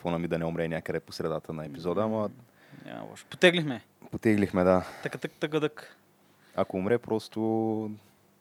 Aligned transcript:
телефона 0.00 0.18
ми 0.18 0.28
да 0.28 0.38
не 0.38 0.44
умре 0.44 0.68
някъде 0.68 1.00
по 1.00 1.12
средата 1.12 1.52
на 1.52 1.64
епизода, 1.66 2.02
ама 2.02 2.30
Няма 2.84 3.04
лошо. 3.10 3.26
Потеглихме. 3.30 3.82
потеглихме, 4.10 4.64
да. 4.64 4.84
Така, 5.02 5.18
така, 5.18 5.34
така, 5.40 5.60
дък. 5.60 5.96
Ако 6.56 6.76
умре, 6.76 6.98
просто... 6.98 7.40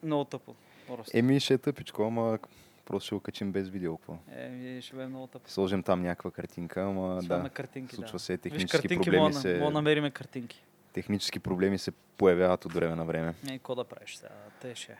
Много 0.03 0.25
тъпо. 0.25 0.55
Просто. 0.87 1.17
Еми, 1.17 1.39
ще 1.39 1.53
е 1.53 1.57
тъпичко, 1.57 2.03
ама 2.03 2.39
просто 2.85 3.05
ще 3.05 3.15
го 3.15 3.21
качим 3.21 3.51
без 3.51 3.69
видео. 3.69 3.97
Какво? 3.97 4.17
Е, 4.31 4.81
ще 4.81 4.95
бъде 4.95 5.07
много 5.07 5.27
тъпо. 5.27 5.49
Сложим 5.49 5.83
там 5.83 6.01
някаква 6.01 6.31
картинка, 6.31 6.81
ама 6.81 7.21
Слагаме 7.21 7.49
да. 7.49 7.55
картинки, 7.55 7.95
Случва 7.95 8.15
да. 8.15 8.19
се, 8.19 8.33
Виж, 8.33 8.41
технически 8.41 8.71
картинки 8.71 9.05
проблеми 9.05 9.23
мога, 9.23 9.33
се... 9.33 9.59
мога 9.59 9.71
намериме 9.71 10.11
картинки. 10.11 10.63
Технически 10.93 11.39
проблеми 11.39 11.77
се 11.77 11.91
появяват 12.17 12.65
от 12.65 12.73
време 12.73 12.95
на 12.95 13.05
време. 13.05 13.33
Е, 13.49 13.57
какво 13.57 13.75
да 13.75 13.83
правиш 13.83 14.15
сега? 14.15 14.33
Те 14.61 14.75
ще. 14.75 14.91
е. 14.91 14.97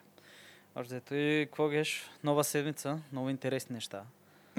Ето 0.91 1.16
и 1.16 1.46
какво 1.46 1.70
геш? 1.70 2.12
Нова 2.23 2.44
седмица, 2.44 2.99
много 3.12 3.30
интересни 3.30 3.73
неща. 3.73 4.04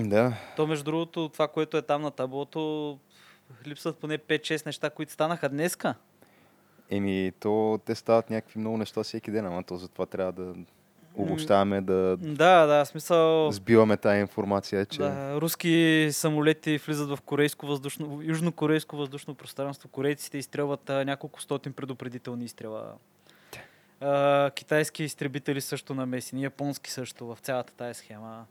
Да, 0.08 0.32
То, 0.56 0.66
между 0.66 0.84
другото, 0.84 1.28
това, 1.28 1.48
което 1.48 1.76
е 1.76 1.82
там 1.82 2.02
на 2.02 2.10
таблото, 2.10 2.98
липсват 3.66 3.98
поне 3.98 4.18
5-6 4.18 4.66
неща, 4.66 4.90
които 4.90 5.12
станаха 5.12 5.48
днеска. 5.48 5.94
еми, 6.90 7.32
то 7.40 7.80
те 7.84 7.94
стават 7.94 8.30
някакви 8.30 8.60
много 8.60 8.76
неща 8.76 9.02
всеки 9.02 9.30
ден, 9.30 9.46
ама 9.46 9.62
то 9.62 9.76
затова 9.76 10.06
трябва 10.06 10.32
да 10.32 10.54
обобщаваме, 11.14 11.80
да 11.80 12.16
Да, 12.16 12.66
да, 12.66 12.84
смисъл... 12.84 13.52
сбиваме 13.52 13.96
тая 13.96 14.20
информация, 14.20 14.86
че... 14.86 14.98
Да, 14.98 15.40
руски 15.40 16.08
самолети 16.12 16.78
влизат 16.78 17.08
в 17.08 17.18
корейско 17.20 17.66
въздушно, 17.66 18.20
южнокорейско 18.22 18.96
въздушно 18.96 19.34
пространство. 19.34 19.88
Корейците 19.88 20.38
изстрелват 20.38 20.90
а, 20.90 21.04
няколко 21.04 21.42
стотин 21.42 21.72
предупредителни 21.72 22.44
изстрела. 22.44 22.92
А, 24.00 24.50
китайски 24.50 25.04
изтребители 25.04 25.60
също 25.60 25.94
намесени, 25.94 26.42
японски 26.42 26.90
също 26.90 27.26
в 27.26 27.38
цялата 27.42 27.72
тая 27.72 27.94
схема. 27.94 28.46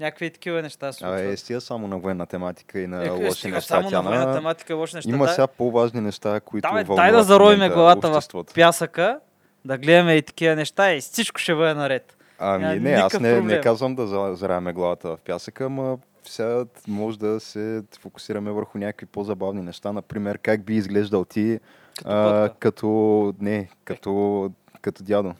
Някакви 0.00 0.30
такива 0.30 0.62
неща 0.62 0.92
се 0.92 0.98
случват. 0.98 1.20
Абе, 1.20 1.36
стига 1.36 1.60
само 1.60 1.88
на 1.88 1.98
военна 1.98 2.26
тематика 2.26 2.80
и 2.80 2.86
на 2.86 3.06
Е, 3.06 3.10
лоши 3.10 3.30
стига 3.32 3.54
неща. 3.54 3.68
само 3.68 3.90
Тя 3.90 4.02
на 4.02 4.10
военна 4.10 4.34
тематика, 4.34 4.74
лоши 4.74 4.96
неща. 4.96 5.10
Има 5.10 5.24
Дай- 5.24 5.34
сега 5.34 5.46
по-важни 5.46 6.00
неща, 6.00 6.40
които 6.40 6.68
Давай, 6.68 6.84
дай 6.86 7.12
да 7.12 7.22
заровиме 7.22 7.68
главата 7.68 8.10
в 8.10 8.44
пясъка, 8.54 9.20
да 9.64 9.78
гледаме 9.78 10.14
и 10.14 10.22
такива 10.22 10.56
неща 10.56 10.94
и 10.94 11.00
всичко 11.00 11.40
ще 11.40 11.54
бъде 11.54 11.74
наред. 11.74 12.16
Ами 12.38 12.64
Няма 12.64 12.80
не, 12.80 12.90
аз 12.90 13.20
не, 13.20 13.40
не 13.40 13.60
казвам 13.60 13.94
да 13.94 14.06
за- 14.06 14.30
заравяме 14.34 14.72
главата 14.72 15.08
в 15.08 15.18
пясъка, 15.18 15.64
ама 15.64 15.98
сега 16.24 16.64
може 16.88 17.18
да 17.18 17.40
се 17.40 17.82
фокусираме 18.00 18.50
върху 18.50 18.78
някакви 18.78 19.06
по-забавни 19.06 19.62
неща. 19.62 19.92
Например, 19.92 20.38
как 20.38 20.64
би 20.64 20.74
изглеждал 20.74 21.24
ти 21.24 21.58
Като 21.96 22.10
а, 22.10 22.50
като, 22.58 23.34
не, 23.40 23.68
като, 23.84 24.50
като 24.80 25.02
дядо. 25.04 25.34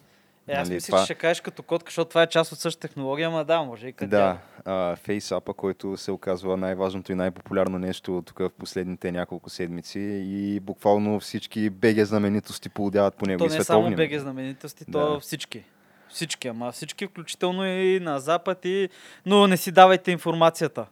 Е, 0.48 0.52
аз 0.52 0.68
нали, 0.68 0.74
мисля, 0.74 0.86
това- 0.86 0.98
че 0.98 1.04
ще 1.04 1.14
кажеш 1.14 1.40
като 1.40 1.62
котка, 1.62 1.90
защото 1.90 2.08
това 2.08 2.22
е 2.22 2.26
част 2.26 2.52
от 2.52 2.58
същата 2.58 2.88
технология, 2.88 3.28
ама 3.28 3.44
да, 3.44 3.62
може 3.62 3.88
и 3.88 3.92
като 3.92 4.10
Да, 4.10 4.38
а, 4.64 4.72
FaceApp, 4.96 5.54
който 5.54 5.96
се 5.96 6.12
оказва 6.12 6.56
най-важното 6.56 7.12
и 7.12 7.14
най-популярно 7.14 7.78
нещо 7.78 8.22
тук 8.26 8.38
в 8.38 8.50
последните 8.58 9.12
няколко 9.12 9.50
седмици 9.50 10.00
и 10.24 10.60
буквално 10.60 11.20
всички 11.20 11.70
БГ 11.70 12.04
знаменитости 12.04 12.68
полудяват 12.68 13.14
по 13.14 13.26
него 13.26 13.38
То 13.38 13.50
не 13.50 13.56
е 13.56 13.64
само? 13.64 13.96
БГ 13.96 14.18
знаменитости, 14.18 14.84
то 14.84 15.12
Да. 15.12 15.20
всички. 15.20 15.64
Всички, 16.08 16.48
ама 16.48 16.72
всички, 16.72 17.06
включително 17.06 17.66
и 17.66 18.00
на 18.00 18.20
Запад, 18.20 18.64
и... 18.64 18.88
но 19.26 19.46
не 19.46 19.56
си 19.56 19.72
давайте 19.72 20.12
информацията. 20.12 20.86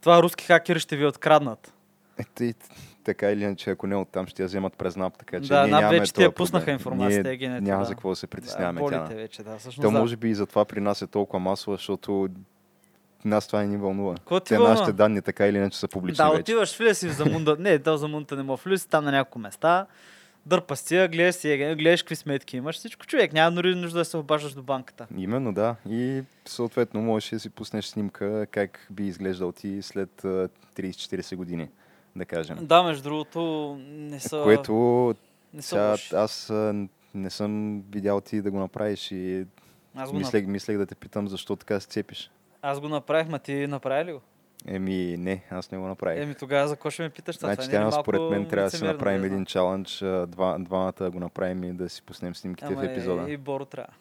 Това 0.00 0.22
руски 0.22 0.44
хакери 0.44 0.80
ще 0.80 0.96
ви 0.96 1.06
откраднат. 1.06 1.72
Е, 2.18 2.24
тъй, 2.24 2.54
така 3.04 3.30
или 3.30 3.42
иначе, 3.44 3.70
ако 3.70 3.86
не 3.86 3.96
оттам, 3.96 4.26
ще 4.26 4.42
я 4.42 4.46
вземат 4.46 4.76
през 4.76 4.96
НАП, 4.96 5.18
така 5.18 5.40
че 5.40 5.48
Да, 5.48 5.62
ние 5.62 5.70
нямаме 5.70 5.98
вече 5.98 6.14
ти 6.14 6.22
я 6.22 6.32
пуснаха 6.32 6.70
информацията, 6.70 7.22
Ние 7.22 7.34
егенето, 7.34 7.64
няма 7.64 7.80
да. 7.80 7.84
за 7.84 7.92
какво 7.92 8.08
да 8.10 8.16
се 8.16 8.26
притесняваме. 8.26 8.80
да, 8.80 8.88
тя. 8.88 9.14
вече, 9.14 9.42
да. 9.42 9.58
Всъщност, 9.58 9.86
То 9.86 9.92
да. 9.92 9.98
може 9.98 10.16
би 10.16 10.30
и 10.30 10.34
затова 10.34 10.64
при 10.64 10.80
нас 10.80 11.02
е 11.02 11.06
толкова 11.06 11.38
масово, 11.40 11.76
защото 11.76 12.28
нас 13.24 13.46
това 13.46 13.60
не 13.60 13.66
ни 13.66 13.76
вълнува. 13.76 14.14
Какво 14.14 14.40
Те 14.40 14.54
вълнува? 14.54 14.70
нашите 14.70 14.92
данни 14.92 15.22
така 15.22 15.46
или 15.46 15.56
иначе 15.56 15.78
са 15.78 15.88
публични 15.88 16.16
Да, 16.16 16.30
вече. 16.30 16.40
отиваш, 16.40 16.78
влизаш 16.78 16.96
си 16.96 17.08
в 17.08 17.12
Замунда. 17.12 17.56
не, 17.58 17.78
да, 17.78 17.92
в 17.92 17.98
Замунда 17.98 18.36
не 18.36 18.42
мога 18.42 18.60
влизаш 18.64 18.86
там 18.86 19.04
на 19.04 19.10
няколко 19.12 19.38
места. 19.38 19.86
Дърпаш 20.46 20.78
си, 20.78 21.08
гледаш 21.12 21.34
си, 21.34 21.74
гледаш 21.78 22.02
какви 22.02 22.16
сметки 22.16 22.56
имаш. 22.56 22.76
Всичко 22.76 23.06
човек, 23.06 23.32
няма 23.32 23.52
дори 23.52 23.74
нужда 23.74 23.98
да 23.98 24.04
се 24.04 24.16
обаждаш 24.16 24.52
до 24.52 24.62
банката. 24.62 25.06
Именно, 25.16 25.52
да. 25.52 25.76
И 25.88 26.22
съответно 26.46 27.02
можеш 27.02 27.30
да 27.30 27.40
си 27.40 27.50
пуснеш 27.50 27.84
снимка 27.84 28.46
как 28.50 28.86
би 28.90 29.06
изглеждал 29.06 29.52
ти 29.52 29.82
след 29.82 30.24
а, 30.24 30.48
30-40 30.76 31.36
години, 31.36 31.68
да 32.16 32.24
кажем. 32.24 32.58
Да, 32.62 32.82
между 32.82 33.02
другото, 33.02 33.76
не 33.80 34.20
са, 34.20 34.40
Което 34.42 35.14
не 35.54 35.62
са 35.62 35.68
сега, 35.68 35.90
лоши. 35.90 36.14
аз 36.14 36.52
не 37.14 37.30
съм 37.30 37.82
видял 37.90 38.20
ти 38.20 38.42
да 38.42 38.50
го 38.50 38.58
направиш 38.58 39.10
и 39.10 39.46
Аз 39.96 40.10
го, 40.10 40.14
нап... 40.16 40.24
мислех, 40.24 40.46
мислех 40.46 40.78
да 40.78 40.86
те 40.86 40.94
питам 40.94 41.28
защо 41.28 41.56
така 41.56 41.80
се 41.80 41.88
цепиш. 41.88 42.30
аз 42.62 42.80
го 42.80 42.88
направих, 42.88 43.28
ма 43.28 43.38
ти 43.38 43.66
направи 43.66 44.04
ли 44.04 44.12
го? 44.12 44.20
Еми, 44.66 45.16
не, 45.18 45.44
аз 45.50 45.70
не 45.70 45.78
го 45.78 45.86
направих. 45.86 46.22
Еми 46.22 46.34
тогава 46.34 46.68
за 46.68 46.74
какво 46.74 46.90
ще 46.90 47.02
ме 47.02 47.10
питаш? 47.10 47.38
Значи, 47.38 47.68
е 47.68 47.70
тя, 47.70 47.90
според 47.90 48.20
малко 48.20 48.34
мен, 48.34 48.48
трябва 48.48 48.70
да 48.70 48.76
си 48.76 48.84
направим 48.84 49.20
не 49.20 49.26
един 49.26 49.44
чалендж, 49.44 49.98
два, 50.26 50.56
двамата 50.58 50.92
да 50.98 51.10
го 51.10 51.20
направим 51.20 51.64
и 51.64 51.72
да 51.72 51.88
си 51.88 52.02
пуснем 52.02 52.34
снимките 52.34 52.66
Ама 52.72 52.80
в 52.80 52.84
епизода. 52.84 53.30
И, 53.30 53.32
и 53.32 53.36
Боро 53.36 53.64
трябва. 53.64 53.92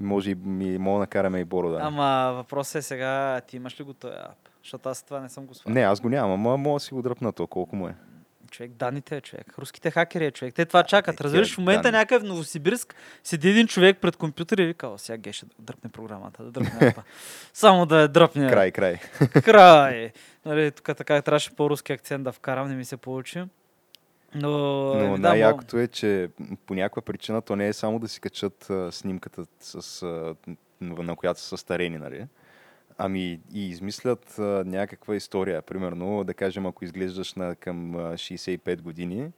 Може 0.00 0.30
и 0.30 0.34
мога 0.78 0.94
да 0.96 1.00
накараме 1.00 1.40
и 1.40 1.44
Боро 1.44 1.70
да. 1.70 1.78
Ама 1.82 2.32
въпросът 2.36 2.74
е 2.74 2.82
сега, 2.82 3.40
ти 3.40 3.56
имаш 3.56 3.80
ли 3.80 3.84
го 3.84 3.92
този 3.94 4.14
ап? 4.14 4.49
Защото 4.62 4.88
аз 4.88 5.02
това 5.02 5.20
не 5.20 5.28
съм 5.28 5.46
го 5.46 5.54
свалил. 5.54 5.74
Не, 5.74 5.80
аз 5.80 6.00
го 6.00 6.08
нямам, 6.08 6.32
ама 6.32 6.56
мога 6.56 6.76
да 6.76 6.80
си 6.80 6.94
го 6.94 7.02
дръпна 7.02 7.32
то, 7.32 7.46
колко 7.46 7.76
му 7.76 7.88
е. 7.88 7.94
Човек, 8.50 8.72
данните 8.72 9.16
е 9.16 9.20
човек. 9.20 9.58
Руските 9.58 9.90
хакери 9.90 10.24
е 10.26 10.30
човек. 10.30 10.54
Те 10.54 10.64
това 10.64 10.82
чакат. 10.82 11.16
тия 11.16 11.24
Разбираш, 11.24 11.54
в 11.54 11.58
момента 11.58 11.82
данни. 11.82 11.98
някакъв 11.98 12.22
в 12.22 12.26
Новосибирск 12.26 12.94
седи 13.24 13.48
един 13.50 13.66
човек 13.66 13.98
пред 14.00 14.16
компютъра 14.16 14.62
и 14.62 14.66
вика, 14.66 14.88
«О, 14.88 14.98
сега 14.98 15.16
геше 15.16 15.46
да 15.46 15.52
дръпне 15.58 15.90
програмата, 15.90 16.42
да 16.44 16.50
дръпне 16.50 16.88
апа. 16.88 17.02
Само 17.54 17.86
да 17.86 18.00
я 18.00 18.08
дръпне. 18.08 18.48
Край, 18.48 18.70
край. 18.70 18.98
Край. 19.44 20.12
Нали, 20.44 20.70
тук 20.70 20.96
така 20.96 21.22
трябваше 21.22 21.56
по-руски 21.56 21.92
акцент 21.92 22.24
да 22.24 22.32
вкарам, 22.32 22.68
не 22.68 22.74
ми 22.74 22.84
се 22.84 22.96
получи. 22.96 23.44
Но, 24.34 24.50
Но 24.50 24.94
еми, 24.94 25.12
да, 25.12 25.28
най-якото 25.28 25.78
е, 25.78 25.86
че 25.86 26.28
по 26.66 26.74
някаква 26.74 27.02
причина 27.02 27.42
то 27.42 27.56
не 27.56 27.68
е 27.68 27.72
само 27.72 27.98
да 27.98 28.08
си 28.08 28.20
качат 28.20 28.70
а, 28.70 28.92
снимката, 28.92 29.44
с, 29.60 30.02
а, 30.02 30.34
на 30.80 31.16
която 31.16 31.40
са 31.40 31.46
състарени, 31.46 31.98
нали? 31.98 32.26
Ами 33.02 33.40
и 33.54 33.68
измислят 33.68 34.38
а, 34.38 34.42
някаква 34.66 35.16
история. 35.16 35.62
Примерно, 35.62 36.24
да 36.24 36.34
кажем, 36.34 36.66
ако 36.66 36.84
изглеждаш 36.84 37.34
на 37.34 37.54
към 37.54 37.96
а, 37.96 37.98
65 37.98 38.80
години 38.80 39.30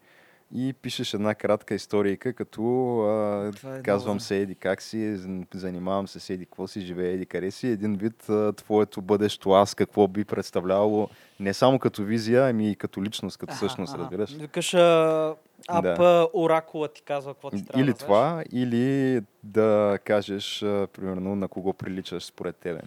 и 0.54 0.72
пишеш 0.72 1.14
една 1.14 1.34
кратка 1.34 1.74
историйка, 1.74 2.32
като 2.32 2.62
а, 3.00 3.52
е 3.78 3.82
казвам 3.82 4.20
се 4.20 4.38
еди 4.38 4.54
как 4.54 4.82
си, 4.82 5.16
занимавам 5.54 6.08
се 6.08 6.20
с 6.20 6.30
еди 6.30 6.44
какво 6.46 6.66
си, 6.66 6.80
живее 6.80 7.12
еди 7.12 7.26
къде 7.26 7.50
си. 7.50 7.68
Един 7.68 7.96
вид 7.96 8.28
а, 8.28 8.52
твоето 8.52 9.02
бъдещо 9.02 9.50
аз, 9.50 9.74
какво 9.74 10.08
би 10.08 10.24
представлявало 10.24 11.08
не 11.40 11.54
само 11.54 11.78
като 11.78 12.02
визия, 12.02 12.48
ами 12.48 12.70
и 12.70 12.76
като 12.76 13.02
личност, 13.02 13.38
като 13.38 13.54
същност, 13.54 13.94
разбираш? 13.94 14.34
Викаш, 14.34 14.74
а, 14.74 15.34
ап, 15.68 15.84
Да. 15.84 16.28
оракула 16.34 16.88
ти 16.88 17.02
казва 17.02 17.34
какво 17.34 17.50
ти 17.50 17.66
трябва 17.66 17.82
Или 17.82 17.92
да 17.92 17.98
това, 17.98 18.44
или 18.52 19.20
да 19.42 19.98
кажеш, 20.04 20.62
а, 20.62 20.86
примерно, 20.92 21.36
на 21.36 21.48
кого 21.48 21.72
приличаш 21.72 22.24
според 22.24 22.56
тебе. 22.56 22.80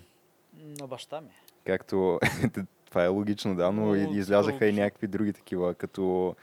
На 0.80 0.88
баща 0.88 1.22
ми. 1.22 1.28
Както 1.66 2.20
това 2.86 3.04
е 3.04 3.08
логично, 3.08 3.56
да, 3.56 3.72
но 3.72 3.96
и- 3.96 4.08
излязаха 4.12 4.68
и 4.68 4.74
някакви 4.74 5.08
други 5.08 5.34
такива, 5.34 5.74
като 5.74 6.36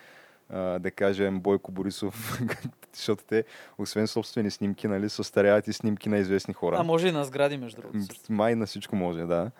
да 0.80 0.90
кажем 0.90 1.40
Бойко 1.40 1.72
Борисов, 1.72 2.40
защото 2.94 3.24
те, 3.24 3.44
освен 3.78 4.06
собствени 4.06 4.50
снимки, 4.50 4.88
нали, 4.88 5.08
състаряват 5.08 5.68
и 5.68 5.72
снимки 5.72 6.08
на 6.08 6.18
известни 6.18 6.54
хора. 6.54 6.76
А 6.78 6.82
може 6.82 7.08
и 7.08 7.12
на 7.12 7.24
сгради, 7.24 7.56
между 7.56 7.80
другото. 7.80 8.04
Май 8.30 8.54
на 8.54 8.66
всичко 8.66 8.96
може, 8.96 9.22
да. 9.22 9.50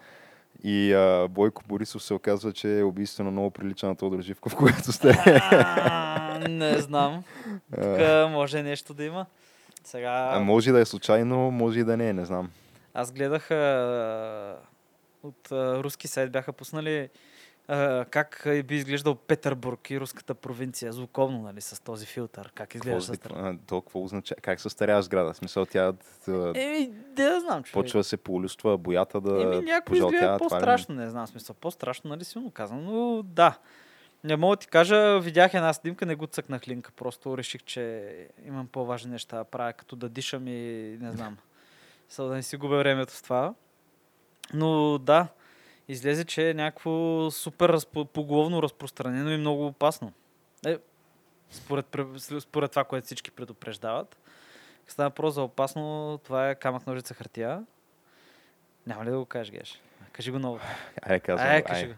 И 0.65 0.93
а, 0.93 1.29
Бойко 1.31 1.63
Борисов 1.69 2.03
се 2.03 2.15
оказва, 2.15 2.53
че 2.53 2.79
е 2.79 2.83
убийствено 2.83 3.31
много 3.31 3.51
прилича 3.51 3.87
на 3.87 3.97
Тодор 3.97 4.21
Живков, 4.21 4.55
когато 4.57 4.93
сте. 4.93 5.15
Не 6.49 6.79
знам. 6.79 7.25
Тук 7.75 7.99
може 8.31 8.63
нещо 8.63 8.95
да 8.95 9.05
има. 9.05 9.27
Сега, 9.85 10.31
А, 10.33 10.41
може 10.41 10.73
да 10.73 10.81
е 10.81 10.85
случайно, 10.85 11.51
може 11.51 11.81
и 11.81 11.85
да 11.85 11.97
не 11.97 12.09
е, 12.09 12.13
не 12.13 12.25
знам. 12.25 12.51
Аз 12.95 13.13
гледах 13.13 13.51
а, 13.51 14.57
от 15.23 15.53
а, 15.53 15.83
руски 15.83 16.09
сайт 16.09 16.33
бяха 16.33 16.53
пуснали 16.53 17.09
а, 17.69 18.05
как 18.05 18.47
а, 18.47 18.63
би 18.63 18.75
изглеждал 18.75 19.15
Петербург 19.15 19.91
и 19.91 20.01
руската 20.01 20.35
провинция, 20.35 20.93
звуковно, 20.93 21.43
нали, 21.43 21.61
с 21.61 21.83
този 21.83 22.07
филтър. 22.07 22.53
Как 22.55 22.69
Какво, 22.69 22.89
изглежда 22.89 23.29
а, 23.35 23.57
то 23.67 23.81
какво 23.81 24.05
означава? 24.05 24.41
Как 24.41 24.61
състарява 24.61 25.03
сграда? 25.03 25.33
В 25.33 25.37
смисъл 25.37 25.67
тя 25.67 25.93
Еми, 26.55 26.93
да 27.17 27.41
знам, 27.41 27.63
човек. 27.63 27.73
почва 27.73 28.05
се 28.05 28.17
полюства, 28.17 28.79
боята 28.79 29.21
да 29.21 29.43
Еми, 29.43 29.65
някой 29.65 29.97
ли? 29.97 30.39
по-страшно, 30.39 30.95
не 30.95 31.11
знам 31.11 31.27
смисъл. 31.27 31.57
По-страшно, 31.61 32.11
нали, 32.11 32.25
силно 32.25 32.51
казвам, 32.51 32.85
но 32.85 33.23
да. 33.23 33.59
Не 34.25 34.37
мога 34.37 34.57
да 34.57 34.61
ти 34.61 34.67
кажа, 34.67 35.21
видях 35.21 35.55
една 35.55 35.73
снимка, 35.73 36.07
не 36.07 36.15
го 36.15 36.27
цъкнах 36.27 36.69
линка, 36.69 36.93
просто 36.97 37.39
реших, 37.39 37.63
че 37.63 38.13
имам 38.47 38.67
по-важни 38.67 39.11
неща 39.11 39.37
да 39.37 39.45
правя, 39.45 39.73
като 39.73 39.97
да 39.97 40.09
дишам 40.09 40.49
и 40.49 40.97
не 41.01 41.13
знам. 41.13 41.37
За 42.13 42.25
да 42.25 42.35
не 42.35 42.43
си 42.43 42.57
губя 42.57 42.79
времето 42.79 43.13
с 43.13 43.23
това. 43.23 43.55
Но 44.55 44.99
да, 44.99 45.29
излезе, 45.89 46.25
че 46.25 46.51
е 46.51 46.55
някакво 46.55 47.31
супер 47.31 47.69
разпо, 47.69 48.05
поголовно 48.05 48.63
разпространено 48.63 49.31
и 49.31 49.37
много 49.37 49.67
опасно. 49.67 50.13
Е, 50.67 50.79
според, 51.51 51.97
според 52.41 52.71
това, 52.71 52.85
което 52.85 53.07
всички 53.07 53.31
предупреждават. 53.31 54.17
Става 54.89 55.09
въпрос 55.09 55.35
за 55.35 55.43
опасно, 55.43 56.19
това 56.25 56.51
е 56.51 56.55
камък, 56.55 56.87
ножица, 56.87 57.15
хартия. 57.15 57.65
Няма 58.87 59.05
ли 59.05 59.11
да 59.11 59.19
го 59.19 59.27
кажеш, 59.27 59.53
Геш? 59.53 59.81
Кажи 60.13 60.31
го 60.31 60.39
ново. 60.39 60.61
Ай, 61.03 61.21
казвам, 61.21 61.49
Ай, 61.49 61.55
ай, 61.55 61.65
кажи 61.65 61.87
го. 61.87 61.95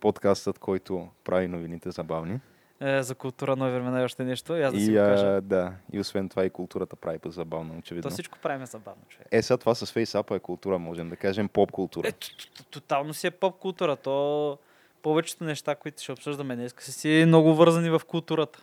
подкастът, 0.00 0.58
който 0.58 1.08
прави 1.24 1.48
новините 1.48 1.90
забавни. 1.90 2.40
Е, 2.80 3.02
за 3.02 3.14
култура 3.14 3.56
нови 3.56 3.72
времена 3.72 4.00
и 4.00 4.04
още 4.04 4.24
нещо. 4.24 4.56
И 4.56 4.62
аз 4.62 4.74
да 4.74 4.80
си 4.80 4.86
и, 4.86 4.90
го 4.90 4.96
кажа. 4.96 5.40
да, 5.40 5.72
и 5.92 6.00
освен 6.00 6.28
това 6.28 6.44
и 6.44 6.50
културата 6.50 6.96
прави 6.96 7.18
по-забавно, 7.18 7.78
очевидно. 7.78 8.02
То 8.10 8.14
всичко 8.14 8.38
правим 8.38 8.66
забавно, 8.66 9.02
човек. 9.08 9.28
Е, 9.30 9.42
сега 9.42 9.56
това 9.56 9.74
с 9.74 9.92
фейсапа 9.92 10.36
е 10.36 10.40
култура, 10.40 10.78
можем 10.78 11.10
да 11.10 11.16
кажем 11.16 11.48
поп-култура. 11.48 12.08
Е, 12.08 12.12
т- 12.12 12.18
т- 12.56 12.64
тотално 12.64 13.14
си 13.14 13.26
е 13.26 13.30
поп 13.30 13.58
култура. 13.58 13.96
То 13.96 14.58
повечето 15.02 15.44
неща, 15.44 15.74
които 15.74 16.02
ще 16.02 16.12
обсъждаме 16.12 16.56
днес, 16.56 16.74
са 16.78 16.92
си 16.92 17.24
много 17.26 17.54
вързани 17.54 17.90
в 17.90 18.00
културата. 18.06 18.62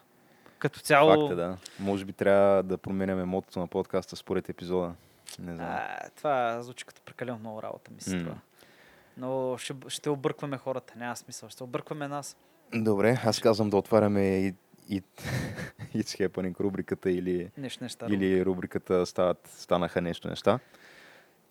Като 0.59 0.79
цяло... 0.79 1.11
Факт 1.21 1.31
е, 1.31 1.35
да. 1.35 1.57
Може 1.79 2.05
би 2.05 2.13
трябва 2.13 2.63
да 2.63 2.77
променяме 2.77 3.25
мотото 3.25 3.59
на 3.59 3.67
подкаста 3.67 4.15
според 4.15 4.49
епизода. 4.49 4.93
Не 5.39 5.55
знам. 5.55 5.67
А, 5.69 6.09
това 6.15 6.61
звучи 6.61 6.85
като 6.85 7.01
прекалено 7.01 7.39
много 7.39 7.63
работа, 7.63 7.91
ми 7.91 8.01
се 8.01 8.15
М. 8.15 8.21
струва. 8.21 8.37
Но 9.17 9.57
ще, 9.57 9.73
ще 9.87 10.09
объркваме 10.09 10.57
хората. 10.57 10.93
Няма 10.97 11.15
смисъл. 11.15 11.49
Ще 11.49 11.63
объркваме 11.63 12.07
нас. 12.07 12.37
Добре, 12.73 13.19
аз 13.25 13.39
казвам 13.39 13.69
да 13.69 13.77
отваряме 13.77 14.21
и, 14.21 14.53
и 14.89 15.01
It's 15.95 16.27
Happening 16.27 16.59
рубриката 16.59 17.11
или, 17.11 17.49
Нещо 17.57 17.83
неща. 17.83 18.05
или 18.09 18.45
рубриката 18.45 19.05
стават, 19.05 19.49
станаха 19.57 20.01
нещо 20.01 20.27
неща 20.27 20.59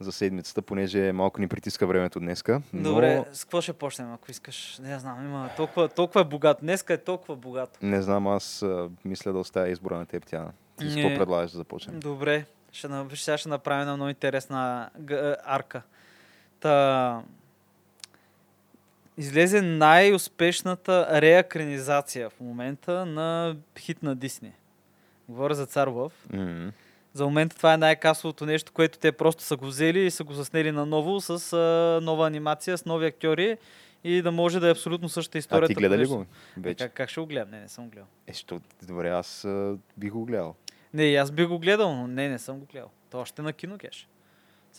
за 0.01 0.13
седмицата, 0.13 0.63
понеже 0.63 1.13
малко 1.13 1.41
ни 1.41 1.49
притиска 1.49 1.87
времето 1.87 2.21
днеска. 2.21 2.63
Но 2.73 2.83
Добре, 2.91 3.25
с 3.33 3.45
какво 3.45 3.61
ще 3.61 3.73
почнем, 3.73 4.13
ако 4.13 4.31
искаш? 4.31 4.79
Не 4.83 4.99
знам, 4.99 5.25
има 5.25 5.51
толкова, 5.57 5.89
толкова 5.89 6.21
е 6.21 6.25
богато. 6.25 6.61
Днеска 6.61 6.95
е 6.95 6.99
толкова 6.99 7.37
богато. 7.37 7.79
не 7.83 8.03
знам, 8.03 8.27
аз 8.27 8.63
а, 8.63 8.91
мисля 9.05 9.33
да 9.33 9.39
оставя 9.39 9.69
избора 9.69 9.97
на 9.97 10.07
теб, 10.07 10.27
Тяна. 10.27 10.53
Ти 10.79 10.91
с 10.91 10.95
какво 10.95 11.09
предлагаш 11.09 11.51
да 11.51 11.57
започнем? 11.57 12.01
Добре, 12.01 12.45
ще, 12.73 12.89
сега 13.15 13.39
ще 13.39 13.49
направим 13.49 13.81
една 13.81 13.97
много 13.97 14.09
интересна 14.11 14.91
арка. 15.45 15.83
Та, 16.61 17.23
излезе 19.17 19.63
най-успешната 19.63 21.21
реакранизация 21.23 22.31
в 22.31 22.41
момента 22.41 23.07
на 23.07 23.57
хит 23.79 24.03
на 24.03 24.17
Дисни. 24.17 24.53
Говоря 25.29 25.55
за 25.55 25.67
Цар 25.67 25.89
Лъв. 25.89 26.13
М, 26.33 26.73
За 27.15 27.25
момента 27.25 27.57
това 27.57 27.75
е 27.75 27.77
най-касовото 27.77 28.47
нещо, 28.47 28.73
което 28.73 28.99
те 28.99 29.13
просто 29.13 29.43
са 29.43 29.57
го 29.57 29.67
взели 29.67 30.01
и 30.01 30.11
са 30.11 30.25
го 30.25 30.33
заснели 30.33 30.73
наново 30.73 31.21
с 31.21 31.53
а, 31.53 32.01
нова 32.05 32.27
анимация, 32.27 32.79
с 32.79 32.85
нови 32.85 33.07
актьори 33.07 33.57
и 34.05 34.23
да 34.23 34.33
може 34.33 34.61
да 34.61 34.69
е 34.69 34.71
абсолютно 34.71 35.09
същата 35.09 35.39
история. 35.39 35.65
А 35.65 35.69
ти 35.69 35.75
гледа 35.75 35.99
ли 35.99 36.07
го 36.07 36.27
вече? 36.57 36.85
Как, 36.85 36.93
как 36.95 37.11
ще 37.11 37.21
го 37.21 37.27
гледам? 37.27 37.51
Не, 37.51 37.61
не 37.61 37.69
съм 37.69 37.91
гледал. 37.91 38.09
Е, 38.27 38.33
що, 38.33 38.61
добре, 38.83 39.09
аз 39.09 39.45
а, 39.45 39.77
бих 39.97 40.11
го 40.13 40.25
гледал. 40.25 40.55
Не, 40.95 41.15
аз 41.15 41.31
би 41.31 41.45
го 41.45 41.59
гледал, 41.59 41.95
но 41.95 42.07
не, 42.07 42.29
не 42.29 42.39
съм 42.39 42.59
го 42.59 42.67
гледал. 42.67 42.91
То 43.11 43.21
още 43.21 43.43
на 43.43 43.53
кино 43.53 43.77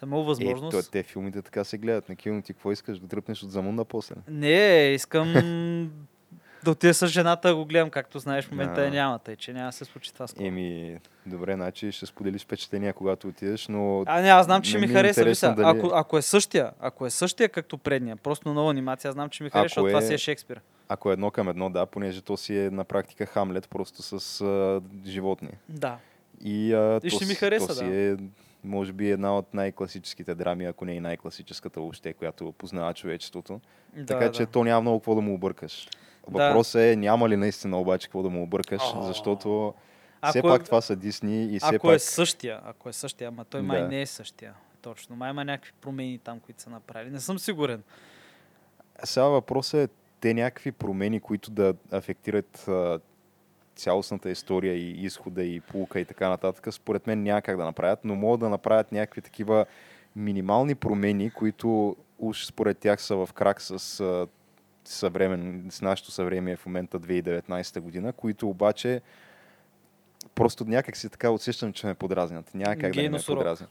Е, 0.04 0.10
възможност. 0.10 0.72
то, 0.78 0.92
те 0.92 1.04
филмите 1.04 1.42
така 1.42 1.64
се 1.64 1.78
гледат 1.78 2.10
на 2.10 2.16
кино. 2.16 2.42
Ти 2.42 2.54
какво 2.54 2.72
искаш 2.72 3.00
да 3.00 3.08
дръпнеш 3.08 3.44
от 3.44 3.52
замунда 3.52 3.86
после? 3.86 4.16
Не, 4.28 4.58
искам 4.86 5.34
да 6.64 6.72
отида 6.72 6.94
с 6.94 7.08
жената 7.08 7.48
да 7.48 7.56
го 7.56 7.66
гледам, 7.66 7.90
както 7.90 8.20
знаеш, 8.20 8.46
в 8.46 8.52
момента 8.52 8.82
А. 8.82 8.90
няма, 8.90 9.20
тъй 9.20 9.36
че 9.36 9.54
няма 9.54 9.66
да 9.66 9.72
се 9.72 9.86
случи 9.86 10.14
това 10.14 10.28
скоро. 10.28 10.46
Еми, 10.46 10.98
добре, 11.26 11.54
значи 11.54 11.92
ще 11.92 12.06
споделиш 12.06 12.44
впечатления, 12.44 12.94
когато 12.94 13.28
отидеш, 13.28 13.68
но 13.68 14.04
А, 14.06 14.22
не, 14.22 14.30
аз 14.30 14.46
знам, 14.46 14.62
че 14.62 14.78
ми 14.78 14.86
ми 14.86 14.92
е 14.92 14.96
хареса. 14.96 15.24
Виса, 15.24 15.54
дали- 15.54 15.78
ако, 15.80 15.92
ако, 15.94 16.18
е 16.18 16.22
същия, 16.22 16.72
ако 16.80 17.06
е 17.06 17.10
същия, 17.10 17.50
както 17.50 17.78
предния, 17.78 18.16
просто 18.16 18.54
нова 18.54 18.72
анимация, 18.72 19.10
аз 19.10 19.14
знам, 19.14 19.30
че 19.30 19.44
ми 19.44 19.50
хареса, 19.50 19.64
защото 19.66 19.88
това 19.88 20.00
е- 20.00 20.02
си 20.02 20.14
е 20.14 20.18
Шекспир. 20.18 20.62
ако 20.90 21.10
е 21.10 21.14
едно 21.14 21.32
към 21.32 21.50
едно, 21.50 21.70
да, 21.70 21.86
понеже 21.86 22.22
то 22.22 22.38
си 22.38 22.58
е 22.58 22.70
на 22.70 22.84
практика 22.84 23.26
Хамлет, 23.26 23.70
просто 23.70 24.20
с 24.20 24.42
а, 24.42 24.82
животни. 25.06 25.50
Да. 25.70 25.98
И, 26.42 26.74
а, 26.74 27.00
И 27.04 27.10
то, 27.10 27.16
ще 27.16 27.26
ми 27.26 27.36
хареса, 27.36 27.68
то 27.68 27.74
си 27.74 27.86
да. 27.86 27.96
е, 27.96 28.16
може 28.68 28.94
би, 28.94 29.12
една 29.12 29.38
от 29.38 29.54
най-класическите 29.54 30.36
драми, 30.36 30.66
ако 30.66 30.86
не 30.86 30.94
и 30.94 31.00
най-класическата 31.00 31.80
въобще, 31.80 32.14
която 32.14 32.52
познава 32.52 32.94
човечеството. 32.94 33.62
да 33.96 34.06
така 34.06 34.32
че 34.32 34.46
да. 34.46 34.52
то 34.52 34.64
няма 34.64 34.82
много 34.82 35.00
какво 35.00 35.16
да 35.16 35.22
му 35.22 35.34
объркаш. 35.34 35.90
Да. 36.30 36.48
Въпросът 36.48 36.82
е, 36.82 36.96
няма 36.96 37.30
ли 37.30 37.36
наистина 37.36 37.80
обаче 37.80 38.08
какво 38.08 38.24
да 38.24 38.30
му 38.30 38.44
объркаш, 38.44 38.82
О. 38.96 39.02
защото 39.02 39.74
все 40.30 40.40
Ако 40.40 40.48
е- 40.48 40.52
пак 40.52 40.66
това 40.66 40.82
са 40.82 40.96
Дисни 40.96 41.56
и 41.56 41.60
все 41.60 41.76
Ако 41.76 41.88
пак... 41.88 41.96
е 41.96 42.00
същия, 42.00 42.62
ако 42.66 42.90
е 42.90 42.94
същия, 42.94 43.28
ама 43.28 43.46
той 43.46 43.62
май 43.62 43.82
Да. 43.82 43.88
не 43.88 44.02
е 44.02 44.06
същия. 44.06 44.54
Точно. 44.82 45.16
Май 45.16 45.30
има 45.30 45.46
някакви 45.46 45.72
промени 45.82 46.20
там, 46.20 46.40
които 46.40 46.62
са 46.62 46.70
направили. 46.70 47.12
Не 47.12 47.20
съм 47.20 47.40
сигурен. 47.40 47.84
Сега 49.04 49.26
въпросът 49.26 49.90
е 49.90 49.94
те 50.20 50.34
някакви 50.34 50.72
промени, 50.72 51.20
които 51.20 51.52
да 51.52 51.74
афектират 51.92 52.66
цялостната 53.78 54.30
история 54.30 54.74
и 54.74 55.06
изхода 55.06 55.44
и 55.44 55.60
полука 55.60 56.00
и 56.00 56.06
така 56.06 56.30
нататък, 56.30 56.74
според 56.74 57.08
мен 57.08 57.24
няма 57.24 57.42
как 57.42 57.58
да 57.58 57.64
направят, 57.64 58.00
но 58.04 58.16
могат 58.16 58.40
да 58.40 58.50
направят 58.50 58.92
някакви 58.92 59.22
такива 59.22 59.66
минимални 60.16 60.76
промени, 60.76 61.32
които 61.32 61.96
уж 62.20 62.46
според 62.46 62.78
тях 62.78 63.02
са 63.02 63.16
в 63.16 63.30
крак 63.34 63.62
с, 63.62 64.28
съвремен, 64.86 65.68
с 65.70 65.82
нашето 65.82 66.12
съвремие 66.12 66.56
в 66.56 66.66
момента 66.66 67.00
2019 67.00 67.80
година, 67.80 68.14
които 68.14 68.50
обаче 68.50 69.02
просто 70.36 70.66
някак 70.66 70.98
си 70.98 71.10
така 71.10 71.32
усещам, 71.32 71.74
че 71.74 71.88
ме 71.88 71.94
подразнят. 71.94 72.54
Няма 72.54 72.76
как 72.76 72.94
да 72.94 73.02
не 73.02 73.10
ме 73.10 73.20
подразнят. 73.28 73.70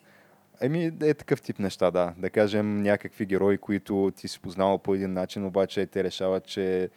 Еми, 0.61 0.93
е 1.03 1.15
такъв 1.15 1.43
тип 1.43 1.59
неща, 1.59 1.91
да. 1.91 2.15
Да 2.19 2.31
кажем 2.31 2.83
някакви 2.83 3.27
герои, 3.27 3.59
които 3.59 4.13
ти 4.17 4.29
си 4.29 4.41
познавал 4.41 4.79
по 4.79 4.95
един 4.95 5.13
начин, 5.13 5.45
обаче 5.45 5.87
те 5.87 6.05
решават, 6.05 6.47
че 6.47 6.91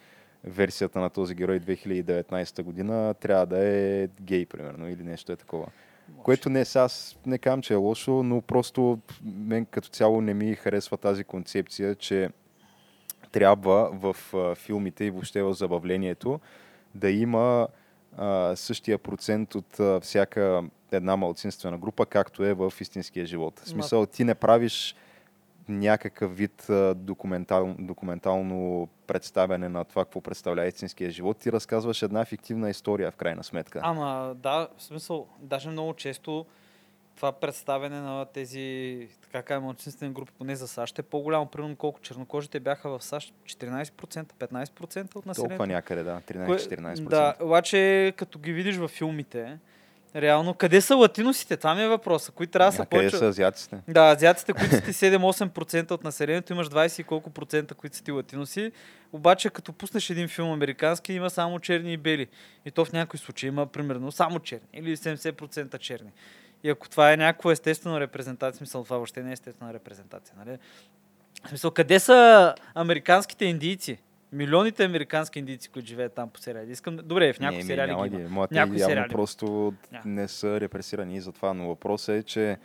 версията 0.44 1.00
на 1.00 1.10
този 1.10 1.34
герой 1.34 1.60
2019 1.60 2.62
година 2.62 3.14
трябва 3.14 3.46
да 3.46 3.66
е 3.66 4.08
гей, 4.20 4.46
примерно, 4.46 4.88
или 4.88 5.02
нещо 5.02 5.32
е 5.32 5.36
такова. 5.36 5.66
Може. 6.08 6.22
Което 6.22 6.50
не, 6.50 6.60
аз 6.74 7.18
не 7.26 7.38
казвам, 7.38 7.62
че 7.62 7.72
е 7.72 7.76
лошо, 7.76 8.22
но 8.22 8.40
просто 8.40 8.98
мен 9.24 9.66
като 9.66 9.88
цяло 9.88 10.20
не 10.20 10.34
ми 10.34 10.54
харесва 10.54 10.96
тази 10.96 11.24
концепция, 11.24 11.94
че 11.94 12.30
трябва 13.32 13.90
в 13.92 14.16
а, 14.34 14.54
филмите 14.54 15.04
и 15.04 15.10
въобще 15.10 15.42
в 15.42 15.54
забавлението 15.54 16.40
да 16.94 17.10
има 17.10 17.68
а, 18.16 18.56
същия 18.56 18.98
процент 18.98 19.54
от 19.54 19.80
а, 19.80 20.00
всяка 20.00 20.62
една 20.92 21.16
малцинствена 21.16 21.78
група, 21.78 22.06
както 22.06 22.44
е 22.44 22.54
в 22.54 22.72
истинския 22.80 23.26
живот. 23.26 23.60
В 23.60 23.68
смисъл, 23.68 24.06
ти 24.06 24.24
не 24.24 24.34
правиш 24.34 24.94
някакъв 25.70 26.36
вид 26.36 26.66
документал, 26.96 27.74
документално 27.78 28.88
представяне 29.06 29.68
на 29.68 29.84
това, 29.84 30.04
какво 30.04 30.20
представлява 30.20 30.68
истинския 30.68 31.10
живот. 31.10 31.38
Ти 31.38 31.52
разказваш 31.52 32.02
една 32.02 32.24
фиктивна 32.24 32.70
история, 32.70 33.10
в 33.10 33.16
крайна 33.16 33.44
сметка. 33.44 33.80
Ама 33.82 34.34
да, 34.36 34.68
в 34.76 34.82
смисъл, 34.82 35.26
даже 35.40 35.68
много 35.68 35.94
често 35.94 36.46
това 37.16 37.32
представяне 37.32 38.00
на 38.00 38.24
тези, 38.24 39.08
така 39.22 39.42
кажем, 39.42 39.62
малцинствени 39.62 40.12
групи, 40.12 40.32
поне 40.38 40.56
за 40.56 40.68
САЩ, 40.68 40.98
е 40.98 41.02
по-голямо, 41.02 41.46
примерно 41.46 41.76
колко 41.76 42.00
чернокожите 42.00 42.60
бяха 42.60 42.98
в 42.98 43.04
САЩ, 43.04 43.34
14%, 43.46 44.32
15% 44.32 45.16
от 45.16 45.26
населението. 45.26 45.34
Толкова 45.34 45.66
някъде, 45.66 46.02
да, 46.02 46.20
Кое- 46.20 46.58
13-14%. 46.68 47.08
Да, 47.08 47.34
обаче 47.40 48.12
като 48.16 48.38
ги 48.38 48.52
видиш 48.52 48.76
във 48.76 48.90
филмите, 48.90 49.58
реално, 50.16 50.54
къде 50.54 50.80
са 50.80 50.96
латиносите? 50.96 51.56
Това 51.56 51.74
ми 51.74 51.82
е 51.82 51.88
въпроса, 51.88 52.32
които 52.32 52.50
трябва 52.50 52.70
да 52.70 52.76
са 52.76 52.82
а 52.82 52.86
къде 52.86 53.00
повече... 53.00 53.16
са 53.16 53.26
азиатците? 53.26 53.78
Да, 53.88 54.00
азиатите, 54.00 54.52
които 54.52 54.74
са 54.74 54.80
ти 54.80 54.92
7-8% 54.92 55.90
от 55.90 56.04
населението, 56.04 56.52
имаш 56.52 56.68
20 56.68 57.00
и 57.00 57.04
колко 57.04 57.30
процента, 57.30 57.74
които 57.74 57.96
са 57.96 58.04
ти 58.04 58.12
латиноси. 58.12 58.72
Обаче, 59.12 59.50
като 59.50 59.72
пуснеш 59.72 60.10
един 60.10 60.28
филм 60.28 60.52
американски, 60.52 61.12
има 61.12 61.30
само 61.30 61.60
черни 61.60 61.92
и 61.92 61.96
бели. 61.96 62.26
И 62.64 62.70
то 62.70 62.84
в 62.84 62.92
някои 62.92 63.18
случаи 63.18 63.48
има 63.48 63.66
примерно 63.66 64.12
само 64.12 64.38
черни 64.38 64.68
или 64.72 64.96
70% 64.96 65.78
черни. 65.78 66.10
И 66.64 66.70
ако 66.70 66.88
това 66.88 67.12
е 67.12 67.16
някаква 67.16 67.52
естествена 67.52 68.00
репрезентация, 68.00 68.58
смисъл 68.58 68.84
това 68.84 68.96
въобще 68.96 69.22
не 69.22 69.30
е 69.30 69.32
естествена 69.32 69.74
репрезентация, 69.74 70.34
нали? 70.38 70.58
В 71.44 71.48
смисъл, 71.48 71.70
къде 71.70 72.00
са 72.00 72.54
американските 72.74 73.44
индийци? 73.44 73.98
Милионите 74.32 74.84
американски 74.84 75.38
индийци, 75.38 75.68
които 75.68 75.88
живеят 75.88 76.12
там 76.12 76.30
по 76.30 76.40
сериали. 76.40 76.70
Искам... 76.70 76.96
Добре, 76.96 77.32
в 77.32 77.40
някои 77.40 77.56
Не, 77.56 77.64
сериали 77.64 77.90
няма 77.90 78.08
ги 78.08 78.16
има. 78.16 78.28
Моите 78.28 78.54
Някои 78.54 78.78
сериали. 78.80 79.10
просто 79.10 79.46
Няма. 79.92 80.02
не 80.06 80.28
са 80.28 80.60
репресирани 80.60 81.16
и 81.16 81.20
за 81.20 81.32
това, 81.32 81.54
но 81.54 81.66
въпросът 81.66 82.08
е, 82.10 82.22
че 82.22 82.58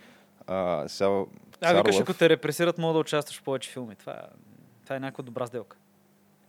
а, 0.47 0.87
сега 0.87 1.07
А, 1.07 1.19
викаш, 1.67 1.95
Царлъв- 1.95 2.01
ако 2.01 2.13
те 2.13 2.29
репресират, 2.29 2.77
мога 2.77 2.93
да 2.93 2.99
участваш 2.99 3.39
в 3.39 3.43
повече 3.43 3.69
филми. 3.69 3.95
Това, 3.95 4.13
е- 4.13 4.35
това 4.83 4.95
е 4.95 4.99
някаква 4.99 5.23
добра 5.23 5.47
сделка. 5.47 5.77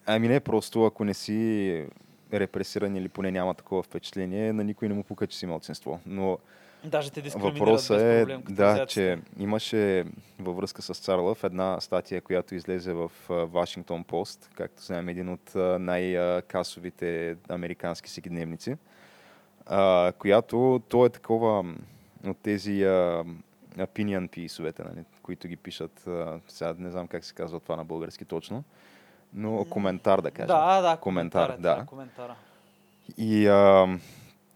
Ами 0.06 0.28
не, 0.28 0.40
просто 0.40 0.84
ако 0.84 1.04
не 1.04 1.14
си 1.14 1.86
репресиран 2.32 2.96
или 2.96 3.08
поне 3.08 3.30
няма 3.30 3.54
такова 3.54 3.82
впечатление, 3.82 4.52
на 4.52 4.64
никой 4.64 4.88
не 4.88 4.94
му 4.94 5.02
пука, 5.02 5.26
че 5.26 5.38
си 5.38 5.46
малцинство. 5.46 6.00
Но 6.06 6.38
Даже 6.86 7.10
те 7.10 7.20
въпросът 7.20 8.00
е, 8.00 8.20
проблем. 8.20 8.42
да, 8.48 8.86
че 8.86 9.18
имаше 9.38 10.04
във 10.38 10.56
връзка 10.56 10.82
с 10.82 10.94
Царлъв 10.94 11.44
една 11.44 11.80
статия, 11.80 12.20
която 12.20 12.54
излезе 12.54 12.92
в 12.92 13.10
Вашингтон 13.28 14.04
Пост, 14.04 14.50
както 14.54 14.82
знаем, 14.82 15.08
един 15.08 15.28
от 15.28 15.54
най-касовите 15.80 17.36
американски 17.48 18.08
всекидневници, 18.08 18.76
която 20.18 20.82
то 20.88 21.06
е 21.06 21.10
такова 21.10 21.74
от 22.26 22.38
тези 22.38 22.84
opinion 23.76 24.28
piece-овете, 24.28 24.84
нали, 24.84 25.04
които 25.22 25.48
ги 25.48 25.56
пишат, 25.56 26.08
сега 26.48 26.74
не 26.78 26.90
знам 26.90 27.08
как 27.08 27.24
се 27.24 27.34
казва 27.34 27.60
това 27.60 27.76
на 27.76 27.84
български 27.84 28.24
точно, 28.24 28.64
но 29.34 29.64
коментар 29.64 30.20
да 30.20 30.30
кажем. 30.30 30.46
Да, 30.46 30.80
да, 30.80 30.96
коментар, 30.96 31.46
коментар, 31.46 31.72
е, 31.72 31.78
да. 31.78 31.86
коментара. 31.86 32.36
И 33.18 33.46
а, 33.46 33.98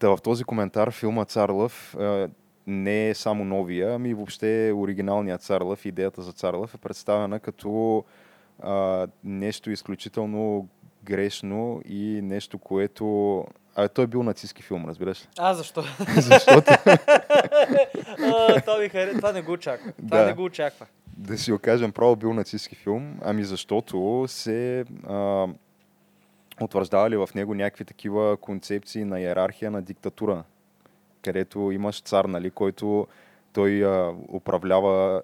да, 0.00 0.16
в 0.16 0.23
този 0.23 0.45
коментар 0.45 0.90
филма 0.90 1.25
Царлъв 1.25 1.95
а, 1.95 2.28
не 2.66 3.09
е 3.09 3.14
само 3.14 3.45
новия, 3.45 3.95
ами 3.95 4.14
въобще 4.14 4.73
оригиналният 4.76 5.42
Царлъв, 5.42 5.87
идеята 5.87 6.23
за 6.23 6.33
Царлъв 6.33 6.75
е 6.75 6.78
представена 6.78 7.40
като 7.40 8.04
а, 8.62 9.07
нещо 9.25 9.71
изключително 9.71 10.69
грешно 11.04 11.80
и 11.88 12.21
нещо, 12.23 12.59
което... 12.59 13.45
А 13.75 13.88
той 13.88 14.04
е 14.04 14.09
бил 14.09 14.23
нацистски 14.23 14.62
филм, 14.62 14.85
разбираш 14.88 15.23
ли? 15.23 15.26
А, 15.38 15.54
защо? 15.54 15.85
Защото 16.16 16.73
а, 18.19 18.61
това, 18.61 18.78
ми 18.78 18.88
харе... 18.88 19.14
това 19.14 19.33
не 19.33 19.42
го 19.42 19.52
очаква. 19.52 19.92
Това 19.92 20.19
Да. 20.19 20.26
не 20.26 20.33
го 20.33 20.45
очаква. 20.45 20.87
да 21.16 21.38
си 21.38 21.52
го 21.52 21.59
кажем, 21.59 21.92
право 21.92 22.16
бил 22.16 22.35
нацистски 22.35 22.75
филм, 22.75 23.19
ами 23.25 23.45
защото 23.45 24.25
се 24.28 24.85
а, 25.09 25.47
утвърждавали 26.64 27.17
в 27.17 27.29
него 27.35 27.55
някакви 27.55 27.85
такива 27.85 28.37
концепции 28.37 29.05
на 29.05 29.21
иерархия 29.21 29.71
на 29.71 29.83
диктатура, 29.83 30.45
където 31.23 31.71
имаш 31.71 32.02
цар, 32.02 32.25
нали, 32.25 32.50
който 32.50 33.07
той 33.52 33.85
а, 33.85 34.14
управлява 34.33 35.23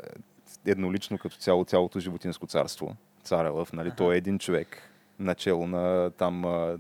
еднолично 0.66 1.18
като 1.18 1.36
цяло 1.36 1.64
цялото 1.64 2.00
животинско 2.00 2.46
царство. 2.46 2.96
Царя 3.22 3.50
Лъв, 3.50 3.72
нали, 3.72 3.92
той 3.96 4.14
е 4.14 4.18
един 4.18 4.38
човек 4.38 4.90
начало 5.18 5.66
на 5.66 6.10
там 6.10 6.44
а, 6.44 6.78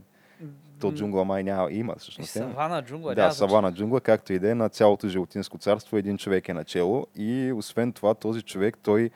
то 0.80 0.92
джунгла 0.92 1.24
май 1.24 1.44
няма, 1.44 1.72
има 1.72 1.92
И 1.96 1.98
всъщност. 1.98 2.36
е. 2.36 2.38
савана, 2.38 2.82
джунгла. 2.82 3.14
Да, 3.14 3.30
савана 3.30 3.72
джунгла, 3.72 4.00
както 4.00 4.32
и 4.32 4.38
да 4.38 4.50
е, 4.50 4.54
на 4.54 4.68
цялото 4.68 5.08
животинско 5.08 5.58
царство 5.58 5.96
един 5.96 6.18
човек 6.18 6.48
е 6.48 6.54
начело 6.54 7.06
и 7.16 7.52
освен 7.56 7.92
това 7.92 8.14
този 8.14 8.42
човек 8.42 8.78
той 8.82 9.10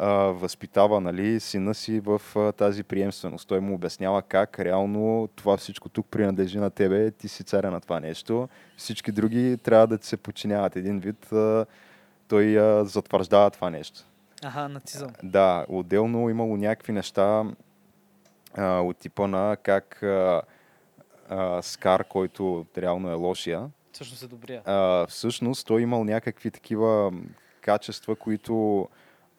а, 0.00 0.08
възпитава 0.14 1.00
нали, 1.00 1.40
сина 1.40 1.74
си 1.74 2.00
в 2.00 2.22
а, 2.36 2.52
тази 2.52 2.82
приемственост. 2.82 3.48
Той 3.48 3.60
му 3.60 3.74
обяснява 3.74 4.22
как 4.22 4.58
реално 4.58 5.28
това 5.36 5.56
всичко 5.56 5.88
тук 5.88 6.06
принадлежи 6.06 6.58
на 6.58 6.70
тебе, 6.70 7.10
ти 7.10 7.28
си 7.28 7.44
царя 7.44 7.70
на 7.70 7.80
това 7.80 8.00
нещо. 8.00 8.48
Всички 8.76 9.12
други 9.12 9.56
трябва 9.62 9.86
да 9.86 9.98
ти 9.98 10.06
се 10.06 10.16
подчиняват. 10.16 10.76
Един 10.76 11.00
вид 11.00 11.32
а, 11.32 11.66
той 12.28 12.58
а, 12.58 12.84
затвърждава 12.84 13.50
това 13.50 13.70
нещо. 13.70 14.00
Аха, 14.44 14.68
нацизъм. 14.68 15.10
Да, 15.22 15.66
отделно 15.68 16.30
имало 16.30 16.56
някакви 16.56 16.92
неща 16.92 17.44
а, 18.54 18.80
от 18.80 18.96
типа 18.96 19.26
на 19.26 19.56
как 19.62 20.02
а, 20.02 20.42
а, 21.28 21.62
Скар, 21.62 22.04
който 22.04 22.66
реално 22.78 23.10
е 23.10 23.14
лошия, 23.14 23.70
Всъщност 23.92 24.22
е 24.22 24.26
добрия. 24.26 24.62
а, 24.64 25.06
всъщност 25.06 25.66
той 25.66 25.82
имал 25.82 26.04
някакви 26.04 26.50
такива 26.50 27.12
качества, 27.60 28.16
които 28.16 28.88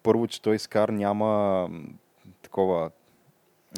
първо, 0.03 0.27
че 0.27 0.41
той 0.41 0.60
Скар 0.60 0.89
няма 0.89 1.70
такова 2.41 2.91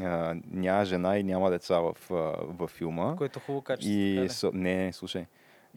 а, 0.01 0.35
няма 0.51 0.85
жена 0.85 1.17
и 1.17 1.23
няма 1.23 1.49
деца 1.49 1.79
в, 1.79 1.95
а, 2.11 2.15
в 2.47 2.67
филма. 2.67 3.15
Което 3.15 3.39
е 3.39 3.41
хубаво 3.41 3.61
качество. 3.61 3.93
И, 3.93 4.29
са, 4.29 4.51
не, 4.53 4.93
слушай. 4.93 5.25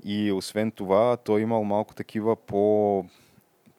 И 0.04 0.32
освен 0.32 0.70
това, 0.70 1.16
той 1.16 1.40
имал 1.40 1.64
малко 1.64 1.94
такива 1.94 2.36
по, 2.36 3.04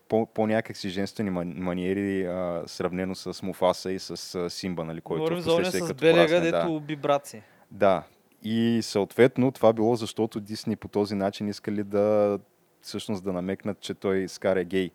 по, 0.07 0.25
по 0.25 0.47
някакси 0.47 0.89
женствени 0.89 1.29
ман- 1.29 1.53
маниери, 1.57 2.25
а, 2.25 2.63
сравнено 2.65 3.15
с 3.15 3.43
Муфаса 3.43 3.91
и 3.91 3.99
с 3.99 4.35
а, 4.35 4.49
Симба, 4.49 4.85
нали, 4.85 5.01
който 5.01 5.21
Говорим 5.21 5.39
за 5.39 5.53
оня 5.53 5.71
с 5.71 5.93
белега, 5.93 6.39
дето 6.39 6.57
да. 6.57 7.19
си. 7.23 7.41
Да. 7.71 8.03
И 8.43 8.79
съответно 8.83 9.51
това 9.51 9.73
било 9.73 9.95
защото 9.95 10.39
Дисни 10.39 10.75
по 10.75 10.87
този 10.87 11.15
начин 11.15 11.47
искали 11.47 11.83
да 11.83 12.39
всъщност 12.81 13.23
да 13.23 13.33
намекнат, 13.33 13.79
че 13.79 13.93
той 13.93 14.27
Скар 14.27 14.55
е 14.55 14.65
гей. 14.65 14.91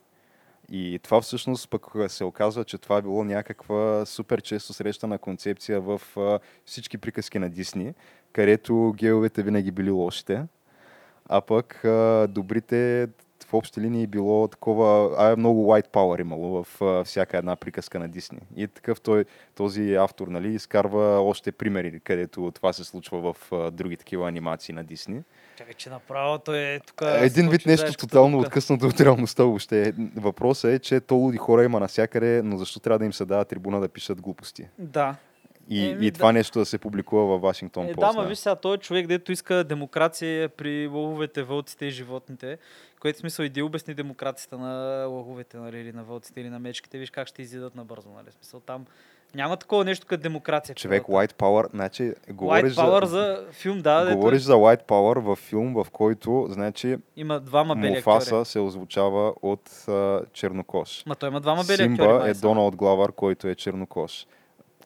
И 0.71 1.01
това 1.03 1.21
всъщност 1.21 1.71
пък 1.71 1.87
се 2.09 2.25
оказва, 2.25 2.65
че 2.65 2.79
това 2.79 2.97
е 2.97 3.03
било 3.03 3.25
някаква 3.25 4.07
супер 4.07 4.41
често 4.41 4.73
срещана 4.73 5.19
концепция 5.19 5.81
в 5.81 6.01
всички 6.65 6.99
приказки 6.99 7.39
на 7.39 7.51
Дисни, 7.51 7.95
където 8.33 8.95
геовете 8.97 9.43
винаги 9.43 9.71
били 9.71 9.91
лошите, 9.91 10.43
а 11.27 11.41
пък 11.41 11.81
добрите 12.29 13.09
в 13.51 13.55
общи 13.55 13.81
линии 13.81 14.07
било 14.07 14.49
такова, 14.49 15.15
а 15.19 15.33
е 15.33 15.37
много 15.37 15.73
white 15.73 15.89
power 15.89 16.21
имало 16.21 16.65
в 16.65 16.83
а, 16.83 17.05
всяка 17.05 17.39
една 17.39 17.57
приказка 17.57 17.99
на 17.99 18.09
Дисни. 18.09 18.39
И 18.57 18.69
такъв 18.69 19.01
той, 19.01 19.25
този 19.55 19.95
автор, 19.95 20.29
нали, 20.29 20.49
изкарва 20.55 21.21
още 21.21 21.53
примери, 21.53 22.01
където 22.01 22.51
това 22.55 22.73
се 22.73 22.85
случва 22.85 23.33
в 23.33 23.53
а, 23.53 23.71
други 23.71 23.97
такива 23.97 24.29
анимации 24.29 24.75
на 24.75 24.85
Дисни. 24.85 25.23
Чакай, 25.57 25.75
че 25.75 25.91
направо 25.91 26.39
той 26.39 26.59
е 26.59 26.81
тук. 26.81 27.03
Един 27.03 27.49
вид 27.49 27.67
нещо 27.67 27.93
тотално 27.93 28.39
откъснато 28.39 28.87
от 28.87 29.01
реалността 29.01 29.45
въобще. 29.45 29.95
Въпросът 30.17 30.71
е, 30.71 30.79
че 30.79 31.01
то 31.01 31.15
луди 31.15 31.39
хора 31.39 31.65
има 31.65 31.81
навсякъде, 31.81 32.43
но 32.45 32.57
защо 32.57 32.81
трябва 32.81 32.99
да 32.99 33.05
им 33.05 33.13
се 33.13 33.25
дава 33.25 33.45
трибуна 33.45 33.81
да 33.81 33.89
пишат 33.89 34.21
глупости? 34.21 34.69
Да. 34.79 35.17
И, 35.71 35.87
Еми, 35.87 36.07
и 36.07 36.11
това 36.11 36.27
да. 36.27 36.33
нещо 36.33 36.59
да 36.59 36.67
се 36.67 36.79
публикува 36.79 37.25
във 37.25 37.41
Вашингтон 37.43 37.85
Е, 37.85 37.93
Пост. 37.93 38.01
да, 38.07 38.13
ма 38.13 38.25
виж 38.25 38.39
сега, 38.39 38.57
той 38.57 38.75
е 38.75 38.79
човек, 38.79 39.07
дето 39.07 39.33
иска 39.33 39.65
демокрация 39.65 40.49
при 40.49 40.87
лъвовете, 40.87 41.43
вълците 41.43 41.87
и 41.87 41.91
животните. 41.91 42.59
Което 43.01 43.19
смисъл 43.19 43.45
иди 43.45 43.63
обясни 43.63 43.95
демокрацията 43.95 44.59
на 44.59 44.73
лъвовете, 45.07 45.57
нали, 45.57 45.79
или 45.79 45.93
на 45.93 46.05
вълците, 46.05 46.41
или 46.41 46.49
на 46.49 46.59
мечките. 46.59 46.99
Виж 46.99 47.11
как 47.11 47.29
ще 47.29 47.43
изядат 47.43 47.75
набързо, 47.75 48.09
нали? 48.11 48.27
Смисъл 48.33 48.61
там 48.61 48.85
няма 49.35 49.57
такова 49.57 49.85
нещо 49.85 50.07
като 50.07 50.23
демокрация. 50.23 50.75
Човек, 50.75 51.03
природата. 51.03 51.29
White 51.29 51.33
Power, 51.35 51.71
значи, 51.71 52.03
White 52.03 52.33
говориш, 52.33 52.75
Power 52.75 53.05
за, 53.05 53.09
за 53.09 53.53
филм, 53.53 53.81
да, 53.81 54.05
дето 54.05 54.17
говориш 54.17 54.43
за 54.43 54.55
White 54.55 54.85
Power 54.85 55.19
в 55.21 55.37
филм, 55.37 55.75
в 55.75 55.87
който, 55.91 56.47
значи, 56.51 56.97
има 57.17 57.41
двама 57.41 57.77
бели 57.77 57.91
Муфаса 57.91 58.29
актьори. 58.29 58.45
се 58.45 58.59
озвучава 58.61 59.35
от 59.43 59.85
а, 59.89 60.21
Чернокош. 60.33 61.03
Ма 61.07 61.15
той 61.15 61.29
има 61.29 61.41
двама 61.41 61.63
бели 61.65 61.77
Симба 61.77 62.05
актьори. 62.05 62.31
е. 62.31 62.35
Доналд 62.35 62.77
Главар, 62.77 63.13
който 63.13 63.49
е 63.49 63.55
чернокош. 63.55 64.27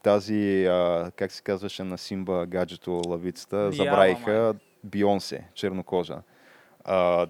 Тази, 0.05 0.65
а, 0.65 1.11
как 1.17 1.33
се 1.33 1.43
казваше 1.43 1.85
на 1.85 1.99
Симба 1.99 2.47
гаджето 2.47 3.03
лавицата, 3.07 3.73
забравиха 3.73 4.55
Бионсе, 4.85 5.45
чернокожа. 5.55 6.19
А, 6.85 7.27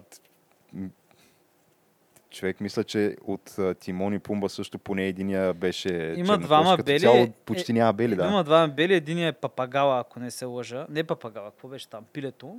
човек, 2.29 2.61
мисля, 2.61 2.83
че 2.83 3.15
от 3.23 3.55
Тимон 3.79 4.13
и 4.13 4.19
Пумба 4.19 4.49
също 4.49 4.79
поне 4.79 5.07
единия 5.07 5.53
беше 5.53 6.13
Има 6.17 6.37
двама 6.37 6.77
бели, 6.77 6.99
Цяло 6.99 7.17
е- 7.17 7.31
почти 7.45 7.73
няма 7.73 7.93
бели, 7.93 8.15
да. 8.15 8.27
Има 8.27 8.43
двама 8.43 8.67
бели, 8.67 8.93
един 8.93 9.27
е 9.27 9.31
папагала, 9.31 9.99
ако 9.99 10.19
не 10.19 10.31
се 10.31 10.45
лъжа. 10.45 10.85
Не 10.89 11.03
папагала, 11.03 11.51
какво 11.51 11.67
беше 11.67 11.89
там? 11.89 12.05
Пилето. 12.13 12.57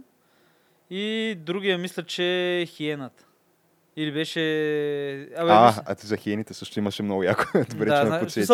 И 0.91 1.35
другия 1.39 1.79
мисля, 1.79 2.03
че 2.03 2.25
е 2.55 2.67
хиената. 2.67 3.25
Или 3.97 4.13
беше... 4.13 4.41
Абе, 5.37 5.51
а, 5.51 5.67
мисля- 5.67 5.83
а 5.87 5.95
ти 5.95 6.07
за 6.07 6.17
хиените 6.17 6.55
също 6.55 6.79
имаше 6.79 7.03
много 7.03 7.23
яко. 7.23 7.45
Добре, 7.71 7.85
да, 7.85 8.05
че 8.05 8.11
ме 8.11 8.21
подсети. 8.21 8.47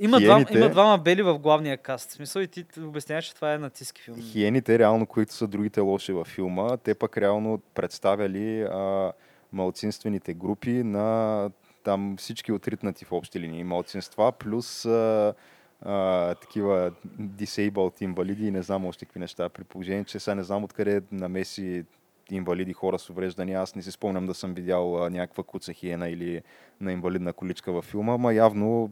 Има, 0.00 0.18
Хиените- 0.20 0.58
има 0.58 0.68
двама 0.70 0.98
бели 0.98 1.22
в 1.22 1.38
главния 1.38 1.76
каст. 1.78 2.10
В 2.10 2.12
смисъл 2.12 2.40
и 2.40 2.46
ти 2.48 2.64
обясняваш, 2.80 3.24
че 3.24 3.34
това 3.34 3.54
е 3.54 3.58
нацистски 3.58 4.02
филм. 4.02 4.16
Хиените, 4.20 4.78
реално, 4.78 5.06
които 5.06 5.34
са 5.34 5.46
другите 5.46 5.80
лоши 5.80 6.12
във 6.12 6.26
филма, 6.26 6.76
те 6.76 6.94
пък 6.94 7.18
реално 7.18 7.60
представяли 7.74 8.62
а, 8.62 9.12
малцинствените 9.52 10.34
групи 10.34 10.70
на 10.70 11.50
там 11.84 12.16
всички 12.18 12.52
отритнати 12.52 13.04
в 13.04 13.12
общи 13.12 13.40
линии 13.40 13.64
малцинства, 13.64 14.32
плюс 14.32 14.84
а, 14.84 15.34
а, 15.82 16.34
такива 16.34 16.92
disabled 17.20 18.02
инвалиди 18.02 18.46
и 18.46 18.50
не 18.50 18.62
знам 18.62 18.86
още 18.86 19.04
какви 19.04 19.20
неща. 19.20 19.48
При 19.48 19.64
положение, 19.64 20.04
че 20.04 20.18
сега 20.18 20.34
не 20.34 20.42
знам 20.42 20.64
откъде 20.64 21.00
намеси 21.12 21.84
инвалиди, 22.30 22.72
хора 22.72 22.98
с 22.98 23.10
увреждания. 23.10 23.60
Аз 23.60 23.74
не 23.74 23.82
си 23.82 23.90
спомням 23.90 24.26
да 24.26 24.34
съм 24.34 24.54
видял 24.54 25.04
а, 25.04 25.10
някаква 25.10 25.44
куца 25.44 25.72
хиена 25.72 26.08
или 26.08 26.42
на 26.80 26.92
инвалидна 26.92 27.32
количка 27.32 27.72
във 27.72 27.84
филма, 27.84 28.16
ма 28.16 28.34
явно 28.34 28.90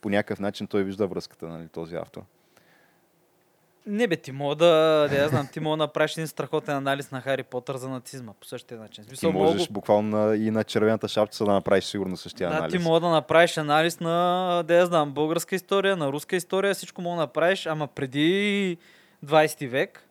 по 0.00 0.08
някакъв 0.10 0.40
начин 0.40 0.66
той 0.66 0.84
вижда 0.84 1.06
връзката, 1.06 1.48
нали, 1.48 1.68
този 1.68 1.96
автор. 1.96 2.22
Не 3.86 4.06
бе, 4.06 4.16
ти 4.16 4.32
мога 4.32 4.54
да, 4.54 4.66
да 5.10 5.16
я 5.16 5.28
знам, 5.28 5.48
ти 5.52 5.60
мога 5.60 5.76
да 5.76 5.82
направиш 5.82 6.12
един 6.12 6.28
страхотен 6.28 6.76
анализ 6.76 7.10
на 7.10 7.20
Хари 7.20 7.42
Потър 7.42 7.76
за 7.76 7.88
нацизма 7.88 8.32
по 8.40 8.46
същия 8.46 8.80
начин. 8.80 9.04
Ти 9.04 9.08
смисъл, 9.08 9.32
можеш 9.32 9.60
мога, 9.60 9.72
буквално 9.72 10.16
на- 10.18 10.36
и 10.36 10.50
на 10.50 10.64
червената 10.64 11.08
шапчица 11.08 11.44
да 11.44 11.52
направиш 11.52 11.84
сигурно 11.84 12.16
същия 12.16 12.50
да, 12.50 12.56
анализ. 12.56 12.72
ти 12.72 12.78
мога 12.78 13.00
да 13.00 13.08
направиш 13.08 13.58
анализ 13.58 14.00
на, 14.00 14.62
да 14.66 14.74
я 14.74 14.86
знам, 14.86 15.12
българска 15.12 15.54
история, 15.54 15.96
на 15.96 16.12
руска 16.12 16.36
история, 16.36 16.74
всичко 16.74 17.02
мога 17.02 17.16
да 17.16 17.20
направиш, 17.22 17.66
ама 17.66 17.86
преди 17.86 18.78
20 19.24 19.68
век 19.68 20.08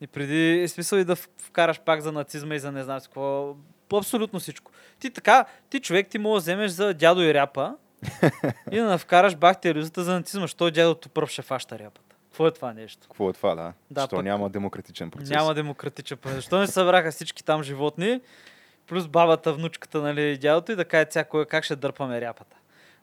и 0.00 0.06
преди, 0.06 0.68
смисъл 0.68 0.98
и 0.98 1.04
да 1.04 1.16
вкараш 1.16 1.80
пак 1.80 2.00
за 2.00 2.12
нацизма 2.12 2.54
и 2.54 2.58
за 2.58 2.72
не 2.72 2.84
знам 2.84 3.00
какво, 3.00 3.54
абсолютно 3.94 4.38
всичко. 4.40 4.72
Ти 4.98 5.10
така, 5.10 5.44
ти 5.70 5.80
човек 5.80 6.08
ти 6.08 6.18
мога 6.18 6.34
да 6.36 6.40
вземеш 6.40 6.70
за 6.70 6.94
дядо 6.94 7.22
и 7.22 7.34
ряпа 7.34 7.76
и 8.70 8.78
да 8.78 8.98
вкараш 8.98 9.36
бахтериозата 9.36 10.02
за 10.02 10.12
нацизма, 10.12 10.46
що 10.46 10.70
дядото 10.70 11.08
пръв 11.08 11.30
ще 11.30 11.42
фаща 11.42 11.78
ряпата. 11.78 12.16
Какво 12.24 12.46
е 12.46 12.50
това 12.50 12.72
нещо? 12.72 13.02
Какво 13.02 13.30
е 13.30 13.32
това, 13.32 13.54
да? 13.54 13.72
Да, 13.90 14.00
Що 14.00 14.16
пък- 14.16 14.24
няма 14.24 14.50
демократичен 14.50 15.10
процес. 15.10 15.30
Няма 15.30 15.54
демократичен 15.54 16.18
процес. 16.18 16.36
Защо 16.36 16.58
не 16.58 16.66
събраха 16.66 17.10
всички 17.10 17.44
там 17.44 17.62
животни, 17.62 18.20
плюс 18.86 19.08
бабата, 19.08 19.52
внучката, 19.52 20.02
нали, 20.02 20.22
и 20.22 20.38
дядото 20.38 20.72
и 20.72 20.76
да 20.76 20.84
кажат 20.84 21.12
сега 21.12 21.24
кой- 21.24 21.46
как 21.46 21.64
ще 21.64 21.76
дърпаме 21.76 22.20
ряпата. 22.20 22.56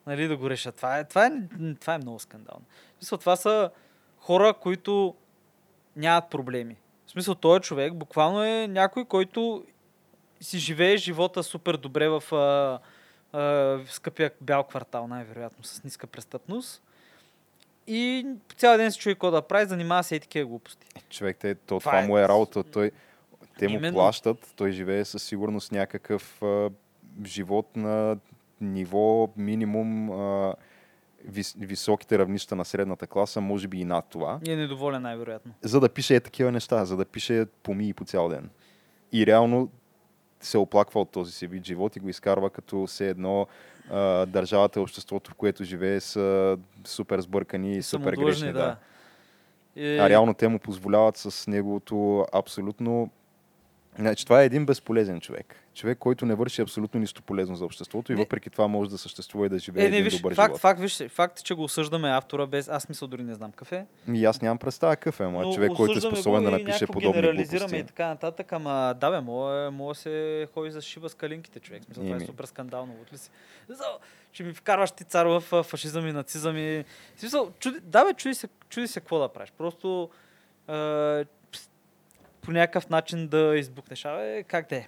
Нали, 0.07 0.27
да 0.27 0.37
го 0.37 0.49
решат. 0.49 0.75
Това 0.75 0.99
е, 0.99 1.03
това 1.03 1.25
е, 1.25 1.31
това 1.81 1.93
е 1.93 1.97
много 1.97 2.19
скандално. 2.19 2.65
В 2.91 2.99
смисъл, 2.99 3.17
това 3.17 3.35
са 3.35 3.69
хора, 4.19 4.53
които 4.53 5.15
нямат 5.95 6.29
проблеми. 6.29 6.75
В 7.07 7.11
смисъл, 7.11 7.35
този 7.35 7.61
човек 7.61 7.93
буквално 7.93 8.43
е 8.43 8.67
някой, 8.67 9.05
който 9.05 9.63
си 10.41 10.59
живее 10.59 10.97
живота 10.97 11.43
супер 11.43 11.77
добре 11.77 12.09
в, 12.09 12.23
а, 12.31 12.79
а, 13.34 13.79
скъпия 13.88 14.31
бял 14.41 14.63
квартал, 14.63 15.07
най-вероятно, 15.07 15.63
с 15.63 15.84
ниска 15.84 16.07
престъпност. 16.07 16.84
И 17.88 18.27
по 18.48 18.55
цял 18.55 18.77
ден 18.77 18.91
се 18.91 19.00
чуи 19.00 19.13
какво 19.13 19.31
да 19.31 19.41
прави, 19.41 19.65
занимава 19.65 20.03
се 20.03 20.15
и 20.15 20.19
такива 20.19 20.46
глупости. 20.46 20.88
Човек, 21.10 21.38
те, 21.38 21.55
то, 21.55 21.65
Това 21.65 21.79
това, 21.81 22.00
е- 22.00 22.07
му 22.07 22.17
е 22.17 22.27
работа. 22.27 22.63
Той, 22.63 22.91
те 23.60 23.67
му 23.67 23.75
Именно. 23.75 23.93
плащат, 23.96 24.53
той 24.55 24.72
живее 24.72 25.05
със 25.05 25.24
сигурност 25.24 25.72
някакъв 25.72 26.41
а, 26.41 26.69
живот 27.25 27.75
на 27.75 28.17
ниво 28.62 29.29
минимум 29.38 30.12
а, 30.12 30.53
вис, 31.25 31.55
високите 31.60 32.19
равнища 32.19 32.55
на 32.55 32.65
средната 32.65 33.07
класа, 33.07 33.41
може 33.41 33.67
би 33.67 33.79
и 33.79 33.86
над 33.86 34.05
това, 34.10 34.39
И 34.48 34.51
е 34.51 34.55
недоволен 34.55 35.01
най-вероятно. 35.01 35.53
за 35.62 35.79
да 35.79 35.89
пише 35.89 36.15
е 36.15 36.19
такива 36.19 36.51
неща, 36.51 36.86
за 36.86 36.98
да 36.98 37.05
пише 37.05 37.46
помии 37.63 37.93
по 37.93 38.05
цял 38.05 38.29
ден. 38.29 38.50
И 39.12 39.25
реално 39.25 39.69
се 40.41 40.58
оплаква 40.58 41.01
от 41.01 41.10
този 41.10 41.32
си 41.32 41.48
вид 41.48 41.65
живот 41.65 41.96
и 41.96 42.00
го 42.00 42.10
изкарва 42.10 42.50
като 42.50 42.88
все 42.88 43.10
едно 43.10 43.48
а, 43.91 44.25
държавата 44.25 44.79
и 44.79 44.84
обществото, 44.84 45.32
в 45.32 45.34
което 45.34 45.63
живее, 45.63 46.00
са 46.00 46.58
супер 46.86 47.22
сбъркани 47.22 47.77
и 47.77 47.82
супер 47.82 48.13
грешни. 48.13 48.53
да. 48.53 48.75
И... 49.75 49.98
А 49.98 50.10
реално 50.10 50.34
те 50.34 50.48
му 50.48 50.60
позволяват 50.60 51.17
с 51.17 51.48
неговото 51.48 52.25
абсолютно... 52.34 53.10
Значи, 53.99 54.25
това 54.25 54.41
е 54.41 54.45
един 54.45 54.65
безполезен 54.65 55.21
човек. 55.21 55.55
Човек, 55.73 55.97
който 55.97 56.25
не 56.25 56.35
върши 56.35 56.61
абсолютно 56.61 56.99
нищо 56.99 57.21
полезно 57.21 57.55
за 57.55 57.65
обществото 57.65 58.11
и 58.11 58.15
Не. 58.15 58.21
въпреки 58.21 58.49
това 58.49 58.67
може 58.67 58.89
да 58.89 58.97
съществува 58.97 59.45
и 59.45 59.49
да 59.49 59.59
живее 59.59 59.85
Е, 59.85 59.89
не, 59.89 59.95
един 59.97 60.03
виж, 60.03 60.17
добър 60.17 60.35
факт, 60.35 60.49
живот. 60.49 60.61
факт, 60.61 60.79
виж, 60.79 61.03
факт, 61.09 61.39
е, 61.39 61.43
че 61.43 61.53
го 61.53 61.63
осъждаме 61.63 62.09
автора 62.09 62.45
без... 62.45 62.67
Аз 62.69 62.89
мисля 62.89 63.07
дори 63.07 63.23
не 63.23 63.33
знам 63.33 63.51
какъв 63.51 63.71
е. 63.71 63.85
И 64.13 64.25
аз 64.25 64.41
нямам 64.41 64.57
представа 64.57 64.93
е, 65.19 65.23
моят 65.23 65.47
Но 65.47 65.53
човек, 65.53 65.71
който 65.75 65.97
е 65.97 66.01
способен 66.01 66.43
да 66.43 66.51
напише 66.51 66.87
подобни 66.87 67.11
генерализираме 67.11 67.59
глупости. 67.59 67.77
и 67.77 67.83
така 67.83 68.07
нататък, 68.07 68.53
ама 68.53 68.95
да 68.99 69.11
бе, 69.11 69.21
мога, 69.21 69.69
мога 69.71 69.93
да 69.93 69.99
се 69.99 70.47
ходи 70.53 70.71
за 70.71 70.81
шиба 70.81 71.09
с 71.09 71.13
калинките, 71.13 71.59
човек. 71.59 71.83
Смисъл, 71.83 72.03
това 72.03 72.15
е 72.15 72.19
супер 72.19 72.45
скандално. 72.45 72.93
От 73.01 73.13
ли 73.13 73.17
си? 73.17 73.29
Че 74.31 74.43
ми 74.43 74.53
вкарваш 74.53 74.91
ти 74.91 75.03
цар 75.03 75.25
в 75.25 75.41
фашизъм 75.63 76.07
и 76.07 76.11
нацизъм 76.11 76.57
и... 76.57 76.83
В 77.15 77.19
Смисъл, 77.19 77.51
чуди, 77.59 77.79
да 77.79 78.05
бе, 78.05 78.13
чуди 78.13 78.35
се, 78.35 78.47
чуди 78.69 78.87
се 78.87 78.99
какво 78.99 79.19
да 79.19 79.27
правиш. 79.27 79.53
Просто 79.57 80.09
пс- 80.69 81.27
по 82.47 82.51
някакъв 82.51 82.89
начин 82.89 83.27
да 83.27 83.55
избухнеш. 83.57 84.05
Абе, 84.05 84.43
как 84.43 84.69
да 84.69 84.75
е? 84.75 84.87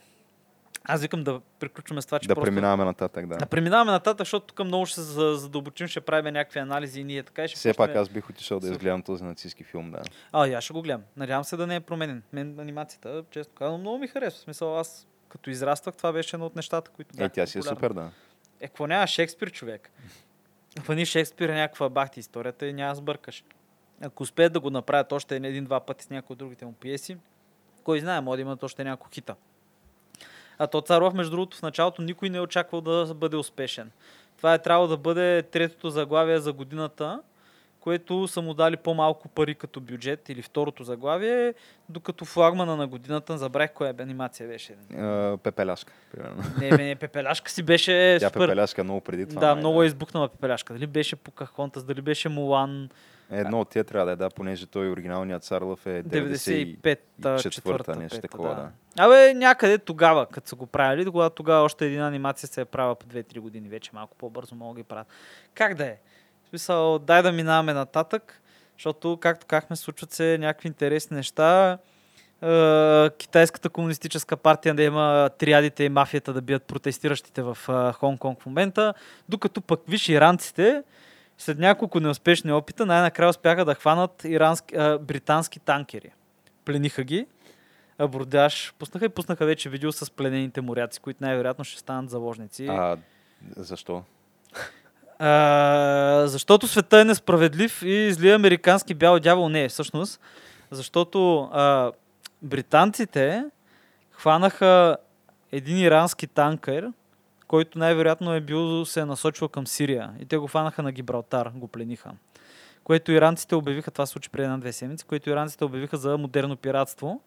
Аз 0.83 1.01
викам 1.01 1.23
да 1.23 1.41
приключваме 1.59 2.01
с 2.01 2.05
това, 2.05 2.19
че 2.19 2.27
Да 2.27 2.35
просто... 2.35 2.45
преминаваме 2.45 2.85
нататък, 2.85 3.27
да. 3.27 3.37
Да 3.37 3.45
преминаваме 3.45 3.91
нататък, 3.91 4.19
защото 4.19 4.45
тук 4.45 4.67
много 4.67 4.85
ще 4.85 4.95
се 4.95 5.01
за- 5.01 5.35
задълбочим, 5.35 5.87
ще 5.87 6.01
правим 6.01 6.33
някакви 6.33 6.59
анализи 6.59 7.01
и 7.01 7.03
ние 7.03 7.23
така 7.23 7.43
и 7.43 7.47
ще 7.47 7.57
Все 7.57 7.73
пак 7.73 7.95
аз 7.95 8.09
бих 8.09 8.29
отишъл 8.29 8.59
да 8.59 8.67
изгледам 8.67 9.01
този 9.01 9.23
нацистски 9.23 9.63
филм, 9.63 9.91
да. 9.91 10.01
А, 10.31 10.47
аз 10.47 10.63
ще 10.63 10.73
го 10.73 10.81
гледам. 10.81 11.01
Надявам 11.17 11.43
се 11.43 11.57
да 11.57 11.67
не 11.67 11.75
е 11.75 11.79
променен. 11.79 12.23
Мен 12.33 12.59
анимацията, 12.59 13.23
често 13.31 13.53
казвам, 13.53 13.81
много 13.81 13.97
ми 13.97 14.07
харесва. 14.07 14.39
В 14.39 14.43
смисъл, 14.43 14.79
аз 14.79 15.07
като 15.29 15.49
израствах, 15.49 15.95
това 15.95 16.11
беше 16.11 16.35
едно 16.35 16.45
от 16.45 16.55
нещата, 16.55 16.91
които 16.91 17.23
Е, 17.23 17.29
тя 17.29 17.47
си 17.47 17.57
е 17.57 17.61
супер, 17.61 17.93
да. 17.93 18.11
Е, 18.59 18.67
какво 18.67 18.87
няма 18.87 19.07
Шекспир, 19.07 19.51
човек? 19.51 19.91
Фани 20.83 21.05
Шекспир 21.05 21.49
е 21.49 21.55
някаква 21.55 21.89
бахти 21.89 22.19
историята 22.19 22.67
и 22.67 22.73
няма 22.73 22.91
да 22.91 22.95
сбъркаш. 22.95 23.43
Ако 24.01 24.23
успеят 24.23 24.53
да 24.53 24.59
го 24.59 24.69
направят 24.69 25.11
още 25.11 25.35
един-два 25.35 25.79
пъти 25.79 26.03
с 26.03 26.09
някои 26.09 26.33
от 26.33 26.37
другите 26.39 26.65
му 26.65 26.73
пиеси, 26.73 27.17
кой 27.89 27.99
знае, 27.99 28.21
може 28.21 28.37
да 28.37 28.41
имат 28.41 28.63
още 28.63 28.83
няколко 28.83 29.13
хита. 29.13 29.35
А 30.57 30.67
то 30.67 30.81
Царов, 30.81 31.13
между 31.13 31.31
другото, 31.31 31.57
в 31.57 31.61
началото 31.61 32.01
никой 32.01 32.29
не 32.29 32.37
е 32.37 32.41
очаквал 32.41 32.81
да 32.81 33.13
бъде 33.15 33.37
успешен. 33.37 33.91
Това 34.37 34.53
е 34.53 34.61
трябвало 34.61 34.87
да 34.87 34.97
бъде 34.97 35.43
третото 35.43 35.89
заглавие 35.89 36.39
за 36.39 36.53
годината, 36.53 37.21
което 37.79 38.27
са 38.27 38.41
му 38.41 38.53
дали 38.53 38.77
по-малко 38.77 39.27
пари 39.27 39.55
като 39.55 39.81
бюджет 39.81 40.29
или 40.29 40.41
второто 40.41 40.83
заглавие, 40.83 41.53
докато 41.89 42.25
флагмана 42.25 42.75
на 42.75 42.87
годината, 42.87 43.37
забравих 43.37 43.71
коя 43.71 43.93
анимация 43.99 44.47
беше. 44.47 44.75
А, 44.97 45.37
Пепеляшка, 45.43 45.93
примерно. 46.11 46.43
Не, 46.59 46.69
не, 46.69 46.95
Пепеляшка 46.95 47.51
си 47.51 47.63
беше 47.63 48.17
Тя 48.19 48.27
супер. 48.27 48.39
Пепеляшка 48.39 48.83
много 48.83 49.01
преди 49.01 49.25
това. 49.25 49.39
Да, 49.39 49.47
май, 49.47 49.59
много 49.59 49.83
е 49.83 49.85
избухнала 49.85 50.29
пепеляшка. 50.29 50.73
Дали 50.73 50.87
беше 50.87 51.15
Покахонтас, 51.15 51.83
дали 51.83 52.01
беше 52.01 52.29
Мулан 52.29 52.89
Едно 53.31 53.59
от 53.59 53.69
тия 53.69 53.83
трябва 53.83 54.05
да 54.05 54.11
е, 54.11 54.15
да, 54.15 54.29
понеже 54.29 54.65
той 54.65 54.89
оригиналният 54.89 55.43
цар 55.43 55.61
Лъв 55.61 55.85
е 55.85 56.03
90 56.03 56.77
95-та, 56.81 57.37
четвърта, 57.37 57.49
четвърта, 57.49 57.95
нещо 57.95 58.17
пета, 58.17 58.27
такова, 58.27 58.55
да. 58.55 58.69
Абе, 59.03 59.33
някъде 59.33 59.77
тогава, 59.77 60.25
като 60.25 60.49
са 60.49 60.55
го 60.55 60.65
правили, 60.65 61.11
когато 61.11 61.35
тогава 61.35 61.63
още 61.63 61.85
една 61.85 62.07
анимация 62.07 62.47
се 62.47 62.61
е 62.61 62.65
правила 62.65 62.95
по 62.95 63.05
2-3 63.05 63.39
години, 63.39 63.69
вече 63.69 63.91
малко 63.93 64.17
по-бързо 64.17 64.55
могат 64.55 64.75
да 64.75 64.81
ги 64.81 64.87
правят. 64.87 65.07
Как 65.53 65.75
да 65.75 65.85
е? 65.85 65.97
В 66.45 66.49
смисъл, 66.49 66.99
дай 66.99 67.21
да 67.21 67.31
минаваме 67.31 67.73
нататък, 67.73 68.41
защото, 68.77 69.17
както 69.21 69.45
казахме, 69.45 69.75
случват 69.75 70.11
се 70.11 70.37
някакви 70.37 70.67
интересни 70.67 71.17
неща. 71.17 71.77
Е, 72.41 73.09
Китайската 73.09 73.69
комунистическа 73.69 74.37
партия 74.37 74.75
да 74.75 74.83
има 74.83 75.29
триадите 75.37 75.83
и 75.83 75.89
мафията 75.89 76.33
да 76.33 76.41
бият 76.41 76.63
протестиращите 76.63 77.41
в 77.41 77.57
е, 77.69 77.71
Хонг-Конг 77.71 78.41
в 78.41 78.45
момента, 78.45 78.93
докато 79.29 79.61
пък 79.61 79.81
виж 79.87 80.09
иранците, 80.09 80.83
след 81.39 81.59
няколко 81.59 81.99
неуспешни 81.99 82.51
опита, 82.51 82.85
най-накрая 82.85 83.29
успяха 83.29 83.65
да 83.65 83.75
хванат 83.75 84.23
ирански, 84.23 84.75
а, 84.75 84.97
британски 84.97 85.59
танкери. 85.59 86.11
Плениха 86.65 87.03
ги. 87.03 87.25
Абордаж 87.97 88.73
пуснаха 88.79 89.05
и 89.05 89.09
пуснаха 89.09 89.45
вече 89.45 89.69
видео 89.69 89.91
с 89.91 90.11
пленените 90.11 90.61
моряци, 90.61 90.99
които 90.99 91.23
най-вероятно 91.23 91.65
ще 91.65 91.79
станат 91.79 92.09
заложници. 92.09 92.67
А, 92.67 92.97
защо? 93.57 94.03
А, 95.19 96.23
защото 96.27 96.67
света 96.67 96.99
е 96.99 97.05
несправедлив 97.05 97.81
и 97.81 98.13
злия 98.13 98.35
американски 98.35 98.93
бял 98.93 99.19
дявол 99.19 99.49
не 99.49 99.63
е 99.63 99.69
всъщност. 99.69 100.21
Защото 100.71 101.39
а, 101.41 101.91
британците 102.41 103.45
хванаха 104.11 104.97
един 105.51 105.77
ирански 105.77 106.27
танкер, 106.27 106.91
който 107.49 107.79
най-вероятно 107.79 108.33
е 108.33 108.41
бил 108.41 108.85
се 108.85 108.99
е 108.99 109.05
насочил 109.05 109.47
към 109.47 109.67
Сирия. 109.67 110.13
И 110.19 110.25
те 110.25 110.37
го 110.37 110.47
хванаха 110.47 110.83
на 110.83 110.91
Гибралтар, 110.91 111.51
го 111.55 111.67
плениха. 111.67 112.11
Което 112.83 113.11
иранците 113.11 113.55
обявиха, 113.55 113.91
това 113.91 114.05
се 114.05 114.11
случи 114.11 114.29
преди 114.29 114.43
една-две 114.43 114.73
седмици, 114.73 115.05
което 115.05 115.29
иранците 115.29 115.65
обявиха 115.65 115.97
за 115.97 116.17
модерно 116.17 116.55
пиратство. 116.55 117.21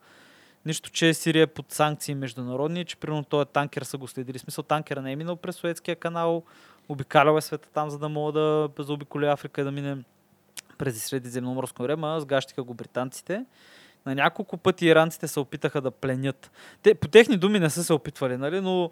Нищо, 0.67 0.91
че 0.91 1.15
Сирия 1.15 1.43
е 1.43 1.47
под 1.47 1.73
санкции 1.73 2.15
международни, 2.15 2.85
че 2.85 2.97
примерно 2.97 3.25
този 3.25 3.49
танкер 3.53 3.83
са 3.83 3.99
го 3.99 4.09
следили. 4.09 4.39
Смисъл, 4.39 4.65
танкера 4.65 5.03
не 5.03 5.13
е 5.13 5.17
минал 5.17 5.37
през 5.37 5.57
Суетския 5.57 5.97
канал, 5.97 6.43
обикалял 6.89 7.37
е 7.37 7.41
света 7.41 7.69
там, 7.75 7.91
за 7.91 7.99
да 7.99 8.09
мога 8.09 8.33
да 8.33 8.69
заобиколи 8.79 9.27
Африка 9.27 9.61
и 9.61 9.65
да 9.65 9.73
мине 9.73 9.97
през 10.79 11.05
Средиземноморско 11.05 11.83
море, 11.83 11.97
ма 11.97 12.21
сгащиха 12.21 12.63
го 12.63 12.75
британците. 12.75 13.45
На 14.07 14.15
няколко 14.15 14.57
пъти 14.57 14.87
иранците 14.87 15.29
се 15.29 15.41
опитаха 15.41 15.81
да 15.81 15.91
пленят. 15.91 16.51
Те, 16.83 16.95
по 16.95 17.09
техни 17.09 17.37
думи 17.37 17.59
не 17.59 17.71
са 17.71 17.85
се 17.85 17.93
опитвали, 17.93 18.37
нали? 18.37 18.61
но 18.61 18.91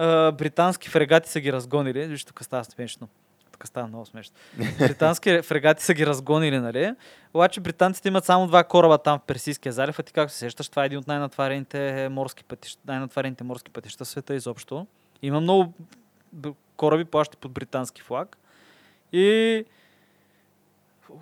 а, 0.00 0.32
британски 0.32 0.88
фрегати 0.88 1.30
са 1.30 1.40
ги 1.40 1.52
разгонили. 1.52 2.06
Виж, 2.06 2.24
тук 2.24 2.44
става 2.44 2.64
смешно. 2.64 3.08
Тук 3.52 3.66
става 3.66 3.86
много 3.86 4.06
смешно. 4.06 4.36
Британски 4.78 5.42
фрегати 5.42 5.84
са 5.84 5.94
ги 5.94 6.06
разгонили, 6.06 6.58
нали? 6.58 6.94
Обаче 7.34 7.60
британците 7.60 8.08
имат 8.08 8.24
само 8.24 8.46
два 8.46 8.64
кораба 8.64 8.98
там 8.98 9.18
в 9.18 9.22
Персийския 9.22 9.72
залив, 9.72 9.98
а 9.98 10.02
ти 10.02 10.12
как 10.12 10.30
се 10.30 10.38
сещаш, 10.38 10.68
това 10.68 10.82
е 10.82 10.86
един 10.86 10.98
от 10.98 11.06
най-натварените 11.06 12.08
морски 12.08 12.44
пътища, 12.44 12.80
най-натварените 12.86 13.44
морски 13.44 13.70
пътища 13.70 14.04
в 14.04 14.08
света 14.08 14.34
изобщо. 14.34 14.86
Има 15.22 15.40
много 15.40 15.72
кораби, 16.76 17.04
плащи 17.04 17.36
под 17.36 17.52
британски 17.52 18.02
флаг. 18.02 18.36
И 19.12 19.64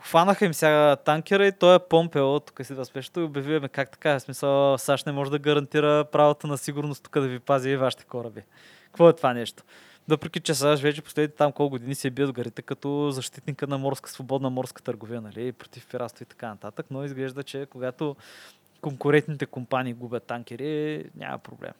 хванаха 0.00 0.44
им 0.44 0.54
сега 0.54 0.96
танкера 0.96 1.46
и 1.46 1.52
той 1.52 1.74
е 1.74 1.78
помпел, 1.78 2.40
тук 2.40 2.66
си 2.66 2.74
възпешто 2.74 3.20
и 3.20 3.22
обявиваме 3.22 3.68
как 3.68 3.90
така, 3.90 4.18
в 4.18 4.20
смисъл 4.20 4.78
САЩ 4.78 5.06
не 5.06 5.12
може 5.12 5.30
да 5.30 5.38
гарантира 5.38 6.04
правото 6.04 6.46
на 6.46 6.58
сигурност 6.58 7.04
тук 7.04 7.12
да 7.12 7.28
ви 7.28 7.38
пази 7.38 7.70
и 7.70 7.76
вашите 7.76 8.04
кораби. 8.04 8.42
Какво 8.84 9.08
е 9.08 9.12
това 9.12 9.34
нещо? 9.34 9.62
Въпреки, 10.08 10.40
че 10.40 10.54
САЩ 10.54 10.82
вече 10.82 11.02
последните 11.02 11.36
там 11.36 11.52
колко 11.52 11.70
години 11.70 11.94
се 11.94 12.10
бият 12.10 12.32
гарите 12.32 12.62
като 12.62 13.10
защитника 13.10 13.66
на 13.66 13.78
морска, 13.78 14.10
свободна 14.10 14.50
морска 14.50 14.82
търговия, 14.82 15.20
нали, 15.20 15.52
против 15.52 15.86
пиратство 15.86 16.22
и 16.22 16.26
така 16.26 16.48
нататък, 16.48 16.86
но 16.90 17.04
изглежда, 17.04 17.42
че 17.42 17.66
когато 17.70 18.16
конкурентните 18.80 19.46
компании 19.46 19.92
губят 19.92 20.22
танкери, 20.22 21.04
няма 21.16 21.38
проблем. 21.38 21.72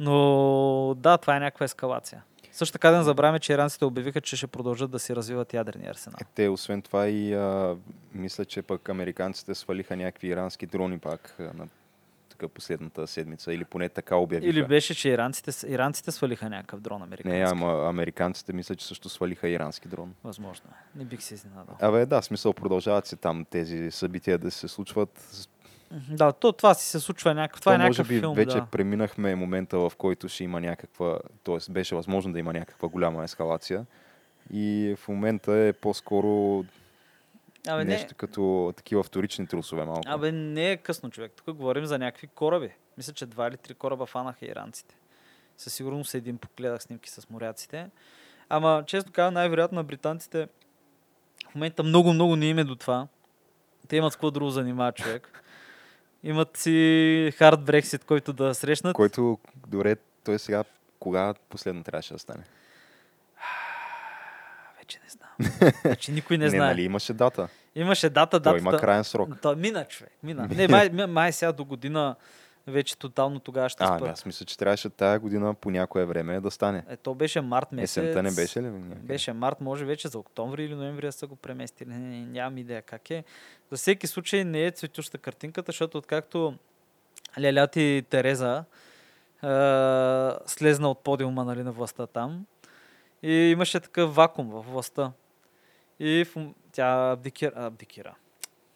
Но 0.00 0.94
да, 0.98 1.18
това 1.18 1.36
е 1.36 1.40
някаква 1.40 1.64
ескалация. 1.64 2.22
Също 2.58 2.72
така 2.72 2.90
да 2.90 2.96
не 2.96 3.04
забравяме, 3.04 3.38
че 3.38 3.52
иранците 3.52 3.84
обявиха, 3.84 4.20
че 4.20 4.36
ще 4.36 4.46
продължат 4.46 4.90
да 4.90 4.98
си 4.98 5.16
развиват 5.16 5.54
ядрения 5.54 5.90
арсенал. 5.90 6.16
Е, 6.20 6.24
Те, 6.34 6.48
освен 6.48 6.82
това 6.82 7.08
и 7.08 7.34
а, 7.34 7.76
мисля, 8.14 8.44
че 8.44 8.62
пък 8.62 8.88
американците 8.88 9.54
свалиха 9.54 9.96
някакви 9.96 10.28
ирански 10.28 10.66
дрони 10.66 10.98
пак 10.98 11.36
на 11.38 11.68
така 12.28 12.48
последната 12.48 13.06
седмица, 13.06 13.52
или 13.54 13.64
поне 13.64 13.88
така 13.88 14.16
обявиха. 14.16 14.50
Или 14.50 14.66
беше, 14.66 14.94
че 14.94 15.08
иранците, 15.08 15.72
иранците 15.72 16.12
свалиха 16.12 16.50
някакъв 16.50 16.80
дрон 16.80 17.02
американски. 17.02 17.38
Не, 17.38 17.44
ама 17.44 17.88
американците 17.88 18.52
мисля, 18.52 18.74
че 18.74 18.86
също 18.86 19.08
свалиха 19.08 19.48
ирански 19.48 19.88
дрон. 19.88 20.14
Възможно 20.24 20.70
е. 20.70 20.98
Не 20.98 21.04
бих 21.04 21.22
се 21.22 21.34
изненадал. 21.34 21.76
Абе, 21.80 22.06
да, 22.06 22.22
смисъл 22.22 22.52
продължават 22.52 23.06
се 23.06 23.16
там 23.16 23.46
тези 23.50 23.90
събития 23.90 24.38
да 24.38 24.50
се 24.50 24.68
случват. 24.68 25.28
Да, 25.90 26.32
то, 26.32 26.52
това 26.52 26.74
си 26.74 26.86
се 26.86 27.00
случва 27.00 27.34
някакъв. 27.34 27.60
Това 27.60 27.72
То 27.72 27.74
е 27.74 27.78
може 27.78 28.02
някакъв 28.02 28.08
би 28.08 28.20
филм, 28.20 28.34
вече 28.34 28.56
да. 28.56 28.66
преминахме 28.66 29.34
момента, 29.34 29.78
в 29.78 29.92
който 29.98 30.28
ще 30.28 30.44
има 30.44 30.60
някаква, 30.60 31.18
т.е. 31.44 31.72
беше 31.72 31.94
възможно 31.94 32.32
да 32.32 32.38
има 32.38 32.52
някаква 32.52 32.88
голяма 32.88 33.24
ескалация. 33.24 33.86
И 34.52 34.96
в 34.98 35.08
момента 35.08 35.52
е 35.52 35.72
по-скоро 35.72 36.64
Абе, 37.68 37.84
не, 37.84 37.90
нещо 37.90 38.14
като 38.14 38.72
такива 38.76 39.02
вторични 39.02 39.46
трусове 39.46 39.84
малко. 39.84 40.02
абе, 40.06 40.32
не 40.32 40.72
е 40.72 40.76
късно, 40.76 41.10
човек. 41.10 41.32
Тук 41.36 41.56
говорим 41.56 41.86
за 41.86 41.98
някакви 41.98 42.26
кораби. 42.26 42.70
Мисля, 42.96 43.12
че 43.12 43.26
два 43.26 43.48
или 43.48 43.56
три 43.56 43.74
кораба 43.74 44.06
фанаха 44.06 44.46
иранците. 44.46 44.94
Със 45.56 45.74
сигурност 45.74 46.14
един 46.14 46.38
погледах 46.38 46.82
снимки 46.82 47.10
с 47.10 47.30
моряците. 47.30 47.90
Ама, 48.48 48.84
често 48.86 49.12
казвам, 49.12 49.34
най-вероятно 49.34 49.76
на 49.76 49.84
британците 49.84 50.48
в 51.50 51.54
момента 51.54 51.82
много-много 51.82 52.36
не 52.36 52.46
им 52.46 52.58
е 52.58 52.64
до 52.64 52.76
това. 52.76 53.08
Те 53.88 53.96
имат 53.96 54.12
с 54.12 54.16
какво 54.16 54.30
друго 54.30 54.50
занимава 54.50 54.92
човек. 54.92 55.44
Имат 56.22 56.56
си 56.56 57.32
хард 57.36 57.64
Брексит, 57.64 58.04
който 58.04 58.32
да 58.32 58.54
срещнат. 58.54 58.94
Който, 58.94 59.38
добре, 59.66 59.96
той 60.24 60.38
сега, 60.38 60.64
кога 60.98 61.34
последно 61.48 61.84
трябваше 61.84 62.12
да 62.12 62.18
стане? 62.18 62.44
Вече 64.78 64.98
не 65.04 65.10
знам. 65.10 65.72
Вече 65.84 66.12
никой 66.12 66.38
не, 66.38 66.44
не 66.44 66.50
знае. 66.50 66.68
нали 66.68 66.82
имаше 66.82 67.12
дата? 67.12 67.48
Имаше 67.74 68.10
дата, 68.10 68.40
дата. 68.40 68.50
Той 68.50 68.58
има 68.58 68.78
крайен 68.78 69.04
срок. 69.04 69.40
Той 69.42 69.56
мина, 69.56 69.84
човек. 69.84 70.12
Мина. 70.22 70.48
Не, 70.56 70.68
май, 70.68 70.90
май 71.06 71.32
сега 71.32 71.52
до 71.52 71.64
година 71.64 72.16
вече 72.70 72.98
тотално 72.98 73.40
тогава 73.40 73.68
ще 73.68 73.84
А, 73.84 73.98
спра. 73.98 74.10
аз 74.10 74.26
мисля, 74.26 74.46
че 74.46 74.58
трябваше 74.58 74.88
тая 74.88 75.18
година 75.18 75.54
по 75.54 75.70
някое 75.70 76.04
време 76.04 76.40
да 76.40 76.50
стане. 76.50 76.84
Е, 76.88 76.96
то 76.96 77.14
беше 77.14 77.40
март 77.40 77.72
месец. 77.72 77.96
Есента 77.96 78.22
не 78.22 78.30
беше 78.30 78.62
ли? 78.62 78.66
някъде? 78.66 78.94
Беше 78.94 79.32
март, 79.32 79.60
може 79.60 79.84
вече 79.84 80.08
за 80.08 80.18
октомври 80.18 80.64
или 80.64 80.74
ноември 80.74 81.06
да 81.06 81.12
са 81.12 81.26
го 81.26 81.36
преместили. 81.36 81.88
Не, 81.88 81.98
не, 81.98 82.26
нямам 82.26 82.58
идея 82.58 82.82
как 82.82 83.10
е. 83.10 83.24
За 83.70 83.76
всеки 83.76 84.06
случай 84.06 84.44
не 84.44 84.64
е 84.64 84.70
цветуща 84.70 85.18
картинката, 85.18 85.72
защото 85.72 85.98
откакто 85.98 86.54
Лелят 87.38 87.76
и 87.76 88.04
Тереза 88.10 88.64
е, 89.42 89.48
слезна 90.46 90.90
от 90.90 91.04
подиума 91.04 91.44
нали, 91.44 91.62
на 91.62 91.72
властта 91.72 92.06
там 92.06 92.46
и 93.22 93.32
имаше 93.32 93.80
такъв 93.80 94.14
вакуум 94.14 94.50
във 94.50 94.66
властта. 94.66 95.12
И 96.00 96.24
в, 96.24 96.46
тя 96.72 97.10
абдикира, 97.12 97.52
абдикира. 97.56 98.14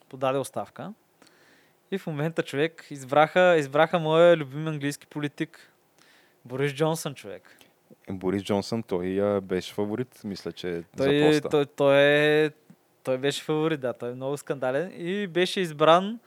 Подаде 0.08 0.38
оставка. 0.38 0.92
И 1.92 1.98
в 1.98 2.06
момента 2.06 2.42
човек 2.42 2.86
избраха, 2.90 3.56
избраха 3.58 3.98
моя 3.98 4.36
любим 4.36 4.68
английски 4.68 5.06
политик. 5.06 5.72
Борис 6.44 6.72
Джонсън, 6.72 7.14
човек. 7.14 7.56
Борис 8.10 8.42
Джонсън, 8.42 8.82
той 8.82 9.22
а, 9.22 9.40
беше 9.40 9.74
фаворит, 9.74 10.20
мисля, 10.24 10.52
че 10.52 10.76
за 10.76 10.84
Той, 10.96 11.28
поста. 11.28 11.48
той, 11.48 11.66
той, 11.66 11.96
е, 11.96 12.50
той 13.04 13.18
беше 13.18 13.44
фаворит, 13.44 13.80
да. 13.80 13.92
Той 13.92 14.10
е 14.10 14.14
много 14.14 14.36
скандален 14.36 14.92
и 14.96 15.26
беше 15.26 15.60
избран 15.60 16.18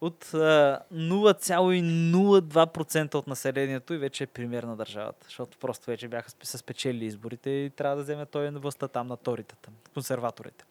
от 0.00 0.34
а, 0.34 0.80
0,02% 0.94 3.14
от 3.14 3.26
населението 3.26 3.94
и 3.94 3.98
вече 3.98 4.24
е 4.24 4.26
премьер 4.26 4.62
на 4.62 4.76
държавата. 4.76 5.24
Защото 5.24 5.58
просто 5.58 5.86
вече 5.86 6.08
бяха 6.08 6.30
спечели 6.44 7.04
изборите 7.04 7.50
и 7.50 7.70
трябва 7.70 7.96
да 7.96 8.02
вземе 8.02 8.26
той 8.26 8.50
на 8.50 8.58
властта 8.58 8.88
там 8.88 9.06
на 9.06 9.16
торите, 9.16 9.54
там, 9.62 9.74
консерваторите. 9.94 10.64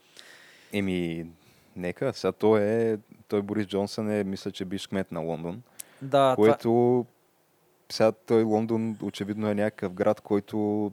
Еми, 0.73 1.25
нека. 1.77 2.13
Сега 2.13 2.31
той 2.31 2.61
е, 2.61 2.97
той 3.27 3.41
Борис 3.41 3.67
Джонсън 3.67 4.11
е, 4.11 4.23
мисля, 4.23 4.51
че 4.51 4.65
биш 4.65 4.87
кмет 4.87 5.11
на 5.11 5.19
Лондон, 5.19 5.61
Да, 6.01 6.35
това, 6.35 6.35
което 6.35 7.05
сега 7.91 8.11
той 8.11 8.43
Лондон 8.43 8.97
очевидно 9.01 9.49
е 9.49 9.55
някакъв 9.55 9.93
град, 9.93 10.21
който 10.21 10.91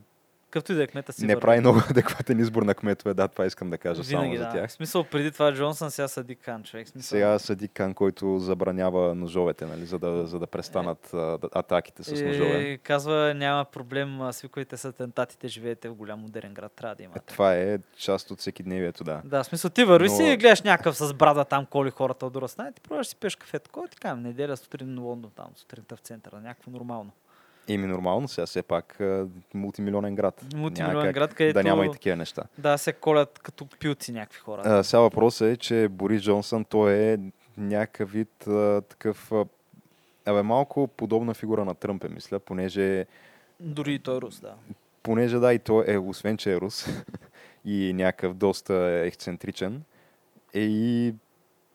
какъвто 0.54 0.72
и 0.72 0.76
да 0.76 0.82
е 0.82 0.86
кмета 0.86 1.12
си. 1.12 1.26
не 1.26 1.40
прави 1.40 1.60
много 1.60 1.78
адекватен 1.90 2.40
избор 2.40 2.62
на 2.62 2.74
кметове. 2.74 3.14
Да, 3.14 3.28
това 3.28 3.46
искам 3.46 3.70
да 3.70 3.78
кажа 3.78 4.02
Винаги, 4.02 4.36
само 4.36 4.38
за 4.38 4.44
да. 4.44 4.52
тях. 4.52 4.70
В 4.70 4.72
смисъл, 4.72 5.04
преди 5.04 5.30
това 5.30 5.54
Джонсън, 5.54 5.90
сега 5.90 6.08
Садик 6.08 6.44
Хан, 6.44 6.62
човек. 6.62 6.86
В 6.86 6.90
Смисъл, 6.90 7.08
Сега 7.08 7.38
Сади 7.38 7.68
Кан, 7.68 7.94
който 7.94 8.38
забранява 8.38 9.14
ножовете, 9.14 9.66
нали, 9.66 9.86
за, 9.86 9.98
да, 9.98 10.26
за 10.26 10.38
да 10.38 10.46
престанат 10.46 11.14
а, 11.14 11.16
да- 11.16 11.48
атаките 11.54 12.02
с 12.02 12.10
ножове. 12.12 12.58
и 12.58 12.78
казва, 12.78 13.34
няма 13.34 13.64
проблем, 13.64 14.20
свиквайте 14.32 14.76
с 14.76 14.84
атентатите, 14.84 15.48
живеете 15.48 15.88
в 15.88 15.94
голям 15.94 16.20
модерен 16.20 16.54
град, 16.54 16.72
трябва 16.72 16.94
да 16.94 17.02
има. 17.02 17.12
Е, 17.16 17.20
това 17.20 17.54
е 17.54 17.78
част 17.96 18.30
от 18.30 18.38
всеки 18.38 18.62
дневието, 18.62 19.04
да. 19.04 19.20
Да, 19.24 19.42
в 19.42 19.46
смисъл 19.46 19.70
ти 19.70 19.84
върви 19.84 20.08
Но- 20.08 20.16
си 20.16 20.24
и 20.24 20.36
гледаш 20.36 20.62
някакъв 20.62 20.96
с 20.96 21.14
брада 21.14 21.44
там, 21.44 21.66
коли 21.66 21.90
хората 21.90 22.26
от 22.26 22.32
друга 22.32 22.48
страна, 22.48 22.72
ти 22.72 22.80
пробваш 22.80 23.06
си 23.06 23.16
пиеш 23.16 23.36
кафе. 23.36 23.58
Ти 23.90 23.96
кажа, 23.96 24.16
неделя 24.16 24.56
сутрин 24.56 24.94
на 24.94 25.00
Лондон, 25.00 25.30
там, 25.36 25.46
сутринта 25.56 25.96
в 25.96 26.00
центъра, 26.00 26.40
някакво 26.40 26.70
нормално. 26.70 27.10
Еми 27.68 27.86
нормално 27.86 28.28
сега, 28.28 28.46
все 28.46 28.62
пак 28.62 29.00
мултимилионен 29.54 30.14
град. 30.14 30.44
Мултимилионен 30.54 31.00
Няма 31.00 31.12
град, 31.12 31.34
където- 31.34 31.54
Да 31.54 31.62
няма 31.62 31.86
и 31.86 31.92
такива 31.92 32.16
неща. 32.16 32.42
Да, 32.58 32.78
се 32.78 32.92
колят 32.92 33.38
като 33.38 33.66
пилци 33.80 34.12
някакви 34.12 34.38
хора. 34.38 34.62
А, 34.64 34.82
сега 34.84 35.00
въпросът 35.00 35.48
е, 35.48 35.56
че 35.56 35.88
Борис 35.88 36.22
Джонсън, 36.22 36.64
той 36.64 36.92
е 36.94 37.18
някакъв 37.56 38.12
вид 38.12 38.46
а, 38.46 38.82
такъв... 38.88 39.32
Абе, 40.26 40.42
малко 40.42 40.88
подобна 40.88 41.34
фигура 41.34 41.64
на 41.64 41.74
Тръмп, 41.74 42.04
е, 42.04 42.08
мисля, 42.08 42.38
понеже, 42.38 43.06
Дори 43.60 43.94
и 43.94 43.98
той 43.98 44.16
е 44.16 44.20
рус, 44.20 44.40
да. 44.40 44.54
понеже 45.02 45.38
да, 45.38 45.54
и 45.54 45.58
той 45.58 45.84
е, 45.88 45.98
освен 45.98 46.36
че 46.36 46.52
е 46.52 46.60
рус 46.60 46.86
и 47.64 47.92
някакъв 47.94 48.34
доста 48.34 48.74
ексцентричен, 49.04 49.82
е 50.54 50.60
и 50.60 51.14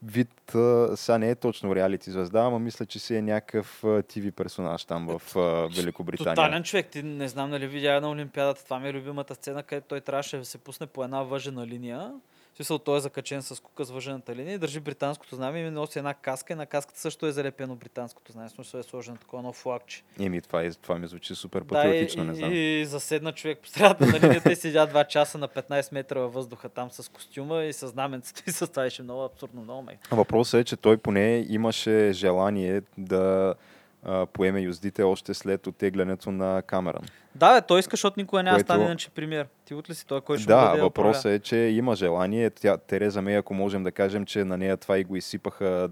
вид, 0.04 0.56
сега 0.96 1.18
не 1.18 1.30
е 1.30 1.36
точно 1.36 1.76
реалити 1.76 2.12
звезда, 2.12 2.40
ама 2.40 2.60
мисля, 2.60 2.86
че 2.86 3.00
си 3.00 3.16
е 3.16 3.22
някакъв 3.22 3.84
ТВ 3.84 4.32
персонаж 4.32 4.86
там 4.86 5.08
в 5.08 5.36
Великобритания. 5.76 6.36
Тотален 6.36 6.64
човек. 6.64 6.88
Ти 6.88 7.04
не 7.04 7.28
знам 7.28 7.52
дали 7.52 7.68
видя 7.68 8.02
на 8.02 8.10
Олимпиадата. 8.10 8.64
Това 8.64 8.80
ми 8.80 8.90
е 8.90 8.94
любимата 8.94 9.36
сцена, 9.36 9.64
където 9.64 9.88
той 9.88 10.02
трябваше 10.02 10.38
да 10.38 10.46
се 10.46 10.58
пусне 10.58 10.88
по 10.88 11.04
една 11.04 11.24
въжена 11.24 11.68
линия. 11.68 12.12
Смисъл, 12.60 12.80
той 12.80 12.98
е 12.98 13.00
закачен 13.00 13.42
с 13.42 13.64
кука 13.64 13.86
с 13.86 13.92
въжената 13.92 14.36
линия 14.36 14.54
и 14.54 14.58
държи 14.58 14.80
британското 14.80 15.36
знаме 15.36 15.60
и 15.60 15.70
носи 15.70 16.00
една 16.00 16.14
каска 16.14 16.54
и 16.54 16.56
на 16.56 16.66
каската 16.66 17.00
също 17.00 17.26
е 17.26 17.32
залепено 17.32 17.76
британското 17.76 18.32
знаме. 18.32 18.50
Смисъл 18.50 18.80
е 18.80 18.84
сложено 18.84 19.18
такова 19.18 19.40
едно 19.40 19.54
флагче. 19.54 20.04
Еми, 20.20 20.42
това, 20.42 20.64
е, 20.64 20.72
това 20.72 20.98
ми 20.98 21.08
звучи 21.08 21.36
супер 21.36 21.62
Да, 21.62 21.66
и, 21.66 21.68
патриотично, 21.68 22.24
не 22.24 22.36
знам. 22.36 22.52
и, 22.52 22.82
и 22.82 22.86
заседна 22.86 23.32
човек 23.32 23.60
по 23.60 23.68
средата 23.68 24.06
на 24.06 24.20
линията 24.20 24.52
и 24.52 24.56
седя 24.56 24.88
два 24.88 25.04
часа 25.04 25.38
на 25.38 25.48
15 25.48 25.94
метра 25.94 26.20
във 26.20 26.34
въздуха 26.34 26.70
там 26.70 26.92
с 26.92 27.12
костюма 27.12 27.64
и 27.64 27.74
с 27.74 27.88
знаменцето 27.88 28.44
и 28.48 28.52
с 28.52 28.68
това 28.68 28.84
беше 28.84 29.04
много 29.04 29.24
абсурдно, 29.24 29.62
много. 29.62 29.88
Въпросът 30.12 30.62
е, 30.62 30.64
че 30.64 30.76
той 30.76 30.98
поне 30.98 31.46
имаше 31.50 32.12
желание 32.14 32.82
да 32.98 33.56
а, 34.04 34.26
поеме 34.26 34.60
юздите 34.60 35.04
още 35.04 35.34
след 35.34 35.68
оттеглянето 35.68 36.32
на 36.32 36.62
Камерън. 36.62 37.04
Да, 37.36 37.54
бе, 37.54 37.68
той 37.68 37.80
иска, 37.80 37.92
защото 37.92 38.20
никога 38.20 38.44
да 38.44 38.50
Което- 38.50 38.64
стане 38.64 38.86
иначе 38.86 39.10
премьер. 39.10 39.48
Ти 39.66 39.76
ли 39.90 39.96
си 39.96 40.08
той, 40.08 40.22
кой 40.22 40.38
ще 40.38 40.48
да, 40.48 40.76
въпросът 40.76 41.26
е, 41.26 41.40
че 41.40 41.56
има 41.56 41.96
желание. 41.96 42.50
Тя, 42.50 42.78
Тереза 42.78 43.22
Мей, 43.22 43.38
ако 43.38 43.54
можем 43.54 43.84
да 43.84 43.92
кажем, 43.92 44.26
че 44.26 44.44
на 44.44 44.58
нея 44.58 44.78
това 44.78 44.98
и 44.98 45.04
го 45.04 45.16
изсипаха 45.16 45.90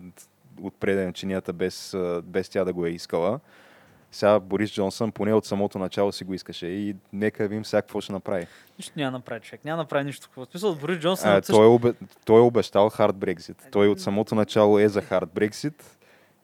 от 0.61 0.73
преден 0.79 1.13
чинията 1.13 1.53
без, 1.53 1.95
без 2.23 2.49
тя 2.49 2.63
да 2.63 2.73
го 2.73 2.85
е 2.85 2.89
искала. 2.89 3.39
Сега 4.11 4.39
Борис 4.39 4.71
Джонсън 4.71 5.11
поне 5.11 5.33
от 5.33 5.45
самото 5.45 5.79
начало 5.79 6.11
си 6.11 6.23
го 6.23 6.33
искаше 6.33 6.67
и 6.67 6.95
нека 7.13 7.47
видим 7.47 7.65
сега 7.65 7.81
какво 7.81 8.01
ще 8.01 8.13
направи. 8.13 8.47
Нищо 8.79 8.93
няма 8.95 9.11
направи 9.11 9.41
човек. 9.41 9.65
Няма 9.65 9.77
направи 9.77 10.05
нищо. 10.05 10.29
В 10.37 10.47
смисъл, 10.51 10.75
Борис 10.75 10.99
Джонсън 10.99 11.31
А, 11.31 11.37
е 11.37 11.41
също... 11.41 11.53
той, 11.53 11.65
е 11.65 11.69
обе, 11.69 11.93
той 12.25 12.37
е 12.37 12.43
обещал 12.43 12.89
хард 12.89 13.15
Брекзит. 13.15 13.67
Той 13.71 13.87
от 13.87 13.99
самото 13.99 14.35
начало 14.35 14.79
е 14.79 14.87
за 14.89 15.01
хард 15.01 15.29
Брексит 15.33 15.96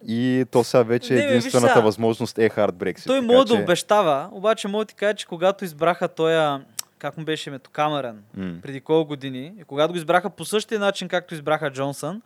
и 0.08 0.46
то 0.52 0.64
сега 0.64 0.84
вече 0.84 1.14
Не, 1.14 1.20
бе, 1.20 1.26
виж 1.26 1.32
единствената 1.32 1.68
сега. 1.68 1.82
възможност 1.82 2.38
е 2.38 2.50
хард 2.50 2.76
Брексит. 2.76 3.08
Той 3.08 3.22
може 3.22 3.48
да 3.48 3.56
че- 3.56 3.62
обещава, 3.62 4.30
обаче 4.32 4.68
мога 4.68 4.82
да 4.82 4.90
ти 4.90 4.96
кажа, 4.96 5.14
че 5.14 5.26
когато 5.26 5.66
избраха 5.66 6.08
той, 6.08 6.60
как 7.00 7.18
му 7.18 7.24
беше 7.24 7.50
името, 7.50 7.70
Камерен, 7.70 8.24
М. 8.34 8.54
преди 8.62 8.82
колко 8.82 9.08
години, 9.08 9.54
и 9.60 9.64
когато 9.64 9.94
го 9.94 9.98
избраха 9.98 10.30
по 10.30 10.46
същия 10.46 10.80
начин, 10.80 11.08
както 11.08 11.34
избраха 11.34 11.72
Джонсън, 11.72 12.22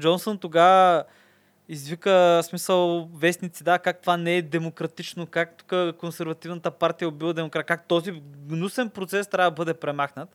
Джонсън 0.00 0.38
тогава 0.38 1.04
извика 1.68 2.40
смисъл 2.42 3.08
вестници, 3.16 3.64
да, 3.64 3.78
как 3.78 4.00
това 4.00 4.16
не 4.16 4.36
е 4.36 4.42
демократично, 4.42 5.26
как 5.26 5.54
тук 5.56 5.96
консервативната 5.96 6.70
партия 6.70 7.06
е 7.06 7.08
убила 7.08 7.34
демократ, 7.34 7.66
как 7.66 7.88
този 7.88 8.12
гнусен 8.46 8.90
процес 8.90 9.26
трябва 9.26 9.50
да 9.50 9.54
бъде 9.54 9.74
премахнат. 9.74 10.28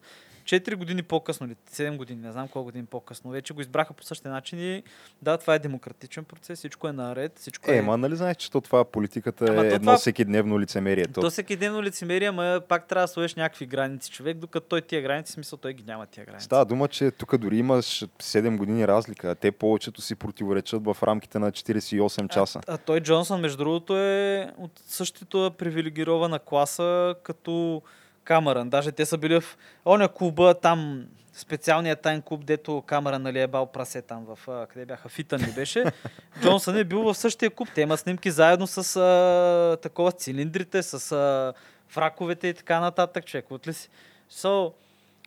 Четири 0.46 0.76
години 0.76 1.04
по-късно, 1.04 1.48
или 1.48 1.56
7 1.72 1.98
години, 1.98 2.22
не 2.22 2.32
знам 2.32 2.48
колко 2.48 2.66
години 2.66 2.86
по-късно, 2.86 3.32
вече 3.32 3.54
го 3.54 3.62
избраха 3.62 3.94
по 3.94 4.04
същия 4.04 4.32
начин 4.32 4.60
и 4.60 4.84
да, 5.22 5.38
това 5.38 5.56
е 5.56 5.60
демократичен 5.60 6.24
процес, 6.24 6.60
всичко 6.60 6.88
е 6.88 6.92
наред, 6.92 7.40
всичко 7.40 7.72
Е, 7.72 7.82
ма 7.82 7.98
нали 7.98 8.16
знаеш, 8.16 8.38
че 8.38 8.52
то 8.52 8.62
това 8.62 8.86
политиката 8.86 9.46
Ама 9.50 9.66
е 9.66 9.70
то 9.70 9.76
едно 9.76 9.86
това- 9.86 9.98
всеки 9.98 10.26
дневно 10.26 10.60
лицемерие. 10.60 11.06
То, 11.08 11.22
То 11.22 11.30
всеки 11.30 11.56
ден 11.56 11.82
лицемерие, 11.82 12.28
ама 12.28 12.62
пак 12.70 12.88
трябва 12.88 13.04
да 13.04 13.08
сложиш 13.08 13.36
някакви 13.36 13.66
граници 13.66 14.12
човек, 14.12 14.38
докато 14.38 14.68
той 14.68 14.82
тия 14.82 15.02
граници, 15.02 15.32
смисъл 15.32 15.60
той 15.60 15.74
ги 15.74 15.84
няма 15.84 16.06
тия 16.06 16.26
граници. 16.26 16.46
Става 16.46 16.66
дума, 16.66 16.88
че 16.88 17.12
тук 17.12 17.38
дори 17.38 17.58
имаш 17.58 18.06
7 18.20 18.58
години 18.58 18.88
разлика. 18.88 19.36
Те 19.36 19.52
повечето 19.52 20.02
си 20.02 20.16
противоречат 20.16 20.84
в 20.86 20.98
рамките 21.04 21.40
на 21.40 21.52
48 21.52 22.30
часа. 22.30 22.60
А, 22.68 22.74
а 22.74 22.78
той 22.78 23.00
Джонсън, 23.00 23.42
между 23.42 23.58
другото, 23.58 23.98
е 23.98 24.52
от 24.58 24.72
същата 24.88 25.52
привилегирована 25.58 26.40
класа 26.40 27.16
като 27.24 27.82
Камерън. 28.24 28.70
Даже 28.70 28.92
те 28.92 29.06
са 29.06 29.18
били 29.18 29.42
в 29.42 29.58
оня 29.86 30.08
клуба 30.08 30.54
там, 30.54 31.06
специалният 31.34 32.02
тайн 32.02 32.22
клуб, 32.22 32.46
дето 32.46 32.82
Камерън 32.82 33.22
нали, 33.22 33.42
е 33.42 33.48
бал 33.48 33.66
прасе 33.66 34.02
там 34.02 34.26
в, 34.26 34.68
къде 34.70 34.86
бяха, 34.86 35.10
Фитън 35.10 35.42
ли 35.42 35.52
беше. 35.52 35.84
Джонсън 36.42 36.78
е 36.78 36.84
бил 36.84 37.02
в 37.02 37.16
същия 37.16 37.50
клуб. 37.50 37.70
Те 37.76 37.82
имат 37.82 38.00
снимки 38.00 38.32
заедно 38.32 38.68
с 38.68 38.96
а, 38.96 39.78
такова 39.82 40.12
цилиндрите, 40.12 40.84
с 40.84 41.12
а, 41.12 41.54
фраковете 41.88 42.48
и 42.48 42.54
така 42.54 42.80
нататък, 42.80 43.26
човек. 43.26 43.52
От 43.52 43.68
ли 43.68 43.74
си? 43.74 43.90
So, 44.32 44.74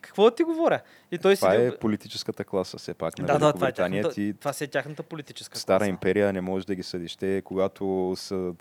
какво 0.01 0.23
да 0.23 0.35
ти 0.35 0.43
говоря? 0.43 0.79
И 1.11 1.17
той 1.17 1.35
Това 1.35 1.51
си... 1.51 1.57
е 1.57 1.77
политическата 1.77 2.43
класа, 2.43 2.77
все 2.77 2.93
пак. 2.93 3.17
На 3.17 3.25
да, 3.25 3.39
да, 3.39 3.53
това 3.53 3.67
е, 3.67 3.71
тяхната, 3.71 4.09
Ти 4.09 4.33
това 4.39 4.53
си 4.53 4.63
е 4.63 4.67
тяхната 4.67 5.03
политическа 5.03 5.59
стара 5.59 5.79
класа. 5.79 5.89
империя 5.89 6.33
не 6.33 6.41
можеш 6.41 6.65
да 6.65 6.75
ги 6.75 6.83
съдиш. 6.83 7.15
Те, 7.15 7.41
когато 7.45 8.13
са 8.17 8.53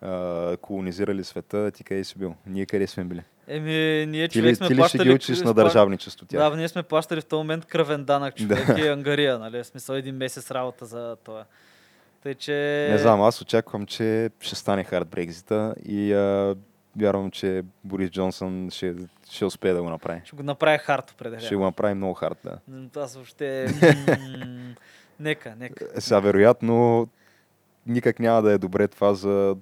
а, 0.00 0.56
колонизирали 0.56 1.24
света, 1.24 1.70
ти 1.70 1.84
къде 1.84 2.04
си 2.04 2.18
бил? 2.18 2.34
Ние 2.46 2.66
къде 2.66 2.86
сме 2.86 3.04
били? 3.04 3.22
Еми, 3.52 4.06
ние 4.06 4.28
Ти 4.28 4.38
човек 4.38 4.50
ли, 4.50 4.54
сме 4.54 4.66
ти 4.66 4.74
ли 4.74 4.82
ще 4.88 4.98
ги 4.98 5.10
учиш 5.10 5.42
на 5.42 5.54
държавничество 5.54 6.26
тях? 6.26 6.50
Да, 6.50 6.56
ние 6.56 6.68
сме 6.68 6.82
плащали 6.82 7.20
в 7.20 7.24
този 7.24 7.38
момент 7.38 7.64
кръвен 7.64 8.04
данък, 8.04 8.34
човек 8.36 8.66
Да. 8.66 8.80
и 8.80 8.88
ангария, 8.88 9.38
нали? 9.38 9.62
В 9.62 9.66
смисъл 9.66 9.94
един 9.94 10.16
месец 10.16 10.50
работа 10.50 10.86
за 10.86 11.16
това. 11.24 11.44
Тъй, 12.22 12.34
че... 12.34 12.88
Не 12.90 12.98
знам, 12.98 13.22
аз 13.22 13.40
очаквам, 13.40 13.86
че 13.86 14.30
ще 14.40 14.54
стане 14.54 14.84
хард 14.84 15.08
Брекзита 15.08 15.74
и 15.84 16.12
а, 16.12 16.56
вярвам, 16.96 17.30
че 17.30 17.62
Борис 17.84 18.10
Джонсън 18.10 18.68
ще, 18.70 18.94
ще 19.30 19.44
успее 19.44 19.72
да 19.72 19.82
го 19.82 19.90
направи. 19.90 20.20
Ще 20.24 20.36
го 20.36 20.42
направя 20.42 20.78
хард 20.78 21.10
определено. 21.10 21.46
Ще 21.46 21.56
го 21.56 21.64
направи 21.64 21.94
много 21.94 22.14
хард, 22.14 22.38
да. 22.44 22.58
Аз 23.00 23.14
въобще... 23.14 23.66
Нека, 25.20 25.54
нека. 25.58 26.00
Сега, 26.00 26.20
вероятно, 26.20 27.08
никак 27.86 28.18
няма 28.18 28.42
да 28.42 28.52
е 28.52 28.58
добре 28.58 28.88
това 28.88 29.14
за 29.14 29.56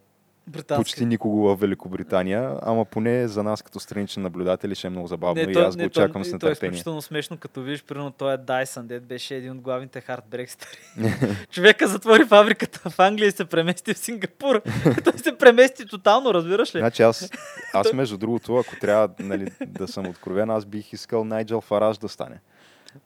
Британски. 0.48 0.80
почти 0.80 1.06
никого 1.06 1.38
в 1.38 1.56
Великобритания, 1.56 2.54
ама 2.62 2.84
поне 2.84 3.28
за 3.28 3.42
нас 3.42 3.62
като 3.62 3.80
странични 3.80 4.22
наблюдатели 4.22 4.74
ще 4.74 4.86
е 4.86 4.90
много 4.90 5.06
забавно 5.06 5.42
и 5.42 5.52
то- 5.52 5.60
аз 5.60 5.76
го 5.76 5.80
то- 5.80 5.86
очаквам 5.86 6.24
с 6.24 6.28
и 6.28 6.30
То 6.30 6.34
е 6.36 6.36
нетърпение. 6.36 6.70
изключително 6.70 7.02
смешно, 7.02 7.36
като 7.36 7.62
видиш, 7.62 7.84
примерно, 7.84 8.10
той 8.10 8.34
е 8.34 8.36
Дайсън, 8.36 8.86
дед 8.86 9.02
беше 9.04 9.34
един 9.34 9.52
от 9.52 9.60
главните 9.60 10.00
хард 10.00 10.24
брекситъри. 10.30 10.78
Човека 11.50 11.88
затвори 11.88 12.24
фабриката 12.24 12.90
в 12.90 12.98
Англия 12.98 13.28
и 13.28 13.32
се 13.32 13.44
премести 13.44 13.94
в 13.94 13.98
Сингапур. 13.98 14.60
той 15.04 15.12
се 15.12 15.38
премести 15.38 15.86
тотално, 15.86 16.34
разбираш 16.34 16.74
ли? 16.74 16.78
Значи 16.78 17.02
аз, 17.02 17.30
аз 17.74 17.92
между 17.92 18.18
другото, 18.18 18.56
ако 18.56 18.76
трябва 18.76 19.08
нали, 19.18 19.48
да 19.66 19.88
съм 19.88 20.06
откровен, 20.06 20.50
аз 20.50 20.64
бих 20.64 20.92
искал 20.92 21.24
Найджел 21.24 21.60
Фараж 21.60 21.98
да 21.98 22.08
стане. 22.08 22.40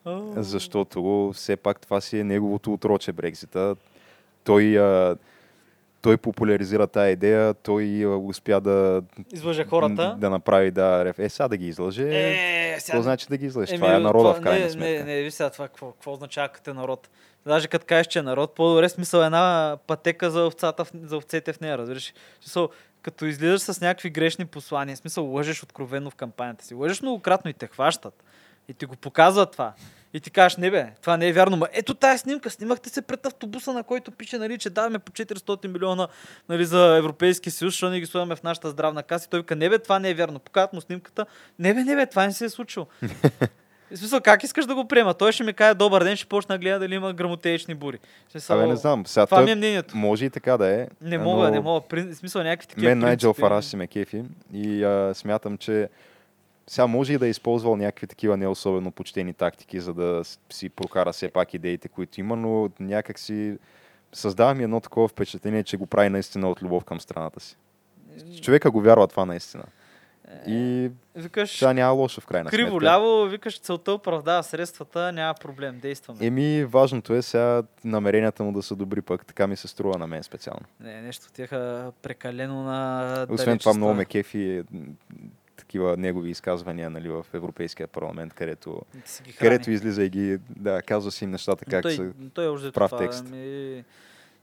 О, 0.05 0.21
Защото 0.37 1.31
все 1.35 1.55
пак 1.55 1.79
това 1.79 2.01
си 2.01 2.19
е 2.19 2.23
неговото 2.23 2.73
отроче 2.73 3.11
Брекзита. 3.11 3.75
Той, 4.43 4.79
а, 4.79 5.15
той 6.03 6.17
популяризира 6.17 6.87
тая 6.87 7.11
идея, 7.11 7.53
той 7.53 8.05
успя 8.05 8.61
да, 8.61 9.01
Излъже 9.33 9.65
хората. 9.65 10.15
да 10.19 10.29
направи 10.29 10.71
да, 10.71 11.05
реф- 11.05 11.19
е, 11.19 11.29
сега 11.29 11.47
да 11.47 11.57
ги 11.57 11.67
излъже. 11.67 12.07
Е, 12.11 12.77
Какво 12.85 13.01
значи 13.01 13.27
да 13.29 13.37
ги 13.37 13.45
излъжеш? 13.45 13.69
Еми, 13.71 13.79
това 13.79 13.95
е 13.95 13.99
народа 13.99 14.33
в 14.33 14.41
крайна 14.41 14.65
не, 14.65 14.69
сметка. 14.69 15.05
Не, 15.05 15.15
не, 15.15 15.21
виж 15.21 15.33
сега 15.33 15.49
това, 15.49 15.67
какво, 15.67 15.91
какво 15.91 16.11
означава 16.11 16.49
като 16.49 16.71
е 16.71 16.73
народ. 16.73 17.09
Даже 17.45 17.67
като 17.67 17.85
кажеш, 17.85 18.07
че 18.07 18.19
е 18.19 18.21
народ, 18.21 18.55
по-добре 18.55 18.89
смисъл 18.89 19.21
е 19.21 19.25
една 19.25 19.77
пътека 19.87 20.31
за, 20.31 20.45
овцата, 20.45 20.85
за 21.03 21.17
овцете 21.17 21.53
в 21.53 21.61
нея, 21.61 21.77
разбираш. 21.77 22.13
Смисъл, 22.41 22.69
като 23.01 23.25
излизаш 23.25 23.61
с 23.61 23.81
някакви 23.81 24.09
грешни 24.09 24.45
послания, 24.45 24.97
смисъл 24.97 25.25
лъжеш 25.25 25.63
откровенно 25.63 26.09
в 26.09 26.15
кампанията 26.15 26.65
си. 26.65 26.73
Лъжеш 26.73 27.01
многократно 27.01 27.51
и 27.51 27.53
те 27.53 27.67
хващат. 27.67 28.23
И 28.67 28.73
ти 28.73 28.85
го 28.85 28.95
показват 28.95 29.51
това. 29.51 29.73
И 30.13 30.19
ти 30.19 30.31
кажеш, 30.31 30.57
не 30.57 30.71
бе, 30.71 30.87
това 31.01 31.17
не 31.17 31.27
е 31.27 31.33
вярно. 31.33 31.57
Ма 31.57 31.67
ето 31.73 31.93
тая 31.93 32.17
снимка, 32.17 32.49
снимахте 32.49 32.89
се 32.89 33.01
пред 33.01 33.25
автобуса, 33.25 33.73
на 33.73 33.83
който 33.83 34.11
пише, 34.11 34.37
нали, 34.37 34.57
че 34.57 34.69
даваме 34.69 34.99
по 34.99 35.11
400 35.11 35.67
милиона 35.67 36.07
нали, 36.49 36.65
за 36.65 36.97
Европейски 36.97 37.51
съюз, 37.51 37.73
защото 37.73 37.91
не 37.91 37.99
ги 37.99 38.05
слагаме 38.05 38.35
в 38.35 38.43
нашата 38.43 38.69
здравна 38.69 39.03
каса. 39.03 39.25
И 39.25 39.29
той 39.29 39.39
вика, 39.39 39.55
не 39.55 39.69
бе, 39.69 39.79
това 39.79 39.99
не 39.99 40.09
е 40.09 40.13
вярно. 40.13 40.39
Показват 40.39 40.73
му 40.73 40.81
снимката. 40.81 41.25
Не 41.59 41.73
бе, 41.73 41.83
не 41.83 41.95
бе, 41.95 42.05
това 42.05 42.25
не 42.25 42.33
се 42.33 42.45
е 42.45 42.49
случило. 42.49 42.87
В 43.91 43.97
смисъл, 43.97 44.21
как 44.21 44.43
искаш 44.43 44.65
да 44.65 44.75
го 44.75 44.87
приема? 44.87 45.13
Той 45.13 45.31
ще 45.31 45.43
ми 45.43 45.53
каже 45.53 45.73
добър 45.73 46.03
ден, 46.03 46.15
ще 46.15 46.25
почна 46.25 46.55
да 46.55 46.59
гледа 46.59 46.79
дали 46.79 46.95
има 46.95 47.13
грамотеечни 47.13 47.75
бури. 47.75 47.99
Смисъл, 48.31 48.59
Абе, 48.59 48.67
не 48.67 48.75
знам. 48.75 49.05
Сега 49.05 49.25
Това 49.25 49.37
той 49.37 49.45
ми 49.45 49.51
е 49.51 49.55
мнението. 49.55 49.97
може 49.97 50.25
и 50.25 50.29
така 50.29 50.57
да 50.57 50.67
е. 50.67 50.87
Не 51.01 51.17
но 51.17 51.23
мога, 51.23 51.51
не 51.51 51.59
мога. 51.59 51.87
При... 51.87 52.01
В 52.01 52.15
смисъл, 52.15 52.43
някакви 52.43 52.67
такива 52.67 52.89
Мен 52.89 52.99
Найджел 52.99 53.33
Фараш 53.33 53.65
си 53.65 53.75
ме 53.75 53.87
кефи 53.87 54.23
и 54.53 54.83
а, 54.83 55.13
смятам, 55.13 55.57
че 55.57 55.89
сега 56.67 56.87
може 56.87 57.13
и 57.13 57.17
да 57.17 57.27
е 57.27 57.29
използвал 57.29 57.75
някакви 57.75 58.07
такива 58.07 58.37
не 58.37 58.47
особено 58.47 58.91
почтени 58.91 59.33
тактики, 59.33 59.79
за 59.79 59.93
да 59.93 60.21
си 60.49 60.69
прокара 60.69 61.13
все 61.13 61.27
пак 61.27 61.53
идеите, 61.53 61.87
които 61.87 62.19
има, 62.19 62.35
но 62.35 62.69
някак 62.79 63.19
си 63.19 63.57
създава 64.13 64.53
ми 64.53 64.63
едно 64.63 64.79
такова 64.79 65.07
впечатление, 65.07 65.63
че 65.63 65.77
го 65.77 65.85
прави 65.85 66.09
наистина 66.09 66.49
от 66.49 66.61
любов 66.61 66.83
към 66.83 66.99
страната 66.99 67.39
си. 67.39 67.57
Човека 68.41 68.71
го 68.71 68.81
вярва 68.81 69.07
това 69.07 69.25
наистина. 69.25 69.63
И 70.47 70.91
Викаш, 71.15 71.59
това 71.59 71.73
няма 71.73 71.93
лошо 71.93 72.21
в 72.21 72.25
крайна 72.25 72.49
криво 72.49 72.69
сметка. 72.69 72.85
ляво, 72.85 73.25
викаш 73.25 73.59
целта 73.59 73.91
оправдава 73.91 74.43
средствата, 74.43 75.11
няма 75.11 75.33
проблем, 75.33 75.79
действаме. 75.79 76.25
Еми, 76.25 76.65
важното 76.65 77.13
е 77.13 77.21
сега 77.21 77.63
намеренията 77.83 78.43
му 78.43 78.51
да 78.51 78.61
са 78.61 78.75
добри 78.75 79.01
пък, 79.01 79.25
така 79.25 79.47
ми 79.47 79.55
се 79.55 79.67
струва 79.67 79.97
на 79.97 80.07
мен 80.07 80.23
специално. 80.23 80.65
Не, 80.79 81.01
нещо 81.01 81.25
отиха 81.29 81.91
прекалено 82.01 82.63
на 82.63 83.27
Освен 83.29 83.57
това 83.57 83.73
много 83.73 83.93
ме 83.93 84.05
кефи 84.05 84.63
такива 85.73 85.97
негови 85.97 86.29
изказвания 86.29 86.89
нали, 86.89 87.09
в 87.09 87.25
Европейския 87.33 87.87
парламент, 87.87 88.33
където 88.33 88.81
където 89.39 89.71
излиза 89.71 90.03
и 90.03 90.09
ги, 90.09 90.37
да, 90.49 90.81
казва 90.81 91.11
си 91.11 91.23
им 91.23 91.31
нещата 91.31 91.65
Но 91.67 91.71
как 91.71 91.81
той, 91.81 91.91
са. 91.91 92.11
той 92.33 92.45
е 92.45 92.47
още 92.47 92.71
прав 92.71 92.89
това. 92.89 92.97
текст. 92.97 93.25
Ами... 93.27 93.83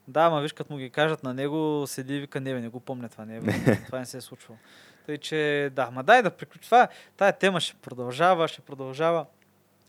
Да, 0.08 0.30
ма 0.30 0.40
виж, 0.40 0.52
като 0.52 0.72
му 0.72 0.78
ги 0.78 0.90
кажат 0.90 1.22
на 1.22 1.34
него, 1.34 1.84
седи 1.86 2.16
и 2.16 2.20
вика, 2.20 2.40
не, 2.40 2.54
бе, 2.54 2.60
не 2.60 2.68
го 2.68 2.80
помня 2.80 3.08
това, 3.08 3.24
не, 3.24 3.40
бе, 3.40 3.52
това 3.86 3.98
не 3.98 4.06
се 4.06 4.16
е 4.16 4.20
случвало. 4.20 4.58
Тъй, 5.06 5.18
че 5.18 5.70
да, 5.72 5.90
ма 5.90 6.02
дай 6.02 6.22
да 6.22 6.30
приключи. 6.30 6.64
Това, 6.64 6.88
тая 7.16 7.32
тема 7.32 7.60
ще 7.60 7.74
продължава, 7.74 8.48
ще 8.48 8.60
продължава. 8.60 9.26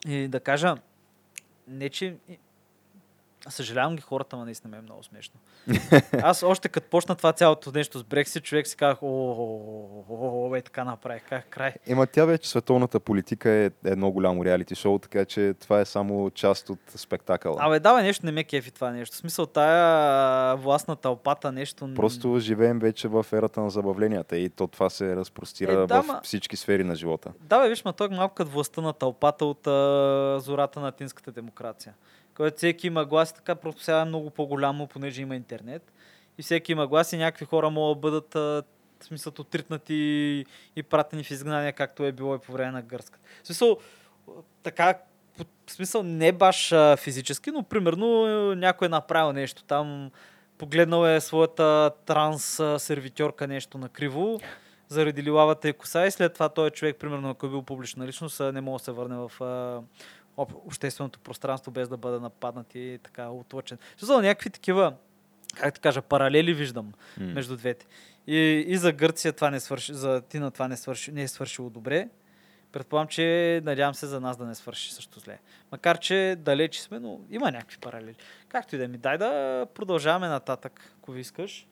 И 0.07 0.27
да 0.27 0.39
кажа, 0.39 0.75
не 1.67 1.89
че... 1.89 2.15
Съжалявам 3.49 3.95
ги 3.95 4.01
хората, 4.01 4.37
но 4.37 4.45
наистина 4.45 4.71
ме 4.71 4.77
е 4.77 4.81
много 4.81 5.03
смешно. 5.03 5.39
Аз 6.23 6.43
още 6.43 6.69
като 6.69 6.89
почна 6.89 7.15
това 7.15 7.33
цялото 7.33 7.71
нещо 7.71 7.99
с 7.99 8.03
Брексит, 8.03 8.43
човек 8.43 8.67
си 8.67 8.75
казах, 8.75 8.97
о, 9.01 10.55
е, 10.55 10.61
така 10.61 10.83
направих, 10.83 11.23
как 11.29 11.49
край. 11.49 11.73
Ема 11.87 12.07
тя 12.07 12.25
вече 12.25 12.49
световната 12.49 12.99
политика 12.99 13.49
е 13.49 13.71
едно 13.85 14.11
голямо 14.11 14.45
реалити 14.45 14.75
шоу, 14.75 14.99
така 14.99 15.25
че 15.25 15.53
това 15.59 15.79
е 15.79 15.85
само 15.85 16.29
част 16.29 16.69
от 16.69 16.79
спектакъла. 16.87 17.57
Абе, 17.59 17.79
давай 17.79 18.03
нещо, 18.03 18.25
не 18.25 18.31
ме 18.31 18.43
кефи 18.43 18.71
това 18.71 18.91
нещо. 18.91 19.15
В 19.15 19.19
смисъл, 19.19 19.45
тая 19.45 20.55
власт 20.55 20.87
на 20.87 20.95
тълпата 20.95 21.51
нещо... 21.51 21.93
Просто 21.95 22.39
живеем 22.39 22.79
вече 22.79 23.07
в 23.07 23.25
ерата 23.33 23.61
на 23.61 23.69
забавленията 23.69 24.37
и 24.37 24.49
то 24.49 24.67
това 24.67 24.89
се 24.89 25.15
разпростира 25.15 25.71
Е, 25.71 25.75
да, 25.87 26.03
в 26.03 26.07
ма- 26.07 26.23
всички 26.23 26.57
сфери 26.57 26.83
на 26.83 26.95
живота. 26.95 27.31
Да, 27.39 27.61
бе, 27.61 27.69
виж, 27.69 27.85
ма 27.85 27.93
той 27.93 28.07
е 28.07 28.15
малко 28.15 28.35
като 28.35 28.51
властта 28.51 28.81
на 28.81 28.93
тълпата 28.93 29.45
от 29.45 29.67
а, 29.67 30.39
зората 30.39 30.79
на 30.79 30.87
атинската 30.87 31.31
демокрация. 31.31 31.93
Който 32.37 32.57
всеки 32.57 32.87
има 32.87 33.05
глас, 33.05 33.33
така 33.33 33.55
просто 33.55 33.83
сега 33.83 34.01
е 34.01 34.05
много 34.05 34.29
по-голямо, 34.29 34.87
понеже 34.87 35.21
има 35.21 35.35
интернет. 35.35 35.91
И 36.37 36.41
всеки 36.41 36.71
има 36.71 36.87
глас 36.87 37.13
и 37.13 37.17
някакви 37.17 37.45
хора 37.45 37.69
могат 37.69 37.97
да 37.97 38.01
бъдат 38.01 38.33
в 38.33 39.05
смисъл 39.05 39.33
отритнати 39.39 39.93
и, 39.93 40.45
и 40.75 40.83
пратени 40.83 41.23
в 41.23 41.31
изгнание, 41.31 41.71
както 41.71 42.05
е 42.05 42.11
било 42.11 42.35
и 42.35 42.39
по 42.39 42.51
време 42.51 42.71
на 42.71 42.81
гърската. 42.81 43.29
В 43.43 43.47
смисъл, 43.47 43.77
така, 44.63 44.97
в 45.67 45.71
смисъл 45.71 46.03
не 46.03 46.31
баш 46.31 46.71
а, 46.71 46.97
физически, 46.97 47.51
но 47.51 47.63
примерно 47.63 48.27
е, 48.27 48.55
някой 48.55 48.85
е 48.85 48.89
направил 48.89 49.33
нещо 49.33 49.63
там, 49.63 50.11
погледнал 50.57 51.07
е 51.07 51.21
своята 51.21 51.91
транс 52.05 52.59
а, 52.59 52.79
сервитьорка 52.79 53.47
нещо 53.47 53.77
накриво, 53.77 54.39
заради 54.87 55.23
лилавата 55.23 55.69
и 55.69 55.73
коса 55.73 56.05
и 56.05 56.11
след 56.11 56.33
това 56.33 56.49
той 56.49 56.69
човек, 56.69 56.97
примерно, 56.99 57.29
ако 57.29 57.45
е 57.45 57.49
бил 57.49 57.61
публична 57.61 58.07
личност, 58.07 58.39
не 58.39 58.61
може 58.61 58.81
да 58.81 58.85
се 58.85 58.91
върне 58.91 59.15
в 59.15 59.43
а, 59.43 59.81
общественото 60.37 61.19
пространство 61.19 61.71
без 61.71 61.89
да 61.89 61.97
бъде 61.97 62.19
нападнат 62.19 62.75
и 62.75 62.99
така 63.03 63.29
отлъчен. 63.29 63.77
Смисъл, 63.97 64.21
някакви 64.21 64.49
такива, 64.49 64.93
как 65.55 65.73
да 65.73 65.79
кажа, 65.79 66.01
паралели 66.01 66.53
виждам 66.53 66.93
М. 67.19 67.25
между 67.25 67.57
двете. 67.57 67.85
И, 68.27 68.65
и 68.67 68.77
за 68.77 68.91
Гърция 68.91 69.33
това 69.33 69.49
не 69.51 69.59
свърши, 69.59 69.93
за 69.93 70.21
Тина 70.21 70.51
това 70.51 70.67
не, 70.67 70.77
свърши, 70.77 71.11
не 71.11 71.23
е 71.23 71.27
свършило 71.27 71.69
добре. 71.69 72.09
Предполагам, 72.71 73.07
че 73.07 73.61
надявам 73.63 73.93
се 73.93 74.07
за 74.07 74.19
нас 74.19 74.37
да 74.37 74.45
не 74.45 74.55
свърши 74.55 74.93
също 74.93 75.19
зле. 75.19 75.39
Макар, 75.71 75.99
че 75.99 76.35
далече 76.39 76.81
сме, 76.81 76.99
но 76.99 77.19
има 77.29 77.51
някакви 77.51 77.77
паралели. 77.77 78.15
Както 78.47 78.75
и 78.75 78.79
да 78.79 78.87
ми, 78.87 78.97
дай 78.97 79.17
да 79.17 79.65
продължаваме 79.73 80.27
нататък, 80.27 80.93
ако 80.97 81.11
ви 81.11 81.21
искаш. 81.21 81.67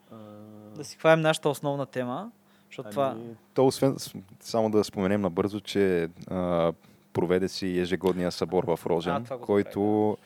Да 0.76 0.84
си 0.84 0.98
хванем 0.98 1.22
нашата 1.22 1.50
основна 1.50 1.86
тема. 1.86 2.32
Защото 2.70 2.90
това... 2.90 3.12
Ами, 3.16 3.36
То 3.54 3.68
освен, 3.68 3.96
само 4.40 4.72
да 4.72 4.84
споменем 4.84 5.22
набързо, 5.22 5.60
че 5.60 6.10
а, 6.28 6.74
проведе 7.20 7.48
си 7.48 7.80
ежегодния 7.80 8.32
събор 8.32 8.64
в 8.64 8.80
Рожен, 8.86 9.26
А, 9.30 9.38
който 9.38 10.18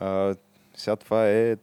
а, 0.00 0.34
сега 0.74 0.96
това 0.96 1.28
е 1.28 1.56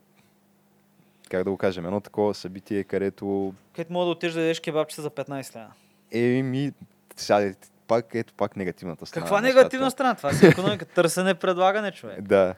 как 1.30 1.44
да 1.44 1.52
го 1.52 1.58
кажем, 1.58 1.86
едно 1.86 2.02
такова 2.02 2.34
събитие, 2.34 2.84
където 2.84 3.54
Където 3.76 3.94
мога 3.94 4.06
да 4.06 4.12
отидеш 4.12 4.34
да 4.34 4.41
ядеш 4.41 4.60
кебабчета 4.60 5.02
за 5.02 5.10
15 5.10 5.56
лева. 5.56 5.72
еми, 6.12 6.72
сега, 7.15 7.41
е 7.41 7.54
пак, 7.88 8.15
ето 8.15 8.34
пак 8.34 8.56
негативната 8.56 9.06
страна. 9.06 9.26
Каква 9.26 9.41
негативна 9.41 9.91
страна? 9.91 10.15
Това 10.15 10.34
си 10.34 10.46
економика. 10.46 10.86
Търсене, 10.96 11.34
предлагане, 11.36 11.91
човек. 11.91 12.22
Да. 12.22 12.56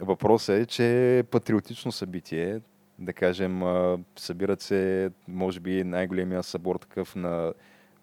Въпросът 0.00 0.62
е, 0.62 0.66
че 0.66 1.18
е 1.18 1.22
патриотично 1.22 1.92
събитие, 1.92 2.60
да 2.98 3.12
кажем, 3.12 3.62
събират 4.16 4.60
се, 4.60 5.10
може 5.28 5.60
би, 5.60 5.84
най-големия 5.84 6.42
събор 6.42 6.76
такъв, 6.76 7.16
на, 7.16 7.52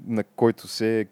на 0.07 0.23
който 0.23 0.67
се 0.67 1.07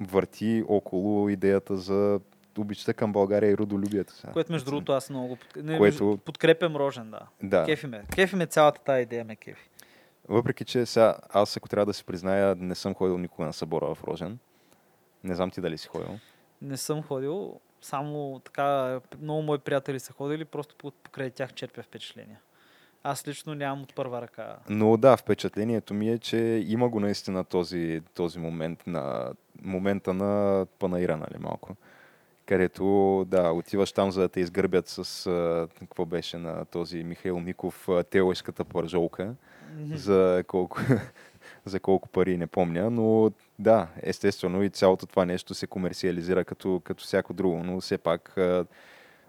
върти 0.00 0.64
около 0.68 1.28
идеята 1.28 1.76
за 1.76 2.20
обичта 2.58 2.94
към 2.94 3.12
България 3.12 3.50
и 3.50 3.56
родолюбието. 3.56 4.12
сега. 4.12 4.32
Което, 4.32 4.52
между 4.52 4.70
другото, 4.70 4.92
аз 4.92 5.10
много 5.10 5.38
не, 5.56 5.78
Което- 5.78 6.18
подкрепям 6.24 6.76
Рожен, 6.76 7.10
да. 7.10 7.20
Да. 7.42 7.64
Кефи 7.64 7.86
ме. 7.86 8.04
Кефи 8.14 8.36
ме 8.36 8.46
цялата 8.46 8.80
тази 8.80 9.02
идея 9.02 9.24
ме 9.24 9.36
кефи. 9.36 9.68
Въпреки, 10.28 10.64
че 10.64 10.86
сега, 10.86 11.16
аз 11.28 11.56
ако 11.56 11.68
трябва 11.68 11.86
да 11.86 11.94
се 11.94 12.04
призная, 12.04 12.54
не 12.54 12.74
съм 12.74 12.94
ходил 12.94 13.18
никога 13.18 13.46
на 13.46 13.52
събора 13.52 13.94
в 13.94 14.04
Рожен. 14.04 14.38
Не 15.24 15.34
знам 15.34 15.50
ти 15.50 15.60
дали 15.60 15.78
си 15.78 15.88
ходил. 15.88 16.18
Не 16.62 16.76
съм 16.76 17.02
ходил, 17.02 17.60
само 17.80 18.40
така, 18.44 19.00
много 19.20 19.42
мои 19.42 19.58
приятели 19.58 20.00
са 20.00 20.12
ходили, 20.12 20.44
просто 20.44 20.76
по- 20.76 20.90
покрай 20.92 21.30
тях 21.30 21.52
черпя 21.52 21.82
впечатления. 21.82 22.40
Аз 23.04 23.28
лично 23.28 23.54
нямам 23.54 23.82
от 23.82 23.94
първа 23.94 24.22
ръка. 24.22 24.56
Но 24.68 24.96
да, 24.96 25.16
впечатлението 25.16 25.94
ми 25.94 26.10
е, 26.10 26.18
че 26.18 26.64
има 26.66 26.88
го 26.88 27.00
наистина 27.00 27.44
този, 27.44 28.00
този 28.14 28.38
момент 28.38 28.86
на 28.86 29.32
момента 29.62 30.14
на 30.14 30.66
панаира, 30.78 31.16
нали, 31.16 31.38
малко. 31.40 31.76
Където, 32.46 32.84
да, 33.28 33.50
отиваш 33.50 33.92
там, 33.92 34.10
за 34.10 34.20
да 34.20 34.28
те 34.28 34.40
изгърбят 34.40 34.88
с, 34.88 35.26
а, 35.26 35.68
какво 35.78 36.04
беше 36.04 36.38
на 36.38 36.64
този 36.64 37.04
Михаил 37.04 37.40
Миков, 37.40 37.88
а, 37.88 38.02
телешката 38.02 38.64
пържолка, 38.64 39.34
за 39.94 40.44
колко, 40.46 40.78
за 41.64 41.80
колко 41.80 42.08
пари 42.08 42.36
не 42.36 42.46
помня, 42.46 42.90
но 42.90 43.30
да, 43.58 43.88
естествено 44.02 44.62
и 44.62 44.70
цялото 44.70 45.06
това 45.06 45.24
нещо 45.24 45.54
се 45.54 45.66
комерциализира 45.66 46.44
като, 46.44 46.80
като 46.84 47.04
всяко 47.04 47.32
друго, 47.32 47.62
но 47.64 47.80
все 47.80 47.98
пак 47.98 48.36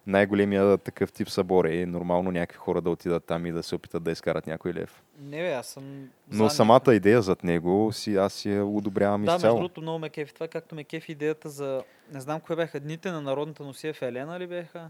най-големия 0.07 0.77
такъв 0.77 1.11
тип 1.11 1.29
събор 1.29 1.65
е 1.65 1.85
нормално 1.85 2.31
някакви 2.31 2.57
хора 2.57 2.81
да 2.81 2.89
отидат 2.89 3.23
там 3.25 3.45
и 3.45 3.51
да 3.51 3.63
се 3.63 3.75
опитат 3.75 4.03
да 4.03 4.11
изкарат 4.11 4.47
някой 4.47 4.73
лев. 4.73 5.03
Не, 5.19 5.37
бе, 5.37 5.51
аз 5.51 5.67
съм... 5.67 6.09
Но 6.31 6.43
за 6.43 6.49
самата 6.49 6.81
идея 6.89 7.21
зад 7.21 7.43
него 7.43 7.89
си, 7.93 8.15
аз 8.15 8.33
си 8.33 8.51
я 8.51 8.65
одобрявам 8.65 9.21
Да, 9.21 9.25
между 9.25 9.37
изцяло. 9.37 9.55
другото 9.55 9.81
много 9.81 9.99
ме 9.99 10.09
кефи 10.09 10.33
това, 10.33 10.47
както 10.47 10.75
ме 10.75 10.83
кефи 10.83 11.11
идеята 11.11 11.49
за... 11.49 11.83
Не 12.13 12.21
знам 12.21 12.39
кое 12.39 12.55
бяха 12.55 12.79
дните 12.79 13.11
на 13.11 13.21
народната 13.21 13.63
носия 13.63 13.93
в 13.93 14.01
Елена 14.01 14.39
ли 14.39 14.47
бяха? 14.47 14.89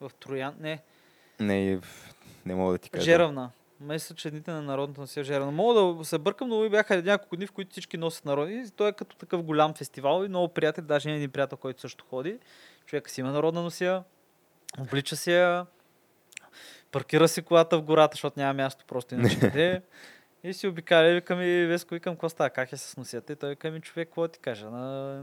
В 0.00 0.10
Троян? 0.20 0.54
Не, 0.60 0.82
Не, 1.40 1.76
в- 1.76 2.14
не 2.46 2.54
мога 2.54 2.72
да 2.72 2.78
ти 2.78 2.90
кажа. 2.90 3.04
Жеравна. 3.04 3.50
Мисля, 3.80 4.14
че 4.14 4.30
дните 4.30 4.50
на 4.50 4.62
народната 4.62 5.00
носия 5.00 5.24
в 5.24 5.26
Жеравна. 5.26 5.52
Мога 5.52 5.94
да 5.94 6.04
се 6.04 6.18
бъркам, 6.18 6.48
но 6.48 6.70
бяха 6.70 7.02
няколко 7.02 7.36
дни, 7.36 7.46
в 7.46 7.52
които 7.52 7.70
всички 7.70 7.96
носят 7.96 8.24
народи. 8.24 8.64
Той 8.76 8.88
е 8.88 8.92
като 8.92 9.16
такъв 9.16 9.42
голям 9.42 9.74
фестивал 9.74 10.24
и 10.24 10.28
много 10.28 10.48
приятели, 10.48 10.84
даже 10.84 11.10
един 11.10 11.30
приятел, 11.30 11.58
който 11.58 11.80
също 11.80 12.04
ходи. 12.10 12.38
Човек 12.86 13.10
си 13.10 13.20
има 13.20 13.30
народна 13.30 13.62
носия, 13.62 14.04
облича 14.80 15.16
си 15.16 15.32
я, 15.32 15.66
паркира 16.92 17.28
си 17.28 17.42
колата 17.42 17.78
в 17.78 17.82
гората, 17.82 18.14
защото 18.14 18.40
няма 18.40 18.54
място 18.54 18.84
просто 18.88 19.14
иначе 19.14 19.38
къде. 19.40 19.82
И 20.44 20.52
си 20.54 20.66
обикаля, 20.66 21.08
и 21.08 21.14
викам 21.14 21.40
и 21.42 21.66
Веско, 21.66 21.94
викам, 21.94 22.14
какво 22.14 22.28
става, 22.28 22.50
как 22.50 22.72
е 22.72 22.76
с 22.76 22.96
носията? 22.96 23.32
И 23.32 23.36
той 23.36 23.50
вика 23.50 23.70
ми, 23.70 23.80
човек, 23.80 24.08
какво 24.08 24.28
ти 24.28 24.38
кажа? 24.38 24.70
На... 24.70 25.22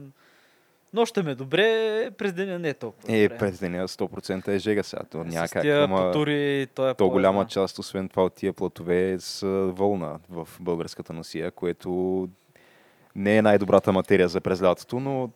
Нощта 0.93 1.23
ми 1.23 1.31
е 1.31 1.35
добре, 1.35 2.11
през 2.17 2.33
деня 2.33 2.59
не 2.59 2.69
е 2.69 2.73
толкова 2.73 3.15
Е, 3.15 3.23
добре. 3.23 3.37
през 3.37 3.59
деня 3.59 3.87
100% 3.87 4.47
е 4.47 4.57
жега 4.59 4.83
сега. 4.83 5.03
То 5.03 5.23
няма 5.23 5.47
С 5.47 5.51
как. 5.51 5.61
тия 5.61 5.83
ама 5.83 5.97
потури, 5.97 6.67
той 6.75 6.91
е 6.91 6.93
То 6.93 7.09
голяма 7.09 7.47
част, 7.47 7.79
освен 7.79 8.09
това, 8.09 8.23
от 8.23 8.33
тия 8.33 8.53
платове 8.53 9.19
са 9.19 9.47
вълна 9.47 10.19
в 10.29 10.47
българската 10.59 11.13
носия, 11.13 11.51
което 11.51 12.29
не 13.15 13.37
е 13.37 13.41
най-добрата 13.41 13.91
материя 13.91 14.27
за 14.27 14.41
през 14.41 14.61
лятото, 14.61 14.99
но 14.99 15.29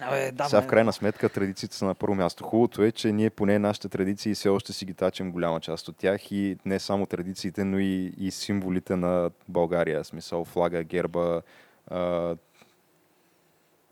Абе, 0.00 0.30
да, 0.32 0.44
сега 0.44 0.62
в 0.62 0.66
крайна 0.66 0.92
сметка 0.92 1.28
традициите 1.28 1.76
са 1.76 1.84
на 1.84 1.94
първо 1.94 2.14
място. 2.14 2.44
Хубавото 2.44 2.82
е, 2.82 2.92
че 2.92 3.12
ние 3.12 3.30
поне 3.30 3.58
нашите 3.58 3.88
традиции 3.88 4.34
все 4.34 4.48
още 4.48 4.72
си 4.72 4.84
ги 4.84 4.94
тачим 4.94 5.32
голяма 5.32 5.60
част 5.60 5.88
от 5.88 5.96
тях 5.96 6.32
и 6.32 6.56
не 6.64 6.78
само 6.78 7.06
традициите, 7.06 7.64
но 7.64 7.78
и, 7.78 8.12
и 8.18 8.30
символите 8.30 8.96
на 8.96 9.30
България. 9.48 10.04
Смисъл 10.04 10.44
флага, 10.44 10.82
герба, 10.82 11.42
а, 11.90 12.36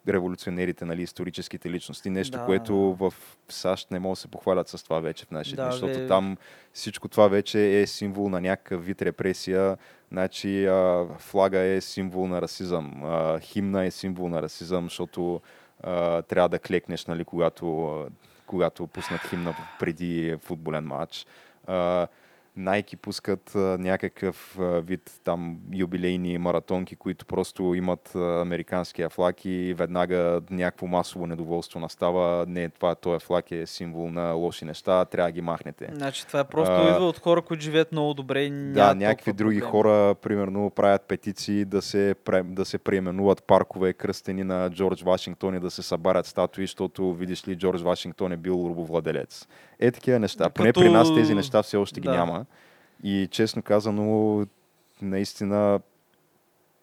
революционерите, 0.08 0.84
нали, 0.84 1.02
историческите 1.02 1.70
личности. 1.70 2.10
Нещо, 2.10 2.38
Да. 2.38 2.44
което 2.44 2.76
в 2.76 3.14
САЩ 3.48 3.90
не 3.90 3.98
могат 3.98 4.16
да 4.16 4.20
се 4.20 4.28
похвалят 4.28 4.68
с 4.68 4.84
това 4.84 5.00
вече 5.00 5.24
в 5.24 5.30
наши 5.30 5.56
Да, 5.56 5.62
дни, 5.62 5.72
защото 5.72 5.98
бе. 5.98 6.06
там 6.06 6.36
всичко 6.72 7.08
това 7.08 7.28
вече 7.28 7.80
е 7.80 7.86
символ 7.86 8.28
на 8.28 8.40
някакъв 8.40 8.86
вид 8.86 9.02
репресия. 9.02 9.76
Значи 10.12 10.66
а, 10.66 11.06
флага 11.18 11.58
е 11.58 11.80
символ 11.80 12.26
на 12.26 12.42
расизъм, 12.42 13.04
а, 13.04 13.40
химна 13.40 13.84
е 13.84 13.90
символ 13.90 14.28
на 14.28 14.42
расизъм, 14.42 14.84
защото 14.84 15.40
трябва 16.28 16.48
да 16.48 16.58
клекнеш, 16.58 17.06
нали, 17.06 17.24
когато, 17.24 18.06
когато 18.46 18.86
пуснат 18.86 19.20
химна 19.20 19.54
преди 19.78 20.36
футболен 20.42 20.84
матч. 20.84 21.26
А, 21.66 22.06
Nike 22.58 22.96
пускат 22.96 23.54
а, 23.54 23.58
някакъв 23.78 24.58
а, 24.58 24.80
вид 24.80 25.20
там 25.24 25.58
юбилейни 25.72 26.38
маратонки, 26.38 26.96
които 26.96 27.26
просто 27.26 27.74
имат 27.74 28.12
а, 28.14 28.40
американския 28.40 29.08
флаг 29.08 29.44
и 29.44 29.74
веднага 29.74 30.40
някакво 30.50 30.86
масово 30.86 31.26
недоволство 31.26 31.80
настава. 31.80 32.44
Не, 32.48 32.68
това 32.68 32.94
този 32.94 33.24
флаг 33.24 33.50
е 33.50 33.66
символ 33.66 34.10
на 34.10 34.32
лоши 34.32 34.64
неща, 34.64 35.04
трябва 35.04 35.28
да 35.28 35.32
ги 35.32 35.40
махнете. 35.40 35.88
Значи 35.92 36.26
това 36.26 36.40
е 36.40 36.44
просто 36.44 36.74
А, 36.74 36.90
идва 36.90 37.08
от 37.08 37.18
хора, 37.18 37.42
които 37.42 37.62
живеят 37.62 37.92
много 37.92 38.14
добре 38.14 38.42
и 38.42 38.50
Да, 38.72 38.94
някакви 38.94 39.32
други 39.32 39.58
проблеми. 39.60 39.70
хора, 39.72 40.14
примерно, 40.14 40.70
правят 40.70 41.02
петиции 41.02 41.64
да 41.64 41.82
се, 41.82 42.14
да 42.44 42.64
се 42.64 42.78
преименуват 42.78 43.44
паркове, 43.44 43.92
кръстени 43.92 44.44
на 44.44 44.70
Джордж 44.70 45.02
Вашингтон 45.02 45.54
и 45.54 45.60
да 45.60 45.70
се 45.70 45.82
събарят 45.82 46.26
статуи, 46.26 46.64
защото, 46.64 47.14
видиш 47.14 47.48
ли, 47.48 47.56
Джордж 47.56 47.82
Вашингтон 47.82 48.32
е 48.32 48.36
бил 48.36 48.66
рабовладелец. 48.68 49.46
Е, 49.80 49.90
такива 49.90 50.18
неща. 50.18 50.50
Поне 50.50 50.68
Като- 50.68 50.80
при 50.80 50.90
нас 50.90 51.14
тези 51.14 51.34
неща 51.34 51.62
все 51.62 51.76
още 51.76 52.00
ги 52.00 52.08
да. 52.08 52.14
няма. 52.14 52.45
И 53.02 53.28
честно 53.30 53.62
казано, 53.62 54.46
наистина, 55.02 55.80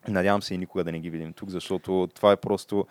надявам 0.07 0.41
се 0.41 0.53
и 0.53 0.57
никога 0.57 0.83
да 0.83 0.91
не 0.91 0.99
ги 0.99 1.09
видим 1.09 1.33
тук, 1.33 1.49
защото 1.49 2.09
това 2.15 2.31
е 2.31 2.35
просто... 2.35 2.87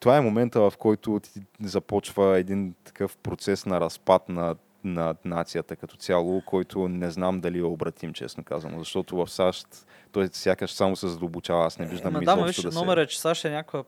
Това 0.00 0.16
е 0.16 0.20
момента, 0.20 0.60
в 0.60 0.72
който 0.78 1.20
започва 1.60 2.38
един 2.38 2.74
такъв 2.84 3.16
процес 3.16 3.66
на 3.66 3.80
разпад 3.80 4.28
на, 4.28 4.56
на 4.84 5.14
нацията 5.24 5.76
като 5.76 5.96
цяло, 5.96 6.42
който 6.46 6.88
не 6.88 7.10
знам 7.10 7.40
дали 7.40 7.58
е 7.58 7.62
обратим, 7.62 8.12
честно 8.12 8.44
казано, 8.44 8.78
защото 8.78 9.16
в 9.16 9.30
САЩ 9.30 9.86
той 10.12 10.28
сякаш 10.32 10.72
само 10.72 10.96
се 10.96 11.08
задълбочава. 11.08 11.66
Аз 11.66 11.78
не 11.78 11.86
виждам 11.86 12.16
Ема 12.16 12.24
да, 12.24 12.36
ма 12.36 12.42
изобщо 12.42 12.62
виж, 12.62 12.74
да 12.74 12.80
номер 12.80 12.96
се... 12.96 13.02
е, 13.02 13.06
че 13.06 13.20
САЩ 13.20 13.44
е 13.44 13.50
някаква... 13.50 13.84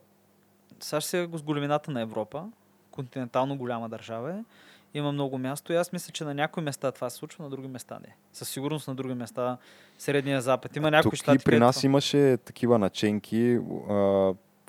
САЩ 0.79 1.13
е 1.13 1.29
с 1.33 1.41
големината 1.43 1.91
на 1.91 2.01
Европа, 2.01 2.45
континентално 2.91 3.57
голяма 3.57 3.89
държава 3.89 4.31
е. 4.31 4.43
Има 4.93 5.11
много 5.11 5.37
място 5.37 5.73
и 5.73 5.75
аз 5.75 5.93
мисля, 5.93 6.11
че 6.11 6.23
на 6.23 6.33
някои 6.33 6.63
места 6.63 6.91
това 6.91 7.09
се 7.09 7.17
случва, 7.17 7.43
на 7.43 7.49
други 7.49 7.67
места 7.67 7.99
не. 8.07 8.15
Със 8.33 8.49
сигурност 8.49 8.87
на 8.87 8.95
други 8.95 9.13
места 9.13 9.57
Средния 9.97 10.41
Запад. 10.41 10.75
Има 10.75 10.91
някои 10.91 11.09
Тук 11.09 11.15
щати, 11.15 11.35
и 11.35 11.45
при 11.45 11.59
нас 11.59 11.83
имаше 11.83 12.37
такива 12.37 12.79
наченки 12.79 13.59
а, 13.89 13.93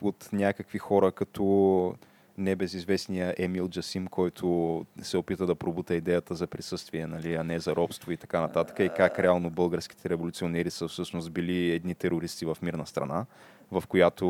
от 0.03 0.29
някакви 0.33 0.79
хора, 0.79 1.13
като 1.13 1.95
небезизвестния 2.39 3.35
Емил 3.39 3.69
Джасим, 3.69 4.07
който 4.07 4.87
се 5.03 5.17
опита 5.17 5.47
да 5.47 5.55
пробута 5.55 5.95
идеята 5.95 6.35
за 6.35 6.47
присъствие, 6.47 7.07
нали, 7.07 7.35
а 7.35 7.45
не 7.45 7.59
за 7.59 7.77
робство 7.77 8.13
и 8.13 8.17
така 8.17 8.41
нататък. 8.41 8.79
И 8.79 8.91
как 8.97 9.19
реално 9.19 9.51
българските 9.51 10.09
революционери 10.09 10.71
са 10.71 10.89
всъщност 10.89 11.31
били 11.31 11.71
едни 11.71 11.95
терористи 11.95 12.47
в 12.47 12.57
мирна 12.63 12.87
страна, 12.87 13.27
в 13.71 13.83
която 13.89 14.27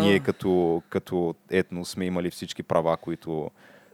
ние 0.00 0.20
като, 0.20 0.82
като 0.88 1.34
етно 1.50 1.84
сме 1.84 2.04
имали 2.04 2.30
всички 2.30 2.62
права, 2.62 2.96
които 2.96 3.50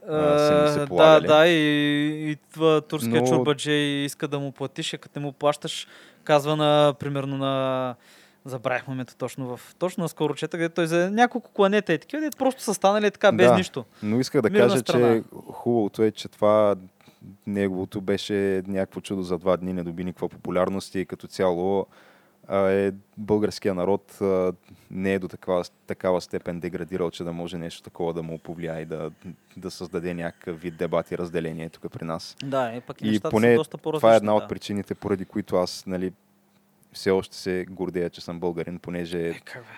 са 0.09 0.69
се 0.73 0.79
да, 0.79 0.87
полагали. 0.87 1.27
да, 1.27 1.47
и, 1.47 2.31
и 2.31 2.37
това 2.53 2.81
турския 2.81 3.21
Но- 3.21 3.27
чурбаджи 3.27 3.71
иска 4.05 4.27
да 4.27 4.39
му 4.39 4.51
платиш, 4.51 4.93
а 4.93 4.97
като 4.97 5.19
не 5.19 5.25
му 5.25 5.31
плащаш, 5.31 5.87
казва 6.23 6.55
на, 6.55 6.93
примерно 6.99 7.37
на 7.37 7.95
Забравих 8.45 8.87
момента 8.87 9.15
точно 9.15 9.47
в... 9.47 9.75
Точно 9.75 10.03
наскоро 10.03 10.35
чета, 10.35 10.57
където 10.57 10.75
той 10.75 10.87
за 10.87 11.11
няколко 11.11 11.51
кланета 11.51 11.93
и 11.93 11.97
такива, 11.97 12.21
дето 12.21 12.37
просто 12.37 12.61
са 12.61 12.73
станали 12.73 13.11
така, 13.11 13.31
без 13.31 13.47
Да. 13.47 13.55
нищо. 13.55 13.85
Но 14.03 14.19
исках 14.19 14.41
да 14.41 14.49
Мирна 14.49 14.63
кажа, 14.65 14.79
страна. 14.79 15.15
че 15.15 15.23
хубавото 15.47 16.03
е, 16.03 16.11
че 16.11 16.27
това 16.27 16.75
неговото 17.47 18.01
беше 18.01 18.33
някакво 18.67 19.01
чудо 19.01 19.21
за 19.21 19.37
два 19.37 19.57
дни, 19.57 19.73
не 19.73 19.83
доби 19.83 20.03
никаква 20.03 20.29
популярност 20.29 20.95
и 20.95 21.05
като 21.05 21.27
цяло 21.27 21.87
е, 22.51 22.91
българския 23.17 23.73
народ 23.73 24.21
а, 24.21 24.53
не 24.91 25.13
е 25.13 25.19
до 25.19 25.27
такава, 25.27 25.63
такава 25.87 26.21
степен 26.21 26.59
деградирал, 26.59 27.11
че 27.11 27.23
да 27.23 27.33
може 27.33 27.57
нещо 27.57 27.83
такова 27.83 28.13
да 28.13 28.23
му 28.23 28.37
повлияе 28.37 28.81
и 28.81 28.85
да, 28.85 29.11
да 29.57 29.71
създаде 29.71 30.13
някакъв 30.13 30.61
вид 30.61 30.77
дебат 30.77 31.11
и 31.11 31.17
разделение 31.17 31.69
тук 31.69 31.91
при 31.91 32.05
нас. 32.05 32.35
Да, 32.43 32.73
и 32.75 32.81
пък 32.81 33.01
и 33.01 33.07
И 33.07 33.09
нещата 33.09 33.29
поне 33.29 33.51
са 33.51 33.55
доста 33.55 33.77
по-различни. 33.77 33.99
това 33.99 34.13
е 34.13 34.17
една 34.17 34.31
да. 34.31 34.37
от 34.37 34.49
причините, 34.49 34.95
поради 34.95 35.25
които 35.25 35.55
аз 35.55 35.83
нали, 35.87 36.13
все 36.93 37.11
още 37.11 37.37
се 37.37 37.65
гордея, 37.69 38.09
че 38.09 38.21
съм 38.21 38.39
българин, 38.39 38.79
понеже 38.79 39.29
Е, 39.29 39.33
как 39.33 39.61
бе? 39.63 39.69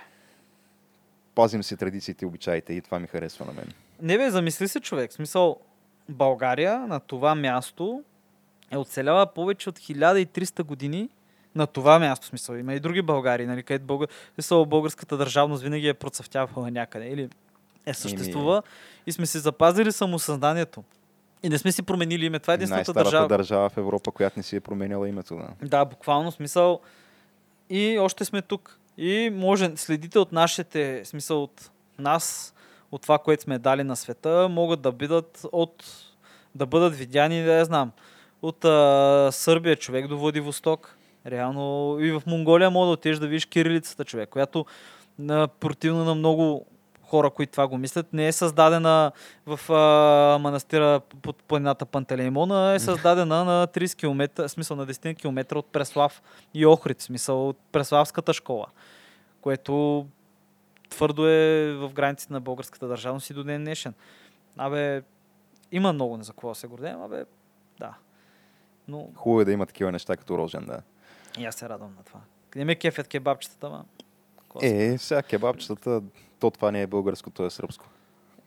пазим 1.36 1.64
си 1.64 1.78
традициите 1.78 2.26
и 2.26 2.28
обичаите 2.28 2.74
и 2.74 2.82
това 2.82 3.00
ми 3.00 3.08
харесва 3.08 3.46
на 3.46 3.54
мен. 3.54 3.74
Не 4.02 4.18
бе, 4.18 4.32
замисли 4.32 4.68
се 4.68 4.80
човек. 4.80 5.12
В 5.12 5.14
смисъл, 5.14 5.60
България 6.10 6.80
на 6.80 7.00
това 7.00 7.36
място 7.36 8.04
е 8.72 8.78
оцеляла 8.78 9.34
повече 9.34 9.70
от 9.70 9.80
1300 9.80 10.64
години 10.64 11.10
на 11.56 11.68
това 11.68 12.00
място. 12.00 12.26
Смисъл, 12.26 12.56
има 12.56 12.74
и 12.74 12.80
други 12.80 13.02
Българи, 13.02 13.46
нали, 13.46 13.64
където 13.64 13.86
българ... 13.86 14.08
смисъл, 14.34 14.66
българската 14.66 15.18
държавност 15.18 15.64
винаги 15.64 15.88
е 15.88 15.94
процъфтявала 15.94 16.72
някъде 16.72 17.08
или 17.08 17.30
е 17.86 17.94
съществува 17.94 18.64
и 19.08 19.12
сме 19.12 19.26
си 19.26 19.40
запазили 19.40 19.92
самосъзнанието. 19.92 20.84
И 21.44 21.50
не 21.50 21.58
сме 21.58 21.72
си 21.72 21.84
променили 21.84 22.26
име. 22.26 22.40
Това 22.40 22.54
е 22.54 22.56
единствената 22.56 22.94
държава. 22.94 23.28
държава 23.28 23.70
в 23.70 23.78
Европа, 23.78 24.12
която 24.12 24.40
не 24.40 24.44
си 24.44 24.56
е 24.56 24.60
променяла 24.60 25.10
името. 25.10 25.36
Да. 25.36 25.68
Да, 25.68 25.86
буквално 25.86 26.32
смисъл. 26.32 26.80
И 27.70 28.00
още 28.00 28.26
сме 28.26 28.42
тук. 28.42 28.80
И 28.98 29.30
може, 29.34 29.72
следите 29.76 30.20
от 30.20 30.32
нашите, 30.32 31.02
смисъл 31.06 31.44
от 31.44 31.72
нас, 32.00 32.54
от 32.92 33.02
това, 33.02 33.18
което 33.18 33.44
сме 33.44 33.60
дали 33.60 33.84
на 33.84 33.96
света, 33.96 34.48
могат 34.50 34.82
да 34.82 34.92
бъдат 34.92 35.46
от 35.52 35.84
да 36.56 36.66
бъдат 36.66 36.96
видяни, 36.96 37.44
да 37.44 37.54
я 37.54 37.66
знам, 37.66 37.92
от 38.42 38.66
а, 38.66 39.30
Сърбия 39.32 39.76
човек 39.76 40.08
до 40.08 40.18
Владивосток. 40.18 40.98
Реално 41.26 41.98
и 42.00 42.12
в 42.12 42.24
Монголия 42.28 42.70
мога 42.70 42.86
да 42.86 42.92
отидеш 42.92 43.20
да 43.20 43.28
видиш 43.28 43.46
кирилицата 43.46 44.06
човек, 44.06 44.30
която 44.30 44.66
на, 45.20 45.48
противно 45.48 46.06
на 46.06 46.16
много 46.16 46.66
хора, 47.12 47.30
които 47.30 47.52
това 47.52 47.68
го 47.68 47.78
мислят, 47.78 48.14
не 48.14 48.28
е 48.28 48.32
създадена 48.32 49.12
в 49.46 49.74
а, 49.74 50.38
манастира 50.40 51.00
под 51.22 51.44
планината 51.44 51.86
Пантелеймон, 51.86 52.52
а 52.52 52.74
е 52.74 52.80
създадена 52.80 53.46
на 53.46 53.68
30 53.68 53.96
км, 53.96 54.50
смисъл 54.50 54.78
на 54.78 54.88
10 54.88 55.18
км 55.18 55.58
от 55.58 55.66
Преслав 55.66 56.22
и 56.54 56.66
Охрид, 56.66 57.02
смисъл 57.02 57.50
от 57.50 57.58
Преславската 57.72 58.34
школа, 58.34 58.66
което 59.42 60.06
твърдо 60.90 61.28
е 61.28 61.74
в 61.74 61.92
границите 61.94 62.34
на 62.34 62.42
българската 62.42 62.88
държавност 62.88 63.30
и 63.30 63.34
до 63.34 63.44
ден 63.44 63.64
днешен. 63.64 63.94
Абе, 64.58 65.02
има 65.72 65.94
много 65.94 66.18
за 66.22 66.32
какво 66.32 66.50
да 66.50 66.56
се 66.56 66.68
гордеем, 66.68 67.02
абе, 67.02 67.26
да. 67.80 67.94
Но 68.88 69.08
Хубаво 69.16 69.42
е 69.42 69.46
да 69.46 69.52
има 69.52 69.66
такива 69.66 69.92
неща 69.92 70.18
като 70.18 70.38
рожен, 70.38 70.66
да. 70.66 70.82
И 71.40 71.46
аз 71.46 71.56
се 71.56 71.70
радвам 71.70 71.94
на 71.98 72.04
това. 72.04 72.20
Не 72.56 72.66
ме 72.66 72.76
кефят 72.76 73.08
кебабчетата, 73.08 73.70
ма. 73.70 73.86
Е, 74.62 74.98
сега 74.98 75.24
кебабчетата, 75.24 76.02
то 76.40 76.52
това 76.52 76.72
не 76.72 76.82
е 76.82 76.88
българско, 76.88 77.30
то 77.30 77.46
е 77.46 77.50
сръбско. 77.50 77.86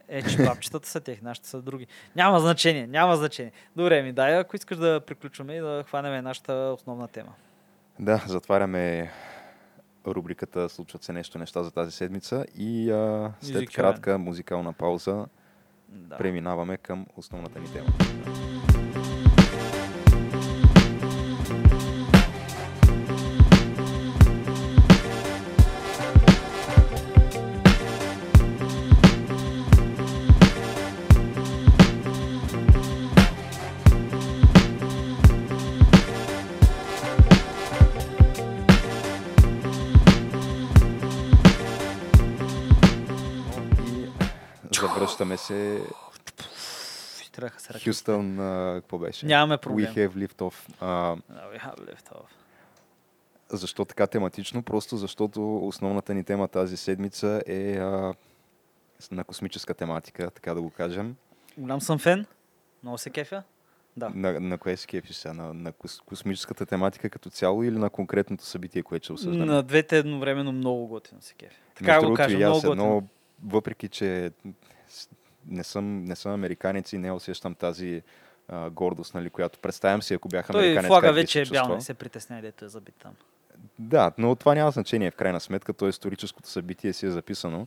Е, 0.09 0.23
че 0.23 0.45
папчетата 0.45 0.89
са 0.89 1.01
тех, 1.01 1.23
нашите 1.23 1.49
са 1.49 1.63
други. 1.63 1.87
Няма 2.17 2.41
значение, 2.41 2.87
няма 2.87 3.17
значение. 3.17 3.53
Добре, 3.77 4.03
ми 4.03 4.13
дай, 4.13 4.39
ако 4.39 4.57
искаш 4.57 4.79
да 4.79 5.01
приключваме 5.01 5.55
и 5.55 5.61
да 5.61 5.85
хванем 5.89 6.25
нашата 6.25 6.53
основна 6.53 7.09
тема. 7.09 7.33
Да, 7.99 8.25
затваряме 8.27 9.13
рубриката 10.07 10.69
Случват 10.69 11.03
се 11.03 11.13
нещо 11.13 11.39
неща 11.39 11.63
за 11.63 11.71
тази 11.71 11.91
седмица 11.91 12.47
и 12.57 12.91
а, 12.91 13.33
след 13.41 13.55
Мюзикален. 13.55 13.93
кратка 13.93 14.19
музикална 14.19 14.73
пауза 14.73 15.27
Да. 15.89 16.17
преминаваме 16.17 16.77
към 16.77 17.07
основната 17.17 17.61
ни 17.61 17.73
тема. 17.73 17.87
Ръка. 47.39 47.79
Хюстън, 47.85 48.37
какво 48.75 48.99
беше? 48.99 49.27
Нямаме 49.27 49.59
проблем. 49.59 49.95
We 49.95 50.09
have 50.09 50.29
lift 50.29 50.39
off. 50.39 50.71
No, 50.81 51.55
we 51.55 51.61
have 51.61 51.79
left 51.79 52.13
off. 52.13 52.29
защо 53.49 53.85
така 53.85 54.07
тематично? 54.07 54.63
Просто 54.63 54.97
защото 54.97 55.67
основната 55.67 56.15
ни 56.15 56.25
тема 56.25 56.49
тази 56.49 56.77
седмица 56.77 57.43
е 57.47 57.77
а, 57.77 58.15
на 59.11 59.25
космическа 59.25 59.75
тематика, 59.75 60.31
така 60.31 60.55
да 60.55 60.63
го 60.63 60.71
кажем. 60.71 61.17
Голям 61.59 61.81
съм 61.81 61.99
фен. 61.99 62.27
Много 62.83 62.99
се 62.99 63.11
кефя. 63.11 63.43
Да. 63.97 64.11
На, 64.15 64.41
на 64.41 64.59
кое 64.59 64.77
се 64.77 64.87
кефиш 64.87 65.17
сега? 65.17 65.35
На, 65.35 65.55
на 65.55 65.73
кос, 65.73 66.01
космическата 66.01 66.67
тематика 66.67 67.11
като 67.11 67.31
цяло 67.31 67.63
или 67.63 67.79
на 67.79 67.91
конкретното 67.91 68.45
събитие, 68.45 68.83
което 68.83 69.05
ще 69.05 69.13
обсъждаме? 69.13 69.45
На 69.45 69.63
двете 69.63 69.99
едновременно 69.99 70.53
много 70.53 70.87
готино 70.87 71.23
се 71.23 71.35
кефя. 71.35 71.57
Така 71.75 71.93
Между 71.93 72.09
го 72.09 72.15
кажа, 72.15 72.37
много 72.37 72.61
готино. 72.63 73.09
въпреки 73.45 73.89
че 73.89 74.31
не 75.49 75.65
съм, 75.65 76.05
не 76.05 76.17
съм 76.17 76.33
американец 76.33 76.93
и 76.93 76.99
не 76.99 77.13
усещам 77.13 77.55
тази 77.55 78.03
а, 78.49 78.71
гордост, 78.71 79.15
нали, 79.15 79.31
която 79.31 79.59
представям 79.59 80.03
си, 80.03 80.15
ако 80.15 80.29
бях 80.29 80.47
Той 80.47 80.61
американец. 80.61 80.87
флага 80.87 81.07
как 81.07 81.15
би 81.15 81.21
вече 81.21 81.43
е 81.43 81.45
бял, 81.45 81.75
не 81.75 81.81
се 81.81 81.95
притесняй, 81.95 82.43
дето 82.43 82.65
е 82.65 82.69
забит 82.69 82.95
там. 83.03 83.13
Да, 83.79 84.13
но 84.19 84.35
това 84.37 84.55
няма 84.55 84.71
значение 84.71 85.11
в 85.11 85.17
крайна 85.17 85.41
сметка, 85.41 85.73
то 85.73 85.89
историческото 85.89 86.49
събитие 86.49 86.93
си 86.93 87.07
е 87.07 87.11
записано. 87.11 87.67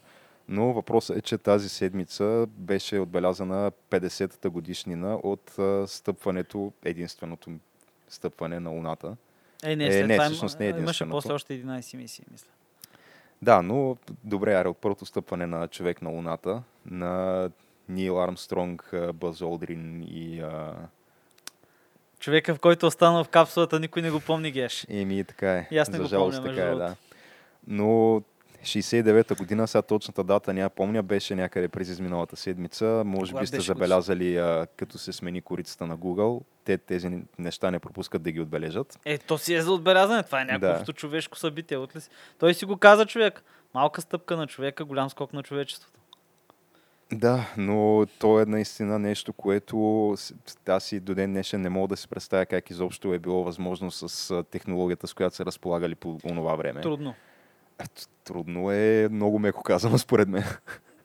Но 0.50 0.74
въпросът 0.74 1.18
е, 1.18 1.22
че 1.22 1.38
тази 1.38 1.70
седмица 1.70 2.46
беше 2.50 3.00
отбелязана 3.00 3.72
50-та 3.92 4.50
годишнина 4.50 5.16
от 5.16 5.60
а, 5.60 5.88
стъпването, 5.88 6.72
единственото 6.86 7.52
стъпване 8.10 8.60
на 8.60 8.70
Луната. 8.70 9.16
Е, 9.64 9.76
не, 9.76 10.00
Е, 10.00 10.08
не, 10.08 10.20
всъщност 10.20 10.60
не 10.60 10.66
е 10.66 10.70
има, 10.70 10.80
имаше 10.80 11.04
единственото. 11.04 11.16
после 11.16 11.34
още 11.34 11.64
11 11.64 11.98
мисии, 11.98 12.26
мисля. 12.32 12.48
Да, 13.42 13.62
но 13.62 13.98
добре, 14.24 14.54
аре, 14.54 14.68
от 14.68 14.78
първото 14.78 15.06
стъпване 15.06 15.46
на 15.46 15.68
човек 15.68 16.02
на 16.02 16.10
Луната, 16.10 16.64
на 16.86 17.50
Нил 17.90 18.24
Армстронг, 18.24 18.94
а, 18.94 19.14
Бъз 19.14 19.42
Олдрин 19.42 20.04
и... 20.08 20.40
А, 20.40 20.74
Човека, 22.20 22.56
в 22.56 22.60
който 22.60 22.86
е 22.86 22.88
останал 22.88 23.24
в 23.24 23.30
капсулата, 23.30 23.80
никой 23.80 24.02
не 24.02 24.12
го 24.12 24.20
помни, 24.20 24.52
Геш. 24.52 24.86
еми, 24.90 25.24
така 25.24 25.54
е. 25.54 25.68
И 25.72 25.78
аз 25.78 25.90
не 25.90 25.98
За 25.98 26.04
го 26.04 26.10
жалост, 26.10 26.38
помня, 26.38 26.56
така 26.56 26.68
е, 26.68 26.76
да. 26.76 26.96
Но 27.68 28.22
69-та 28.64 29.36
година, 29.36 29.68
сега 29.68 29.82
точната 29.82 30.24
дата 30.24 30.54
няма 30.54 30.70
помня, 30.70 31.04
беше 31.04 31.36
някъде 31.36 31.68
през 31.68 31.90
изминалата 31.90 32.36
седмица. 32.36 33.04
Може 33.06 33.32
Кога 33.32 33.42
би 33.42 33.48
сте 33.48 33.60
забелязали, 33.60 34.38
а, 34.38 34.68
като 34.78 34.98
се 34.98 35.14
смени 35.14 35.42
корицата 35.42 35.88
на 35.88 35.98
Google. 35.98 36.42
Те 36.64 36.78
тези 36.78 37.22
неща 37.40 37.72
не 37.72 37.80
пропускат 37.80 38.22
да 38.22 38.32
ги 38.32 38.42
отбележат. 38.42 39.00
Е, 39.06 39.18
то 39.18 39.38
си 39.38 39.54
е 39.54 39.62
за 39.62 39.72
отбелязване. 39.72 40.24
Това 40.24 40.42
е 40.42 40.46
някакво 40.46 40.86
Да. 40.86 40.94
човешко 40.94 41.38
събитие. 41.38 41.78
От 41.78 41.96
ли 41.96 42.02
си? 42.02 42.10
Той 42.40 42.54
си 42.54 42.66
го 42.66 42.78
каза 42.78 43.06
човек. 43.06 43.44
Малка 43.74 44.02
стъпка 44.02 44.38
на 44.38 44.48
човека, 44.48 44.86
голям 44.86 45.10
скок 45.10 45.34
на 45.34 45.44
човечеството. 45.44 46.00
Да, 47.14 47.54
но 47.58 48.06
то 48.20 48.40
е 48.40 48.46
наистина 48.46 49.00
нещо, 49.00 49.34
което 49.34 50.16
аз 50.68 50.92
и 50.92 51.00
до 51.00 51.16
ден 51.16 51.32
днешен 51.32 51.62
не 51.62 51.70
мога 51.70 51.88
да 51.88 51.98
си 51.98 52.08
представя 52.08 52.46
как 52.46 52.70
изобщо 52.70 53.14
е 53.14 53.20
било 53.20 53.44
възможно 53.44 53.92
с 53.92 54.44
технологията, 54.44 55.08
с 55.08 55.14
която 55.14 55.36
са 55.36 55.46
разполагали 55.46 55.96
по 55.96 56.18
това 56.28 56.56
време. 56.56 56.82
Трудно. 56.82 57.14
Трудно 58.24 58.72
е, 58.72 59.08
много 59.12 59.40
меко 59.40 59.64
казано 59.64 59.98
според 59.98 60.28
мен. 60.28 60.44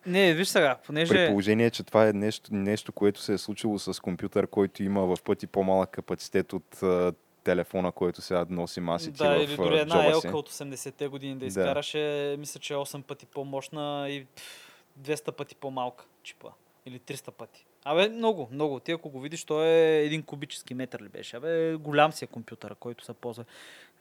Не, 0.05 0.33
виж 0.33 0.47
сега, 0.47 0.75
При 0.75 0.85
понеже... 0.87 1.27
положение, 1.27 1.69
че 1.69 1.83
това 1.83 2.07
е 2.07 2.13
нещо, 2.13 2.53
нещо, 2.53 2.91
което 2.91 3.21
се 3.21 3.33
е 3.33 3.37
случило 3.37 3.79
с 3.79 4.01
компютър, 4.01 4.47
който 4.47 4.83
има 4.83 5.01
в 5.01 5.17
пъти 5.23 5.47
по-малък 5.47 5.89
капацитет 5.89 6.53
от 6.53 6.83
а, 6.83 7.13
телефона, 7.43 7.91
който 7.91 8.21
сега 8.21 8.45
носи 8.49 8.79
масите 8.79 9.17
Да, 9.23 9.39
в 9.39 9.43
или 9.43 9.55
дори 9.55 9.77
една 9.77 10.05
елка 10.05 10.37
от 10.37 10.49
80-те 10.49 11.07
години 11.07 11.33
да 11.33 11.39
Да. 11.39 11.45
изкараше, 11.45 12.35
мисля, 12.39 12.59
че 12.59 12.73
е 12.73 12.77
8 12.77 13.03
пъти 13.03 13.25
по-мощна 13.25 14.07
и 14.09 14.25
пф, 14.35 14.62
200 15.01 15.31
пъти 15.31 15.55
по-малка 15.55 16.05
чипа. 16.23 16.49
Или 16.85 16.99
300 16.99 17.31
пъти. 17.31 17.65
Абе, 17.85 18.09
много, 18.09 18.49
много. 18.51 18.79
Ти 18.79 18.91
ако 18.91 19.09
го 19.09 19.19
видиш, 19.19 19.43
той 19.43 19.65
е 19.65 20.05
един 20.05 20.23
кубически 20.23 20.73
метър 20.73 21.01
ли 21.01 21.09
беше. 21.09 21.37
Абе, 21.37 21.73
голям 21.73 22.11
си 22.11 22.25
е 22.25 22.27
компютъра, 22.27 22.75
който 22.75 23.05
се 23.05 23.13
ползва. 23.13 23.45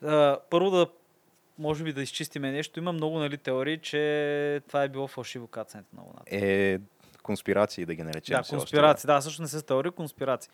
А, 0.02 0.38
първо 0.50 0.70
да, 0.70 0.86
може 1.58 1.84
би 1.84 1.92
да 1.92 2.02
изчистиме 2.02 2.52
нещо. 2.52 2.80
Има 2.80 2.92
много 2.92 3.18
нали, 3.18 3.38
теории, 3.38 3.78
че 3.78 4.62
това 4.68 4.82
е 4.82 4.88
било 4.88 5.06
фалшиво 5.06 5.46
кацането 5.46 5.96
на 5.96 6.02
Луната. 6.02 6.24
Е, 6.26 6.78
конспирации 7.22 7.86
да 7.86 7.94
ги 7.94 8.02
наречем. 8.02 8.40
Да, 8.42 8.48
конспирации. 8.48 9.06
Да, 9.06 9.20
също 9.20 9.42
не 9.42 9.48
се 9.48 9.62
теории, 9.62 9.90
конспирации. 9.90 10.50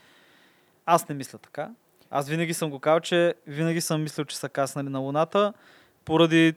Аз 0.87 1.09
не 1.09 1.15
мисля 1.15 1.39
така. 1.39 1.71
Аз 2.11 2.29
винаги 2.29 2.55
съм 2.55 2.71
го 2.71 2.79
казал, 2.79 3.01
че 3.01 3.35
винаги 3.47 3.81
съм 3.81 4.03
мислил, 4.03 4.25
че 4.25 4.37
са 4.37 4.49
каснали 4.49 4.89
на 4.89 4.99
Луната, 4.99 5.53
поради 6.05 6.55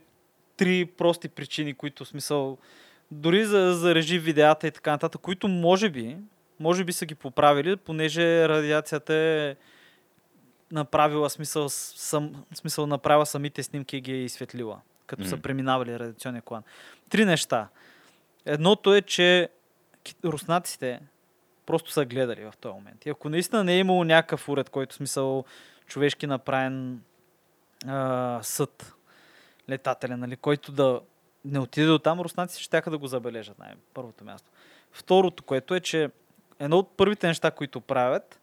три 0.57 0.85
прости 0.85 1.29
причини, 1.29 1.73
които 1.73 2.05
смисъл, 2.05 2.57
дори 3.11 3.45
за, 3.45 3.73
за 3.73 3.95
режи 3.95 4.19
видеята 4.19 4.67
и 4.67 4.71
така 4.71 4.91
нататък, 4.91 5.21
които 5.21 5.47
може 5.47 5.89
би, 5.89 6.17
може 6.59 6.83
би 6.83 6.93
са 6.93 7.05
ги 7.05 7.15
поправили, 7.15 7.75
понеже 7.75 8.49
радиацията 8.49 9.13
е 9.13 9.55
направила 10.71 11.29
смисъл, 11.29 11.69
сам, 11.69 12.45
смисъл 12.53 12.87
направила 12.87 13.25
самите 13.25 13.63
снимки 13.63 13.97
и 13.97 14.01
ги 14.01 14.11
е 14.11 14.23
изсветлила, 14.23 14.81
като 15.07 15.25
са 15.25 15.35
Мгм. 15.35 15.41
преминавали 15.41 15.99
радиационния 15.99 16.41
клан. 16.41 16.63
Три 17.09 17.25
неща. 17.25 17.67
Едното 18.45 18.95
е, 18.95 19.01
че 19.01 19.49
руснаците 20.25 20.99
просто 21.65 21.91
са 21.91 22.05
гледали 22.05 22.43
в 22.43 22.53
този 22.59 22.73
момент. 22.73 23.05
И 23.05 23.09
ако 23.09 23.29
наистина 23.29 23.63
не 23.63 23.73
е 23.73 23.79
имало 23.79 24.03
някакъв 24.03 24.49
уред, 24.49 24.69
който 24.69 24.95
смисъл 24.95 25.45
човешки 25.87 26.27
направен 26.27 27.01
а, 27.87 28.39
съд, 28.43 28.95
летателен, 29.69 30.19
нали, 30.19 30.35
който 30.35 30.71
да 30.71 31.01
не 31.45 31.59
отиде 31.59 31.87
до 31.87 31.99
там, 31.99 32.19
руснаците 32.19 32.63
ще 32.63 32.81
да 32.81 32.97
го 32.97 33.07
забележат 33.07 33.59
най 33.59 33.73
първото 33.93 34.25
място. 34.25 34.49
Второто, 34.91 35.43
което 35.43 35.75
е, 35.75 35.79
че 35.79 36.09
едно 36.59 36.77
от 36.77 36.97
първите 36.97 37.27
неща, 37.27 37.51
които 37.51 37.81
правят, 37.81 38.39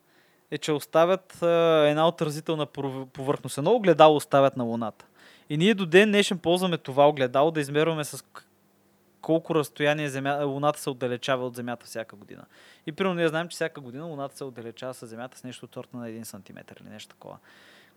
е, 0.51 0.59
че 0.59 0.73
оставят 0.73 1.43
една 1.43 2.09
отразителна 2.09 2.67
повърхност. 3.13 3.59
Едно 3.59 3.73
огледало 3.73 4.17
оставят 4.17 4.57
на 4.57 4.65
Луната. 4.65 5.07
И 5.51 5.57
ние 5.57 5.75
до 5.75 5.87
ден 5.87 6.09
днешен 6.09 6.39
ползваме 6.39 6.79
това 6.79 7.09
огледало 7.09 7.51
да 7.51 7.61
измерваме 7.61 8.05
с 8.05 8.25
колко 9.21 9.55
разстояние 9.55 10.09
земя, 10.09 10.45
Луната 10.45 10.81
се 10.81 10.91
отдалечава 10.91 11.47
от 11.47 11.55
Земята 11.55 11.87
всяка 11.87 12.17
година. 12.17 12.45
И 12.87 12.93
примерно 12.93 13.15
ние 13.15 13.29
знаем, 13.29 13.49
че 13.49 13.55
всяка 13.55 13.81
година 13.81 14.05
Луната 14.05 14.37
се 14.37 14.45
отдалечава 14.45 14.95
с 14.95 15.07
Земята 15.07 15.39
с 15.39 15.45
нещо 15.45 15.65
от 15.65 15.75
сорта 15.75 15.97
на 15.97 16.09
1 16.09 16.25
см 16.25 16.59
или 16.81 16.91
нещо 16.91 17.09
такова. 17.09 17.39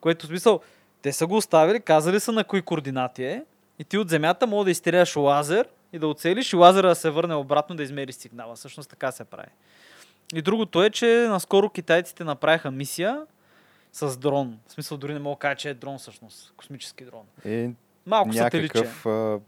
Което 0.01 0.25
в 0.25 0.29
смисъл, 0.29 0.61
те 1.01 1.13
са 1.13 1.27
го 1.27 1.37
оставили, 1.37 1.81
казали 1.81 2.19
са 2.19 2.31
на 2.31 2.43
кои 2.43 2.61
координати 2.61 3.23
е 3.23 3.45
и 3.79 3.83
ти 3.83 3.97
от 3.97 4.09
Земята 4.09 4.47
мога 4.47 4.65
да 4.65 4.71
изстреляш 4.71 5.15
лазер 5.15 5.67
и 5.93 5.99
да 5.99 6.07
оцелиш 6.07 6.53
и 6.53 6.55
лазера 6.55 6.87
да 6.87 6.95
се 6.95 7.09
върне 7.09 7.35
обратно 7.35 7.75
да 7.75 7.83
измери 7.83 8.13
сигнала. 8.13 8.55
Всъщност 8.55 8.89
така 8.89 9.11
се 9.11 9.23
прави. 9.23 9.49
И 10.35 10.41
другото 10.41 10.83
е, 10.83 10.89
че 10.89 11.27
наскоро 11.29 11.69
китайците 11.69 12.23
направиха 12.23 12.71
мисия 12.71 13.21
с 13.93 14.17
дрон. 14.17 14.57
В 14.67 14.71
смисъл 14.71 14.97
дори 14.97 15.13
не 15.13 15.19
мога 15.19 15.35
да 15.35 15.39
кажа, 15.39 15.55
че 15.55 15.69
е 15.69 15.73
дрон 15.73 15.97
всъщност. 15.97 16.53
Космически 16.57 17.05
дрон. 17.05 17.23
Е, 17.45 17.69
Малко 18.05 18.29
някакъв 18.29 19.05
а, 19.05 19.39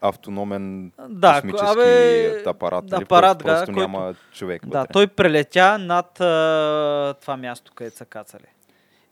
автономен 0.00 0.92
Да, 1.08 1.32
космически 1.34 1.66
абе, 1.66 2.42
апарат, 2.46 2.92
апарат, 2.92 3.36
който 3.36 3.46
да, 3.46 3.52
просто 3.54 3.74
който- 3.74 3.80
няма 3.80 4.14
човек 4.32 4.66
Да, 4.66 4.78
вътре. 4.80 4.92
той 4.92 5.06
прелетя 5.06 5.78
над 5.78 6.20
а, 6.20 7.14
това 7.20 7.36
място, 7.36 7.72
където 7.74 7.96
са 7.96 8.04
кацали. 8.04 8.46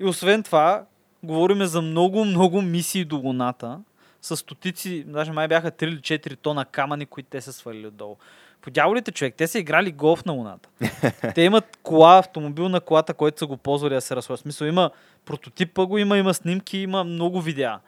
И 0.01 0.05
освен 0.05 0.43
това, 0.43 0.85
говорим 1.23 1.65
за 1.65 1.83
много, 1.83 2.25
много 2.25 2.63
мисии 2.63 3.05
до 3.05 3.17
Луната, 3.17 3.81
с 4.25 4.37
стотици, 4.37 5.05
даже 5.05 5.33
май 5.33 5.49
бяха 5.49 5.71
3 5.71 5.85
или 5.85 5.99
4 5.99 6.39
тона 6.39 6.65
камъни, 6.65 7.07
които 7.07 7.29
те 7.31 7.41
са 7.41 7.53
свалили 7.53 7.87
отдолу. 7.87 8.17
По 8.61 8.71
дяволите 8.71 9.13
човек, 9.13 9.35
те 9.37 9.47
са 9.47 9.59
играли 9.59 9.93
голф 9.93 10.25
на 10.25 10.33
Луната. 10.33 10.69
те 11.35 11.43
имат 11.43 11.79
кола, 11.83 12.19
автомобил 12.19 12.69
на 12.69 12.81
колата, 12.81 13.15
който 13.15 13.39
са 13.39 13.47
го 13.47 13.57
ползвали 13.57 13.95
да 13.95 14.01
се 14.01 14.17
разходят. 14.17 14.41
В 14.41 14.43
смисъл 14.43 14.67
има 14.67 14.91
прототипа 15.25 15.87
го, 15.87 15.99
има, 15.99 16.19
има 16.19 16.35
снимки, 16.35 16.79
има 16.79 17.05
много 17.05 17.41
видеа. 17.41 17.81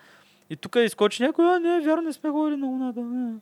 И 0.51 0.57
тук 0.57 0.77
изкочи 0.77 1.23
някой, 1.23 1.57
а 1.57 1.59
не, 1.59 1.81
вярно, 1.81 2.03
не 2.03 2.13
сме 2.13 2.31
ходили 2.31 2.57
на 2.57 2.67
Луната. 2.67 3.01
Не, 3.01 3.35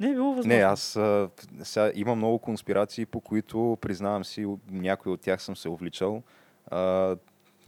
Не 0.00 0.10
е 0.10 0.14
било 0.14 0.28
възможно. 0.28 0.48
Не, 0.48 0.62
аз 0.62 0.96
а, 0.96 1.28
сега 1.62 1.92
има 1.94 2.14
много 2.14 2.38
конспирации, 2.38 3.06
по 3.06 3.20
които, 3.20 3.78
признавам 3.80 4.24
си, 4.24 4.46
някои 4.70 5.12
от 5.12 5.20
тях 5.20 5.42
съм 5.42 5.56
се 5.56 5.68
увличал. 5.68 6.22
А, 6.70 7.16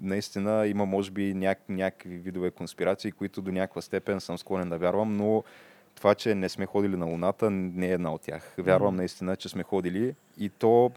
наистина 0.01 0.67
има, 0.67 0.87
може 0.87 1.11
би, 1.11 1.35
няк- 1.35 1.69
някакви 1.69 2.19
видове 2.19 2.51
конспирации, 2.51 3.13
които 3.13 3.43
до 3.43 3.53
някаква 3.53 3.83
степен 3.83 4.21
съм 4.21 4.39
склонен 4.39 4.69
да 4.69 4.79
вярвам, 4.79 5.17
но 5.17 5.45
това, 5.95 6.15
че 6.15 6.35
не 6.35 6.49
сме 6.49 6.67
ходили 6.67 6.97
на 6.97 7.07
Луната, 7.07 7.51
не 7.51 7.87
е 7.87 7.93
една 7.93 8.13
от 8.15 8.23
тях. 8.23 8.55
Вярвам 8.59 8.97
наистина, 8.97 9.37
че 9.37 9.49
сме 9.49 9.63
ходили 9.63 10.15
и 10.39 10.49
то 10.49 10.91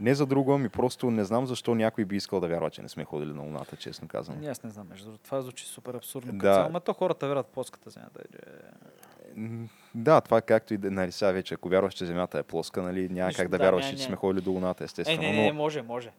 не 0.00 0.14
за 0.14 0.26
друго, 0.26 0.58
ми 0.58 0.68
просто 0.68 1.10
не 1.10 1.24
знам 1.24 1.46
защо 1.46 1.74
някой 1.74 2.04
би 2.04 2.16
искал 2.16 2.40
да 2.40 2.48
вярва, 2.48 2.70
че 2.70 2.82
не 2.82 2.88
сме 2.88 3.04
ходили 3.04 3.32
на 3.32 3.42
Луната, 3.42 3.76
честно 3.76 4.08
казвам. 4.08 4.40
Не, 4.40 4.48
аз 4.48 4.62
не 4.62 4.70
знам, 4.70 4.86
между. 4.90 5.18
Това 5.18 5.42
звучи 5.42 5.66
супер 5.66 5.94
абсурдно. 5.94 6.32
Да. 6.32 6.64
Ама 6.68 6.80
то 6.80 6.92
хората 6.92 7.28
вярват 7.28 7.46
плоската 7.46 7.90
земя. 7.90 8.06
Да, 8.14 8.20
е, 8.20 9.68
Да, 9.94 10.20
това 10.20 10.40
както 10.40 10.74
и 10.74 10.76
да, 10.76 10.90
нали, 10.90 11.12
сега 11.12 11.32
вече, 11.32 11.54
ако 11.54 11.68
вярваш, 11.68 11.94
че 11.94 12.06
Земята 12.06 12.38
е 12.38 12.42
плоска, 12.42 12.82
нали, 12.82 13.08
няма 13.08 13.26
Нищо, 13.26 13.42
как 13.42 13.48
да, 13.50 13.58
да, 13.58 13.64
вярваш, 13.64 13.90
че 13.90 13.98
сме 13.98 14.16
ходили 14.16 14.44
до 14.44 14.50
Луната, 14.50 14.84
е, 14.84 14.86
естествено. 14.86 15.22
не, 15.22 15.32
не, 15.32 15.42
не, 15.42 15.48
но... 15.48 15.54
може, 15.54 15.82
може. 15.82 16.12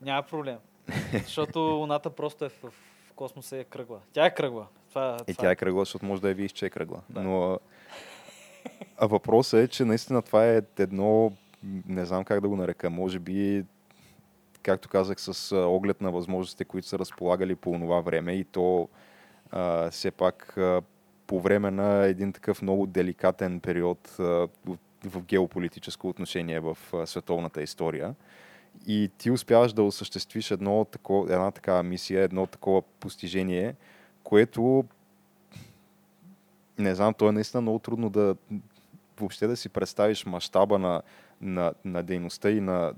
Няма 0.00 0.22
проблем. 0.22 0.56
Защото 1.12 1.58
Луната 1.58 2.10
просто 2.10 2.44
е 2.44 2.48
в, 2.48 2.72
в 3.08 3.12
космоса 3.16 3.56
и 3.56 3.60
е 3.60 3.64
кръгла. 3.64 4.00
Тя 4.12 4.26
е 4.26 4.34
кръгла. 4.34 4.66
Това, 4.88 5.16
И 5.28 5.34
това 5.34 5.42
тя 5.42 5.50
е 5.50 5.56
кръгла, 5.56 5.80
защото 5.80 6.06
може 6.06 6.22
да 6.22 6.28
я 6.28 6.34
видиш, 6.34 6.52
че 6.52 6.66
е 6.66 6.70
кръгла. 6.70 7.00
Да. 7.08 7.22
Но 7.22 7.58
а, 8.96 9.06
въпросът 9.06 9.60
е, 9.60 9.68
че 9.68 9.84
наистина 9.84 10.22
това 10.22 10.46
е 10.46 10.62
едно, 10.78 11.32
не 11.86 12.04
знам 12.04 12.24
как 12.24 12.40
да 12.40 12.48
го 12.48 12.56
нарека, 12.56 12.90
може 12.90 13.18
би, 13.18 13.64
както 14.62 14.88
казах, 14.88 15.20
с 15.20 15.56
оглед 15.56 16.00
на 16.00 16.10
възможностите, 16.10 16.64
които 16.64 16.88
са 16.88 16.98
разполагали 16.98 17.54
по 17.54 17.72
това 17.72 18.00
време 18.00 18.32
и 18.32 18.44
то 18.44 18.88
а, 19.50 19.90
все 19.90 20.10
пак 20.10 20.56
а, 20.58 20.82
по 21.26 21.40
време 21.40 21.70
на 21.70 22.04
един 22.04 22.32
такъв 22.32 22.62
много 22.62 22.86
деликатен 22.86 23.60
период 23.60 24.16
а, 24.18 24.48
в 25.04 25.22
геополитическо 25.22 26.08
отношение 26.08 26.60
в 26.60 26.78
а, 26.92 27.06
световната 27.06 27.62
история. 27.62 28.14
И 28.86 29.10
ти 29.18 29.30
успяваш 29.30 29.72
да 29.72 29.82
осъществиш 29.82 30.50
едно 30.50 30.84
тако, 30.84 31.26
една 31.28 31.50
такава 31.50 31.82
мисия, 31.82 32.22
едно 32.22 32.46
такова 32.46 32.82
постижение, 32.82 33.74
което 34.22 34.84
не 36.78 36.94
знам, 36.94 37.14
то 37.14 37.28
е 37.28 37.32
наистина 37.32 37.60
много 37.60 37.78
трудно 37.78 38.10
да 38.10 38.36
въобще 39.20 39.46
да 39.46 39.56
си 39.56 39.68
представиш 39.68 40.26
мащаба 40.26 40.78
на, 40.78 41.02
на, 41.40 41.72
на 41.84 42.02
дейността 42.02 42.50
и 42.50 42.60
на 42.60 42.92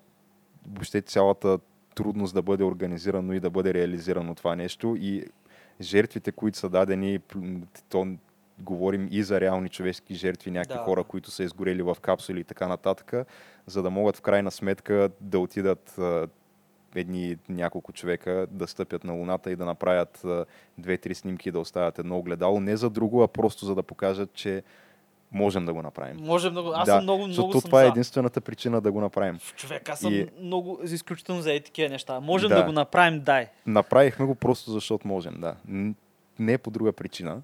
въобще 0.67 1.01
цялата 1.01 1.59
трудност 1.95 2.35
да 2.35 2.43
бъде 2.43 2.65
организирано 2.65 3.33
и 3.33 3.41
да 3.41 3.51
бъде 3.51 3.75
реализирано 3.75 4.35
това 4.35 4.57
нещо. 4.57 4.97
И 4.99 5.25
жертвите, 5.81 6.33
които 6.33 6.59
са 6.59 6.69
дадени, 6.69 7.19
то 7.89 8.17
говорим 8.59 9.09
и 9.11 9.23
за 9.23 9.41
реални 9.41 9.69
човешки 9.69 10.15
жертви, 10.15 10.51
някакви 10.51 10.79
Да. 10.79 10.85
хора, 10.85 11.05
които 11.05 11.31
са 11.31 11.45
изгорели 11.45 11.83
в 11.83 11.97
капсули 12.01 12.41
и 12.41 12.45
така 12.45 12.69
нататък, 12.69 13.13
за 13.67 13.83
да 13.83 13.91
могат 13.91 14.17
в 14.17 14.21
крайна 14.21 14.51
сметка 14.51 15.11
да 15.21 15.39
отидат 15.39 15.99
а, 15.99 16.29
едни 16.95 17.37
няколко 17.49 17.93
човека 17.93 18.47
да 18.51 18.67
стъпят 18.67 19.05
на 19.05 19.13
Луната 19.13 19.51
и 19.51 19.57
да 19.57 19.65
направят 19.65 20.25
две-три 20.79 21.15
снимки 21.15 21.49
и 21.49 21.53
да 21.53 21.61
оставят 21.61 21.99
едно 21.99 22.19
огледало. 22.19 22.61
Не 22.61 22.77
за 22.77 22.91
друго, 22.91 23.23
а 23.23 23.29
просто 23.29 23.67
за 23.67 23.75
да 23.75 23.83
покажат, 23.83 24.33
че 24.33 24.63
можем 25.33 25.67
да 25.67 25.73
го 25.73 25.83
направим. 25.83 26.17
Може 26.17 26.51
много. 26.51 26.71
Аз 26.71 26.87
да, 26.87 26.93
съм 26.93 27.03
много, 27.03 27.19
много 27.19 27.29
защото 27.33 27.61
съм 27.61 27.69
това 27.69 27.81
е 27.81 27.85
за. 27.85 27.89
единствената 27.89 28.41
причина 28.41 28.81
да 28.81 28.93
го 28.93 29.01
направим. 29.01 29.39
Човек, 29.57 29.89
аз 29.89 30.01
съм 30.01 30.13
И- 30.15 30.27
много 30.41 30.81
изключително 30.85 31.43
за 31.43 31.51
такива 31.57 31.89
неща. 31.89 32.21
Можем 32.21 32.49
Да. 32.49 32.55
да. 32.55 32.65
го 32.65 32.73
направим, 32.73 33.21
дай. 33.21 33.47
Направихме 33.67 34.27
го 34.27 34.35
просто 34.35 34.71
защото 34.71 35.09
можем, 35.09 35.35
да. 35.35 35.57
Не 36.39 36.59
по 36.59 36.71
друга 36.71 36.93
причина. 36.93 37.43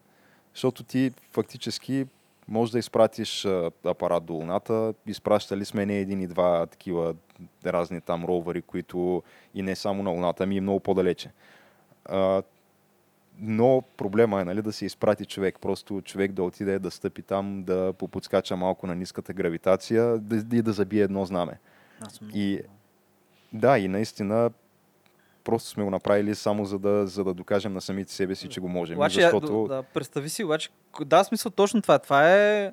Защото 0.55 0.83
ти 0.83 1.13
фактически 1.33 2.07
можеш 2.49 2.73
да 2.73 2.79
изпратиш 2.79 3.45
апарат 3.85 4.25
до 4.25 4.33
Луната. 4.33 4.95
Изпращали 5.07 5.65
сме 5.65 5.87
не 5.87 5.99
един 5.99 6.21
и 6.21 6.27
два 6.27 6.67
такива 6.67 7.15
разни 7.67 8.01
там 8.01 8.25
ровъри, 8.25 8.63
които 8.63 9.23
и 9.55 9.63
не 9.63 9.77
само 9.77 10.03
на 10.03 10.11
Луната, 10.11 10.45
ами 10.45 10.57
и 10.57 10.61
много 10.61 10.81
по-далече. 10.81 11.31
А, 12.05 12.43
но 13.39 13.83
проблема 13.97 14.41
е 14.41 14.45
нали, 14.45 14.63
да 14.63 14.73
се 14.73 14.87
изпрати 14.87 15.25
човек. 15.25 15.59
Просто 15.61 16.03
човек 16.05 16.33
да 16.33 16.43
отиде, 16.43 16.79
да 16.79 16.91
стъпи 16.91 17.23
там, 17.23 17.63
да 17.63 17.93
поподскача 17.93 18.57
малко 18.57 18.87
на 18.87 18.95
ниската 18.95 19.33
гравитация 19.33 20.19
да, 20.19 20.57
и 20.57 20.63
да 20.63 20.73
забие 20.73 21.03
едно 21.03 21.25
знаме. 21.25 21.59
Аз 22.01 22.21
И 22.35 22.61
да, 23.53 23.79
и 23.79 23.89
наистина 23.89 24.51
просто 25.51 25.69
сме 25.69 25.85
го 25.85 25.91
направили 25.91 26.35
само 26.35 26.65
за 26.65 26.79
да, 26.79 27.07
за 27.07 27.25
да 27.25 27.35
докажем 27.35 27.73
на 27.73 27.81
самите 27.81 28.13
себе 28.13 28.35
си, 28.35 28.49
че 28.49 28.61
го 28.61 28.69
можем. 28.69 28.97
Обаче, 28.97 29.21
защото... 29.21 29.67
да, 29.69 29.75
да, 29.75 29.83
представи 29.83 30.29
си, 30.29 30.45
обаче, 30.45 30.69
да, 31.05 31.25
смисъл 31.25 31.51
точно 31.51 31.83
това. 31.83 31.99
Това 31.99 32.37
е 32.37 32.73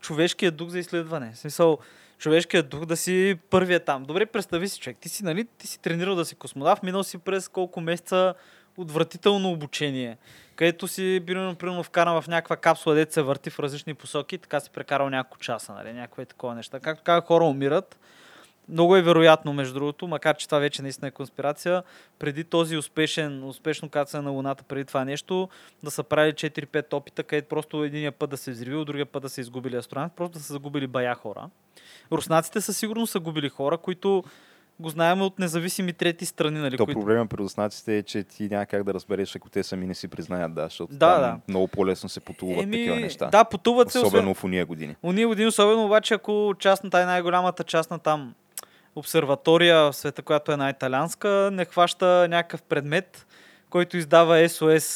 човешкият 0.00 0.56
дух 0.56 0.68
за 0.68 0.78
изследване. 0.78 1.32
В 1.34 1.38
смисъл, 1.38 1.78
човешкият 2.18 2.68
дух 2.68 2.84
да 2.84 2.96
си 2.96 3.38
първият 3.50 3.84
там. 3.84 4.04
Добре, 4.04 4.26
представи 4.26 4.68
си, 4.68 4.80
човек. 4.80 4.96
Ти 5.00 5.08
си, 5.08 5.24
нали, 5.24 5.46
ти 5.58 5.66
си 5.66 5.80
тренирал 5.80 6.14
да 6.14 6.24
си 6.24 6.34
космонавт, 6.34 6.82
минал 6.82 7.02
си 7.02 7.18
през 7.18 7.48
колко 7.48 7.80
месеца 7.80 8.34
отвратително 8.76 9.50
обучение, 9.50 10.18
където 10.56 10.88
си, 10.88 11.22
примерно, 11.26 11.56
примерно 11.56 11.82
вкаран 11.82 12.22
в 12.22 12.28
някаква 12.28 12.56
капсула, 12.56 12.94
дете 12.94 13.12
се 13.12 13.22
върти 13.22 13.50
в 13.50 13.58
различни 13.58 13.94
посоки 13.94 14.38
така 14.38 14.60
си 14.60 14.70
прекарал 14.70 15.10
няколко 15.10 15.38
часа, 15.38 15.72
нали, 15.72 15.92
някакви 15.92 16.26
такова 16.26 16.54
неща. 16.54 16.80
Както 16.80 17.04
казах, 17.04 17.24
хора 17.24 17.44
умират, 17.44 17.98
много 18.68 18.96
е 18.96 19.02
вероятно, 19.02 19.52
между 19.52 19.74
другото, 19.74 20.06
макар 20.08 20.36
че 20.36 20.46
това 20.46 20.58
вече 20.58 20.82
наистина 20.82 21.08
е 21.08 21.10
конспирация, 21.10 21.82
преди 22.18 22.44
този 22.44 22.76
успешен, 22.76 23.44
успешно 23.44 23.88
кацане 23.88 24.24
на 24.24 24.30
Луната, 24.30 24.64
преди 24.64 24.84
това 24.84 25.04
нещо, 25.04 25.48
да 25.82 25.90
са 25.90 26.02
правили 26.02 26.32
4-5 26.32 26.94
опита, 26.94 27.22
където 27.22 27.48
просто 27.48 27.84
единия 27.84 28.12
път 28.12 28.30
да 28.30 28.36
се 28.36 28.50
взривил, 28.50 28.84
другия 28.84 29.06
път 29.06 29.22
да 29.22 29.28
са 29.28 29.40
изгубили 29.40 29.76
астронавт, 29.76 30.12
просто 30.16 30.38
да 30.38 30.44
са 30.44 30.52
загубили 30.52 30.86
бая 30.86 31.14
хора. 31.14 31.50
Руснаците 32.12 32.60
със 32.60 32.78
сигурност 32.78 33.12
са 33.12 33.20
губили 33.20 33.48
хора, 33.48 33.78
които 33.78 34.24
го 34.80 34.88
знаем 34.88 35.22
от 35.22 35.38
независими 35.38 35.92
трети 35.92 36.26
страни, 36.26 36.58
нали? 36.58 36.76
То 36.76 36.84
които... 36.84 37.00
проблема 37.00 37.26
при 37.26 37.38
руснаците 37.38 37.98
е, 37.98 38.02
че 38.02 38.24
ти 38.24 38.48
няма 38.48 38.66
как 38.66 38.84
да 38.84 38.94
разбереш, 38.94 39.36
ако 39.36 39.50
те 39.50 39.62
сами 39.62 39.86
не 39.86 39.94
си 39.94 40.08
признаят, 40.08 40.54
да, 40.54 40.64
защото 40.64 40.94
Да, 40.94 41.18
да. 41.18 41.38
много 41.48 41.68
по-лесно 41.68 42.08
се 42.08 42.20
потулват 42.20 42.70
такива 42.70 42.96
неща. 42.96 43.28
Да, 43.28 43.44
потуват 43.44 43.92
се, 43.92 43.98
Особено 43.98 44.34
в 44.34 44.44
уния 44.44 44.66
години. 44.66 44.96
Уния 45.02 45.28
години, 45.28 45.48
особено 45.48 45.84
обаче, 45.84 46.14
ако 46.14 46.54
частната 46.58 47.00
е 47.00 47.04
най-голямата 47.04 47.64
частна 47.64 47.98
там 47.98 48.34
обсерватория 48.96 49.76
в 49.76 49.92
света, 49.92 50.22
която 50.22 50.52
е 50.52 50.56
най-италянска, 50.56 51.50
не 51.52 51.64
хваща 51.64 52.26
някакъв 52.30 52.62
предмет, 52.62 53.26
който 53.70 53.96
издава 53.96 54.40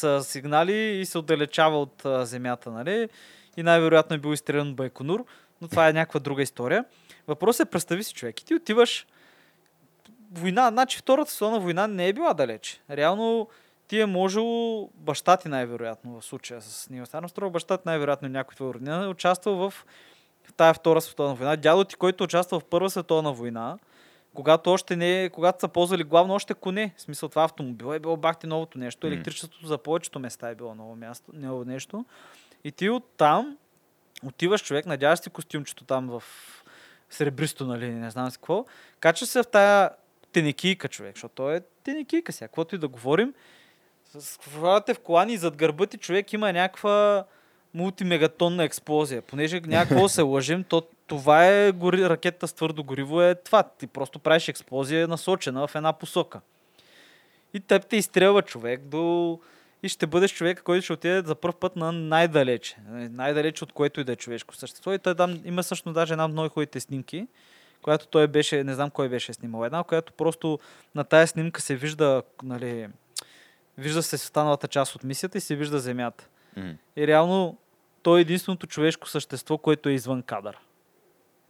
а, 0.04 0.22
сигнали 0.22 1.00
и 1.00 1.06
се 1.06 1.18
отдалечава 1.18 1.80
от 1.80 2.02
Земята, 2.26 2.70
нали? 2.70 3.08
И 3.56 3.62
най-вероятно 3.62 4.16
е 4.16 4.18
бил 4.18 4.32
изстрелян 4.32 4.68
от 4.68 4.76
Байконур, 4.76 5.24
но 5.60 5.68
това 5.68 5.88
е 5.88 5.92
някаква 5.92 6.20
друга 6.20 6.42
история. 6.42 6.84
Въпросът 7.26 7.68
е, 7.68 7.70
представи 7.70 8.04
си 8.04 8.14
човек, 8.14 8.40
и 8.40 8.44
ти 8.44 8.54
отиваш 8.54 9.06
война, 10.32 10.68
значи 10.68 10.98
Втората 10.98 11.30
световна 11.30 11.60
война 11.60 11.86
не 11.86 12.08
е 12.08 12.12
била 12.12 12.34
далеч. 12.34 12.80
Реално 12.90 13.48
ти 13.88 14.00
е 14.00 14.06
можело 14.06 14.90
баща 14.94 15.36
ти 15.36 15.48
най-вероятно 15.48 16.20
в 16.20 16.24
случая 16.24 16.60
с 16.60 16.90
Нил 16.90 17.04
Армстронг, 17.12 17.52
баща 17.52 17.76
ти 17.76 17.82
най-вероятно 17.86 18.28
някой 18.28 18.54
твой 18.54 18.74
роднина 18.74 19.04
е 19.04 19.08
участвал 19.08 19.54
в 19.54 19.84
в 20.44 20.52
тая 20.52 20.74
Втора 20.74 21.00
световна 21.00 21.34
война. 21.34 21.56
Дядо 21.56 21.84
ти, 21.84 21.96
който 21.96 22.24
участва 22.24 22.60
в 22.60 22.64
Първа 22.64 22.90
световна 22.90 23.32
война, 23.32 23.78
когато 24.34 24.70
още 24.72 24.96
не, 24.96 25.30
когато 25.32 25.60
са 25.60 25.68
ползвали 25.68 26.04
главно 26.04 26.34
още 26.34 26.54
коне. 26.54 26.94
В 26.96 27.00
смисъл 27.00 27.28
това 27.28 27.44
автомобил 27.44 27.94
е 27.94 27.98
било 27.98 28.16
бахти 28.16 28.46
новото 28.46 28.78
нещо. 28.78 29.06
Електричеството 29.06 29.66
за 29.66 29.78
повечето 29.78 30.18
места 30.18 30.48
е 30.50 30.54
било 30.54 30.74
ново, 30.74 30.96
място, 30.96 31.30
ново 31.34 31.64
нещо. 31.64 32.04
И 32.64 32.72
ти 32.72 32.90
оттам 32.90 33.56
отиваш 34.24 34.64
човек, 34.64 34.86
надяваш 34.86 35.18
си 35.18 35.30
костюмчето 35.30 35.84
там 35.84 36.08
в 36.08 36.22
сребристо, 37.10 37.66
нали, 37.66 37.90
не 37.90 38.10
знам 38.10 38.30
си 38.30 38.36
какво. 38.36 38.64
Кача 39.00 39.26
се 39.26 39.42
в 39.42 39.46
тая 39.46 39.90
тенекийка, 40.32 40.88
човек, 40.88 41.14
защото 41.16 41.34
той 41.34 41.56
е 41.56 41.60
тенекийка 41.84 42.32
сега, 42.32 42.48
каквото 42.48 42.74
и 42.74 42.78
да 42.78 42.88
говорим. 42.88 43.34
С- 44.18 44.38
Хващате 44.38 44.94
в 44.94 44.98
колани 44.98 45.32
и 45.32 45.38
зад 45.38 45.56
гърба 45.56 45.86
ти 45.86 45.96
човек 45.98 46.32
има 46.32 46.52
някаква 46.52 47.24
мултимегатонна 47.74 48.64
експлозия. 48.64 49.22
Понеже 49.22 49.60
някакво 49.60 50.08
се 50.08 50.22
лъжим, 50.22 50.64
то 50.64 50.82
това 51.06 51.46
е 51.46 51.72
гори, 51.72 52.08
ракета 52.08 52.48
с 52.48 52.52
твърдо 52.52 52.84
гориво 52.84 53.22
е 53.22 53.34
това. 53.34 53.62
Ти 53.62 53.86
просто 53.86 54.18
правиш 54.18 54.48
експлозия 54.48 55.08
насочена 55.08 55.66
в 55.66 55.74
една 55.74 55.92
посока. 55.92 56.40
И 57.54 57.60
теб 57.60 57.86
те 57.86 57.96
изстрелва 57.96 58.42
човек 58.42 58.80
до... 58.80 59.38
И 59.82 59.88
ще 59.88 60.06
бъдеш 60.06 60.34
човек, 60.34 60.62
който 60.62 60.84
ще 60.84 60.92
отиде 60.92 61.22
за 61.22 61.34
първ 61.34 61.54
път 61.60 61.76
на 61.76 61.92
най-далече. 61.92 62.76
Най-далече 62.88 63.64
от 63.64 63.72
което 63.72 64.00
и 64.00 64.04
да 64.04 64.12
е 64.12 64.16
човешко 64.16 64.56
същество. 64.56 64.92
И 64.92 64.98
той 64.98 65.14
там 65.14 65.40
има 65.44 65.62
всъщност 65.62 65.94
даже 65.94 66.14
една 66.14 66.24
от 66.24 66.32
много 66.32 66.48
хубавите 66.48 66.80
снимки, 66.80 67.26
която 67.82 68.06
той 68.06 68.26
беше, 68.26 68.64
не 68.64 68.74
знам 68.74 68.90
кой 68.90 69.08
беше 69.08 69.32
снимал. 69.32 69.64
Една, 69.64 69.84
която 69.84 70.12
просто 70.12 70.58
на 70.94 71.04
тая 71.04 71.26
снимка 71.26 71.60
се 71.60 71.76
вижда, 71.76 72.22
нали, 72.42 72.88
вижда 73.78 74.02
се 74.02 74.16
останалата 74.16 74.68
част 74.68 74.94
от 74.94 75.04
мисията 75.04 75.38
и 75.38 75.40
се 75.40 75.56
вижда 75.56 75.78
земята. 75.78 76.28
М. 76.56 76.74
И 76.96 77.06
реално 77.06 77.58
той 78.02 78.18
е 78.18 78.20
единственото 78.20 78.66
човешко 78.66 79.08
същество, 79.08 79.58
което 79.58 79.88
е 79.88 79.92
извън 79.92 80.22
кадър. 80.22 80.58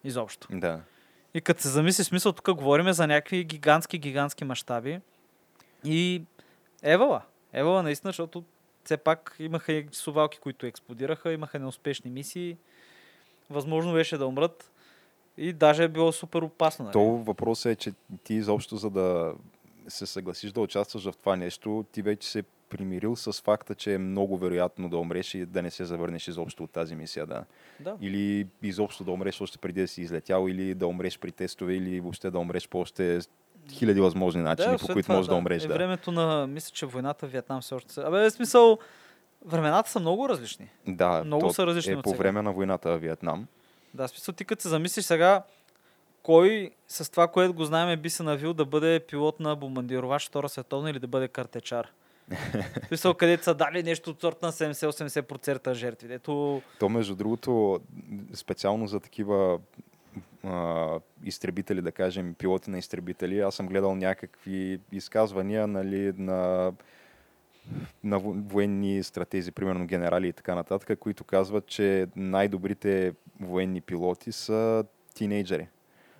Изобщо. 0.05 0.48
Да. 0.50 0.80
И 1.34 1.40
като 1.40 1.62
се 1.62 1.68
замисли, 1.68 2.05
смисъл, 2.05 2.32
тук 2.32 2.55
говорим 2.55 2.92
за 2.92 3.07
някакви 3.07 3.44
гигантски, 3.44 3.98
гигантски 3.98 4.44
мащаби. 4.44 5.00
И 5.84 6.22
евала. 6.82 7.22
Евала 7.53 7.82
наистина, 7.82 8.09
защото 8.09 8.44
все 8.84 8.96
пак 8.96 9.36
имаха 9.38 9.72
и 9.72 9.88
сувалки, 9.92 10.38
които 10.38 10.66
експлодираха, 10.66 11.32
имаха 11.32 11.59
неуспешни 11.59 12.11
мисии. 12.11 12.57
Възможно 13.50 13.92
беше 13.92 14.18
да 14.18 14.26
умрат. 14.26 14.70
И 15.36 15.53
даже 15.53 15.84
е 15.84 15.88
било 15.88 16.12
супер 16.12 16.42
опасно. 16.42 16.84
Нали? 16.84 16.92
То 16.92 17.03
въпросът 17.03 17.72
е, 17.72 17.76
че 17.76 17.92
ти 18.24 18.34
изобщо 18.34 18.76
за 18.76 18.90
да 18.90 19.34
се 19.88 20.07
съгласиш 20.07 20.53
да 20.53 20.61
участваш 20.61 21.05
в 21.05 21.16
това 21.16 21.36
нещо, 21.36 21.84
ти 21.92 22.03
вече 22.03 22.28
се 22.28 22.42
примирил 22.72 23.16
с 23.16 23.32
факта, 23.32 23.74
че 23.74 23.94
е 23.94 23.98
много 23.98 24.38
вероятно 24.38 24.88
да 24.88 24.96
умреш 24.96 25.34
и 25.34 25.46
да 25.46 25.62
не 25.62 25.70
се 25.70 25.84
завърнеш 25.84 26.28
изобщо 26.28 26.64
от 26.64 26.70
тази 26.70 26.94
мисия, 26.94 27.26
да. 27.26 27.44
Да. 27.80 27.96
Или 28.00 28.46
изобщо 28.62 29.04
да 29.04 29.10
умреш 29.10 29.40
още 29.40 29.58
преди 29.58 29.80
да 29.80 29.88
си 29.88 30.02
излетял, 30.02 30.48
или 30.48 30.74
да 30.74 30.86
умреш 30.86 31.18
при 31.18 31.32
тестове, 31.32 31.74
или 31.74 32.00
въобще 32.00 32.30
да 32.30 32.38
умреш 32.38 32.68
по 32.68 32.80
още 32.80 33.20
хиляди 33.70 34.00
възможни 34.00 34.42
начини, 34.42 34.68
по 34.68 34.74
освен 34.74 34.92
които 34.92 35.06
това, 35.06 35.16
можеш 35.16 35.28
да, 35.28 35.34
умреш. 35.34 35.64
Е 35.64 35.68
Да. 35.68 35.74
времето 35.74 36.12
на, 36.12 36.46
мисля, 36.46 36.70
че 36.74 36.86
войната 36.86 37.26
в 37.26 37.30
Виетнам 37.30 37.60
все 37.60 37.74
още. 37.74 38.00
Абе, 38.00 38.18
в 38.18 38.30
смисъл, 38.30 38.78
времената 39.46 39.90
са 39.90 40.00
много 40.00 40.28
различни. 40.28 40.68
Да, 40.86 41.24
Много 41.24 41.46
то 41.46 41.52
са 41.52 41.66
различни 41.66 41.92
е 41.92 42.02
по 42.02 42.14
време 42.14 42.42
на 42.42 42.52
войната 42.52 42.90
в 42.90 42.98
Виетнам. 42.98 43.46
Да, 43.94 44.08
смисъл, 44.08 44.34
ти 44.34 44.44
като 44.44 44.62
се 44.62 44.68
замислиш 44.68 45.04
сега, 45.04 45.42
кой 46.22 46.70
с 46.88 47.10
това, 47.10 47.28
което 47.28 47.54
го 47.54 47.64
знаем, 47.64 48.00
би 48.00 48.10
се 48.10 48.22
навил 48.22 48.54
да 48.54 48.64
бъде 48.64 49.00
пилот 49.00 49.40
на 49.40 49.56
бомбардировач 49.56 50.26
Втора 50.26 50.48
световна 50.48 50.90
или 50.90 50.98
да 50.98 51.06
бъде 51.06 51.28
картечар? 51.28 51.88
Смисъл, 52.88 53.14
където 53.14 53.44
са 53.44 53.54
дали 53.54 53.82
нещо 53.82 54.10
от 54.10 54.20
сорта 54.20 54.46
на 54.46 54.52
70-80% 54.52 55.72
жертви. 55.72 56.08
Дето... 56.08 56.62
То, 56.78 56.88
между 56.88 57.14
другото, 57.14 57.80
специално 58.34 58.86
за 58.86 59.00
такива 59.00 59.58
а, 60.44 60.98
изтребители, 61.24 61.82
да 61.82 61.92
кажем, 61.92 62.34
пилоти 62.34 62.70
на 62.70 62.78
изтребители, 62.78 63.40
аз 63.40 63.54
съм 63.54 63.66
гледал 63.66 63.94
някакви 63.94 64.80
изказвания 64.92 65.66
нали, 65.66 66.12
на, 66.16 66.72
на 68.04 68.20
во- 68.20 68.48
военни 68.48 69.02
стратези, 69.02 69.52
примерно 69.52 69.86
генерали 69.86 70.28
и 70.28 70.32
така 70.32 70.54
нататък, 70.54 70.98
които 70.98 71.24
казват, 71.24 71.66
че 71.66 72.06
най-добрите 72.16 73.12
военни 73.40 73.80
пилоти 73.80 74.32
са 74.32 74.84
тинейджери. 75.14 75.68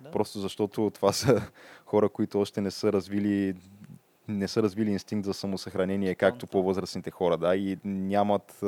Да. 0.01 0.11
Просто 0.11 0.39
защото 0.39 0.91
това 0.93 1.11
са 1.11 1.41
хора, 1.85 2.09
които 2.09 2.39
още 2.39 2.61
не 2.61 2.71
са 2.71 2.93
развили 2.93 3.55
не 4.27 4.47
са 4.47 4.63
развили 4.63 4.91
инстинкт 4.91 5.25
за 5.25 5.33
самосъхранение, 5.33 6.15
както 6.15 6.47
по-възрастните 6.47 7.11
хора, 7.11 7.37
да, 7.37 7.55
и 7.55 7.77
нямат 7.85 8.63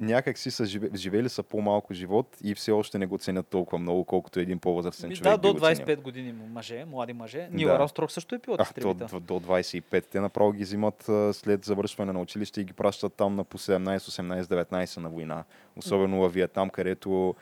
някак 0.00 0.38
си 0.38 0.50
са 0.50 0.66
живе, 0.66 0.88
живели 0.94 1.28
са 1.28 1.42
по-малко 1.42 1.94
живот 1.94 2.36
и 2.44 2.54
все 2.54 2.72
още 2.72 2.98
не 2.98 3.06
го 3.06 3.18
ценят 3.18 3.46
толкова 3.46 3.78
много, 3.78 4.04
колкото 4.04 4.40
един 4.40 4.58
по-възрастен 4.58 5.10
човек. 5.10 5.22
да, 5.22 5.38
до 5.38 5.54
би 5.54 5.60
го 5.60 5.66
ценил. 5.66 5.86
25 5.86 6.02
години 6.02 6.32
мъже, 6.32 6.84
млади 6.84 7.12
мъже. 7.12 7.48
Нил 7.52 7.68
Да. 7.68 7.74
Армстронг 7.74 8.10
също 8.10 8.34
е 8.34 8.38
пилот 8.38 8.60
А, 8.60 8.80
до, 8.80 8.94
до, 8.94 9.20
до 9.20 9.40
25. 9.40 10.04
Те 10.04 10.20
направо 10.20 10.52
ги 10.52 10.62
взимат 10.62 11.02
след 11.32 11.64
завършване 11.64 12.12
на 12.12 12.20
училище 12.20 12.60
и 12.60 12.64
ги 12.64 12.72
пращат 12.72 13.14
там 13.14 13.36
на 13.36 13.44
по 13.44 13.58
17, 13.58 13.98
18, 13.98 14.42
19 14.42 15.00
на 15.00 15.08
война. 15.08 15.44
Особено 15.76 16.20
във 16.20 16.32
Виетнам, 16.34 16.70
където 16.70 17.34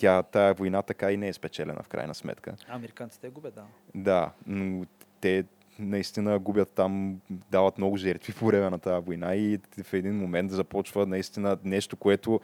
тя, 0.00 0.22
тая 0.22 0.54
война 0.54 0.82
така 0.82 1.12
и 1.12 1.16
не 1.16 1.28
е 1.28 1.32
спечелена 1.32 1.82
в 1.82 1.88
крайна 1.88 2.14
сметка. 2.14 2.54
Американците 2.68 3.26
я 3.26 3.30
губят, 3.30 3.54
да. 3.54 3.64
Да, 3.94 4.32
но 4.46 4.86
те 5.20 5.44
наистина 5.78 6.38
губят 6.38 6.70
там, 6.70 7.20
дават 7.30 7.78
много 7.78 7.96
жертви 7.96 8.32
по 8.32 8.46
време 8.46 8.70
на 8.70 8.78
тази 8.78 9.06
война 9.06 9.34
и 9.34 9.58
в 9.82 9.94
един 9.94 10.16
момент 10.16 10.50
започва 10.50 11.06
наистина 11.06 11.58
нещо, 11.64 11.96
което 11.96 12.40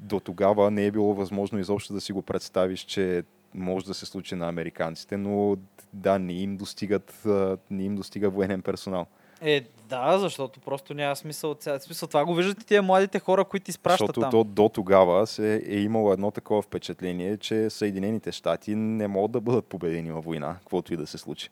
до 0.00 0.20
тогава 0.20 0.70
не 0.70 0.86
е 0.86 0.90
било 0.90 1.14
възможно 1.14 1.58
изобщо 1.58 1.92
да 1.92 2.00
си 2.00 2.12
го 2.12 2.22
представиш, 2.22 2.80
че 2.80 3.24
може 3.54 3.86
да 3.86 3.94
се 3.94 4.06
случи 4.06 4.34
на 4.34 4.48
американците, 4.48 5.16
но 5.16 5.56
да, 5.92 6.18
не 6.18 6.32
им 6.32 6.56
достигат, 6.56 7.26
не 7.70 7.84
им 7.84 7.96
достига 7.96 8.30
военен 8.30 8.62
персонал. 8.62 9.06
Е, 9.40 9.64
да, 9.88 10.18
защото 10.18 10.60
просто 10.60 10.94
няма 10.94 11.16
смисъл. 11.16 11.50
от 11.50 11.62
смисъл 11.62 12.08
това 12.08 12.24
го 12.24 12.34
виждате 12.34 12.66
тия 12.66 12.82
младите 12.82 13.18
хора, 13.18 13.44
които 13.44 13.70
изпращат 13.70 14.06
Защото 14.06 14.20
там. 14.20 14.30
до, 14.30 14.44
до 14.44 14.68
тогава 14.68 15.26
се 15.26 15.62
е 15.66 15.78
имало 15.78 16.12
едно 16.12 16.30
такова 16.30 16.62
впечатление, 16.62 17.36
че 17.36 17.70
Съединените 17.70 18.32
щати 18.32 18.74
не 18.74 19.08
могат 19.08 19.30
да 19.30 19.40
бъдат 19.40 19.64
победени 19.66 20.12
във 20.12 20.24
война, 20.24 20.56
каквото 20.58 20.94
и 20.94 20.96
да 20.96 21.06
се 21.06 21.18
случи. 21.18 21.48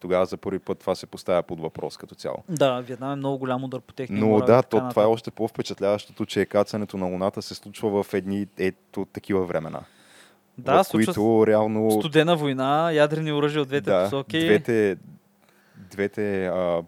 Тогава 0.00 0.26
за 0.26 0.36
първи 0.36 0.58
път 0.58 0.78
това 0.78 0.94
се 0.94 1.06
поставя 1.06 1.42
под 1.42 1.60
въпрос 1.60 1.96
като 1.96 2.14
цяло. 2.14 2.36
Да, 2.48 2.80
Виетнам 2.80 3.12
е 3.12 3.16
много 3.16 3.38
голям 3.38 3.64
удар 3.64 3.80
по 3.80 3.94
техния 3.94 4.20
Но 4.20 4.26
морал 4.26 4.46
да, 4.46 4.62
то, 4.62 4.88
това 4.90 5.02
е 5.02 5.06
още 5.06 5.30
по-впечатляващото, 5.30 6.26
че 6.26 6.46
кацането 6.46 6.96
на 6.96 7.06
Луната 7.06 7.42
се 7.42 7.54
случва 7.54 8.02
в 8.02 8.14
едни 8.14 8.46
ето 8.58 9.06
такива 9.12 9.46
времена. 9.46 9.80
Да, 10.58 10.84
в 10.84 10.90
които 10.90 11.46
реално 11.46 11.90
студена 11.90 12.36
война, 12.36 12.92
ядрени 12.92 13.32
оръжия 13.32 13.62
от 13.62 13.68
двете 13.68 13.90
да, 13.90 14.04
посоки. 14.04 14.38
двете, 14.38 14.96
двете 15.76 16.46
а, 16.46 16.82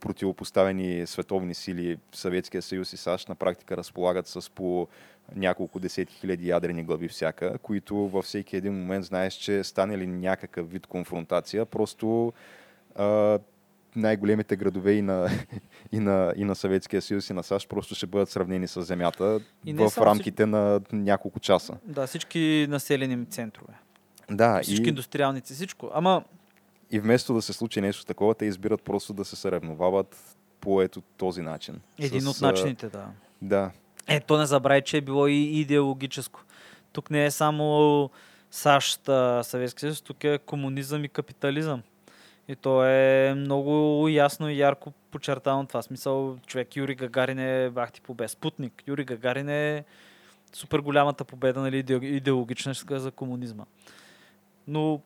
противопоставени 0.00 1.06
световни 1.06 1.54
сили, 1.54 1.98
Съветския 2.12 2.62
съюз 2.62 2.92
и 2.92 2.96
САЩ, 2.96 3.28
на 3.28 3.34
практика 3.34 3.76
разполагат 3.76 4.26
с 4.26 4.50
по 4.50 4.88
няколко 5.36 5.78
десетки 5.78 6.14
хиляди 6.14 6.48
ядрени 6.48 6.84
глави 6.84 7.08
всяка, 7.08 7.58
които 7.58 7.96
във 7.96 8.24
всеки 8.24 8.56
един 8.56 8.72
момент 8.72 9.04
знаеш, 9.04 9.34
че 9.34 9.64
стане 9.64 9.98
ли 9.98 10.06
някакъв 10.06 10.70
вид 10.70 10.86
конфронтация, 10.86 11.66
просто 11.66 12.32
а, 12.96 13.38
най-големите 13.96 14.56
градове 14.56 14.92
и 14.92 15.02
на, 15.02 15.28
и, 15.92 15.98
на, 15.98 16.32
и 16.36 16.44
на 16.44 16.54
Съветския 16.54 17.02
съюз 17.02 17.30
и 17.30 17.32
на 17.32 17.42
САЩ 17.42 17.68
просто 17.68 17.94
ще 17.94 18.06
бъдат 18.06 18.28
сравнени 18.28 18.68
с 18.68 18.82
Земята 18.82 19.40
в 19.66 19.92
рамките 19.98 20.46
на 20.46 20.80
няколко 20.92 21.40
часа. 21.40 21.76
Да, 21.84 22.06
всички 22.06 22.66
населени 22.68 23.26
центрове. 23.26 23.72
Да, 24.30 24.60
Всички 24.62 24.86
и, 24.86 24.88
индустриалници, 24.88 25.54
всичко. 25.54 25.90
Ама, 25.94 26.24
и 26.90 27.00
вместо 27.00 27.34
да 27.34 27.42
се 27.42 27.52
случи 27.52 27.80
нещо 27.80 28.04
такова, 28.04 28.34
те 28.34 28.44
избират 28.44 28.82
просто 28.82 29.12
да 29.12 29.24
се 29.24 29.36
съревновават 29.36 30.36
по 30.60 30.82
ето 30.82 31.02
този 31.16 31.42
начин. 31.42 31.80
един 31.98 32.20
С, 32.20 32.28
от 32.28 32.40
начините, 32.40 32.88
да. 32.88 33.06
Да, 33.42 33.70
Е, 34.06 34.20
то 34.20 34.38
не 34.38 34.46
забравяй, 34.46 34.82
че 34.82 34.96
е 34.96 35.00
било 35.00 35.26
и 35.26 35.34
идеологическо. 35.34 36.44
Тук 36.92 37.10
не 37.10 37.24
е 37.24 37.30
само 37.30 38.10
САЩ, 38.50 39.00
Съветски 39.42 39.80
съюз, 39.80 40.02
тук 40.02 40.24
е 40.24 40.38
комунизъм 40.38 41.04
и 41.04 41.08
капитализъм. 41.08 41.82
И 42.48 42.56
то 42.56 42.84
е 42.84 43.34
много 43.36 43.70
ясно 44.08 44.48
и 44.48 44.58
ярко 44.58 44.92
подчертано 45.10 45.66
това. 45.66 45.82
Смисъл, 45.82 46.38
човек 46.46 46.76
Юрий 46.76 46.94
Гагарин 46.94 47.38
е 47.38 47.70
бахти 47.70 48.00
победа. 48.00 48.28
Спутник. 48.28 48.82
Юрий 48.86 49.04
Гагарин 49.04 49.48
е 49.48 49.84
супер 50.52 50.78
голямата 50.78 51.24
победа, 51.24 51.60
нали, 51.60 51.76
иде- 51.76 52.04
идеологична 52.04 52.74
за 52.90 53.10
комунизма. 53.10 53.64
Но 54.68 55.00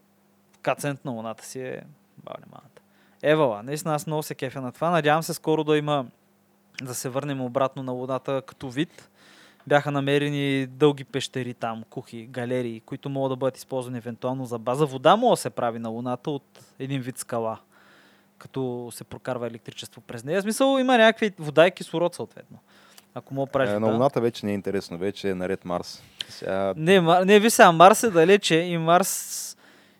кацането 0.64 1.00
на 1.04 1.12
луната 1.12 1.44
си 1.44 1.60
е 1.60 1.82
бале 2.24 2.44
маната. 2.52 2.82
Евала, 3.22 3.62
наистина 3.62 3.94
аз 3.94 4.06
много 4.06 4.22
се 4.22 4.34
кефя 4.34 4.60
на 4.60 4.72
това. 4.72 4.90
Надявам 4.90 5.22
се 5.22 5.34
скоро 5.34 5.64
да 5.64 5.76
има 5.76 6.06
да 6.82 6.94
се 6.94 7.08
върнем 7.08 7.40
обратно 7.40 7.82
на 7.82 7.92
луната 7.92 8.42
като 8.46 8.70
вид. 8.70 9.10
Бяха 9.66 9.90
намерени 9.90 10.66
дълги 10.66 11.04
пещери 11.04 11.54
там, 11.54 11.84
кухи, 11.90 12.26
галерии, 12.26 12.80
които 12.80 13.08
могат 13.08 13.32
да 13.32 13.36
бъдат 13.36 13.56
използвани 13.56 13.98
евентуално 13.98 14.46
за 14.46 14.58
база. 14.58 14.86
Вода 14.86 15.16
може 15.16 15.38
да 15.38 15.42
се 15.42 15.50
прави 15.50 15.78
на 15.78 15.88
луната 15.88 16.30
от 16.30 16.60
един 16.78 17.00
вид 17.00 17.18
скала, 17.18 17.58
като 18.38 18.90
се 18.92 19.04
прокарва 19.04 19.46
електричество 19.46 20.00
през 20.00 20.24
нея. 20.24 20.40
В 20.40 20.42
смисъл 20.42 20.78
има 20.78 20.98
някакви 20.98 21.32
вода 21.38 21.66
и 21.66 21.70
кислород 21.70 22.14
съответно. 22.14 22.58
Ако 23.14 23.34
мога 23.34 23.46
да 23.46 23.52
правиш 23.52 23.70
Е, 23.70 23.78
на 23.78 23.92
Луната 23.92 24.20
вече 24.20 24.46
не 24.46 24.52
е 24.52 24.54
интересно, 24.54 24.98
вече 24.98 25.30
е 25.30 25.34
наред 25.34 25.64
Марс. 25.64 26.02
Сега, 26.28 26.74
Не, 26.76 27.00
Мар... 27.00 27.22
не, 27.22 27.40
ви 27.40 27.50
сега, 27.50 27.72
Марс 27.72 28.02
е 28.02 28.10
далече 28.10 28.54
и 28.54 28.78
Марс 28.78 29.53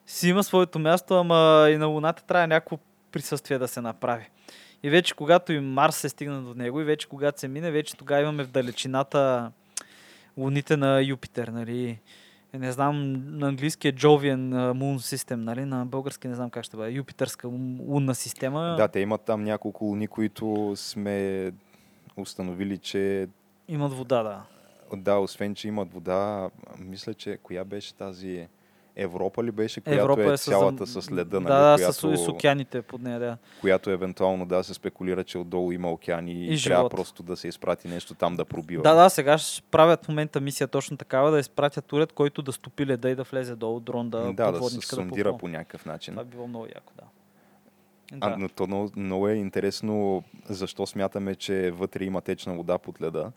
си 0.07 0.29
има 0.29 0.45
своето 0.45 0.79
място, 0.79 1.15
ама 1.15 1.69
и 1.71 1.77
на 1.77 1.87
Луната 1.87 2.23
трябва 2.25 2.47
някакво 2.47 2.79
присъствие 3.13 3.59
да 3.59 3.69
се 3.69 3.81
направи. 3.81 4.29
И 4.83 4.91
вече 4.91 5.15
когато 5.15 5.53
и 5.53 5.61
Марс 5.61 5.97
се 5.97 6.09
стигна 6.09 6.43
до 6.43 6.55
него, 6.55 6.81
и 6.81 6.85
вече 6.85 7.09
когато 7.09 7.41
се 7.41 7.49
мине, 7.49 7.71
вече 7.71 7.97
тогава 7.97 8.23
имаме 8.23 8.45
в 8.45 8.51
далечината 8.51 9.53
луните 10.37 10.77
на 10.77 11.01
Юпитер, 11.03 11.49
нали? 11.49 11.99
Не 12.55 12.73
знам, 12.73 13.13
на 13.39 13.49
английски 13.49 13.89
е 13.89 13.93
Jovian 13.93 14.51
Moon 14.73 14.97
System, 14.97 15.35
нали? 15.35 15.65
На 15.65 15.87
български 15.87 16.29
не 16.29 16.35
знам 16.35 16.51
как 16.51 16.65
ще 16.65 16.77
бъде. 16.77 16.91
Юпитърска 16.91 17.49
м- 17.49 17.83
лунна 17.83 18.15
система. 18.15 18.75
да, 18.79 18.89
те 18.89 19.01
имат 19.01 19.21
там 19.21 19.45
няколко 19.45 19.85
луни, 19.85 20.07
които 20.07 20.73
сме 20.77 21.51
установили, 22.17 22.79
че 22.79 23.29
Имат 23.69 23.93
вода, 23.93 24.23
да. 24.23 24.43
да, 24.97 25.17
освен, 25.19 25.55
че 25.55 25.69
имат 25.69 25.93
вода, 25.93 26.51
мисля, 26.79 27.15
че 27.15 27.39
коя 27.43 27.65
беше 27.65 27.95
тази 27.95 28.47
Европа 28.97 29.45
ли 29.45 29.51
беше, 29.51 29.81
която 29.81 30.01
Европа 30.03 30.31
е, 30.31 30.33
е 30.33 30.37
с 30.37 30.45
цялата 30.45 30.87
зам- 30.87 31.01
с 31.01 31.13
леда, 31.13 31.41
нали, 31.41 31.53
Да, 31.53 31.71
да, 31.71 31.77
която, 31.77 32.17
с, 32.17 32.25
с 32.25 32.29
океаните 32.29 32.83
под 32.83 33.03
нея, 33.03 33.21
да. 33.21 33.37
която 33.61 33.91
евентуално 33.91 34.47
да 34.47 34.65
се 34.65 34.75
спекулира, 34.75 35.25
че 35.25 35.39
отдолу 35.39 35.73
има 35.73 35.91
океани 35.91 36.33
и, 36.33 36.45
И 36.45 36.47
трябва 36.47 36.83
живот. 36.83 36.91
просто 36.93 37.23
да 37.23 37.37
се 37.37 37.49
изпрати 37.49 37.89
нещо 37.89 38.15
там 38.15 38.37
да 38.37 38.45
пробива. 38.45 38.83
Да, 38.83 38.95
да, 38.95 39.09
сега 39.09 39.39
ще 39.39 39.63
правят 39.63 40.05
в 40.05 40.09
момента 40.09 40.41
мисия 40.41 40.69
точно 40.69 40.97
такава, 40.97 41.31
да 41.31 41.39
изпратят 41.39 41.93
уред, 41.93 42.13
който 42.13 42.43
да 42.43 42.53
стопи 42.53 42.87
леда 42.87 43.11
и 43.11 43.15
да 43.15 43.23
влезе 43.23 43.57
долу 43.57 43.81
дрон, 43.81 44.11
да, 44.11 44.19
да, 44.19 44.33
да 44.33 44.47
се 44.47 44.53
подводничка 44.53 45.25
да 45.25 45.39
по 45.39 45.49
някакъв 45.49 45.87
начин. 45.87 46.15
Това 46.15 46.25
би 46.25 46.31
било 46.31 46.49
много 46.49 46.67
яко, 46.67 46.93
да. 46.97 47.05
А, 48.21 48.31
да. 48.31 48.37
но 48.39 48.49
то 48.49 48.67
много, 48.67 48.91
много 48.97 49.29
е 49.29 49.35
интересно 49.35 50.25
защо 50.49 50.87
смятаме, 50.87 51.35
че 51.35 51.71
вътре 51.71 52.05
има 52.05 52.21
течна 52.21 52.55
вода 52.55 52.79
под 52.79 53.03
леда. 53.03 53.33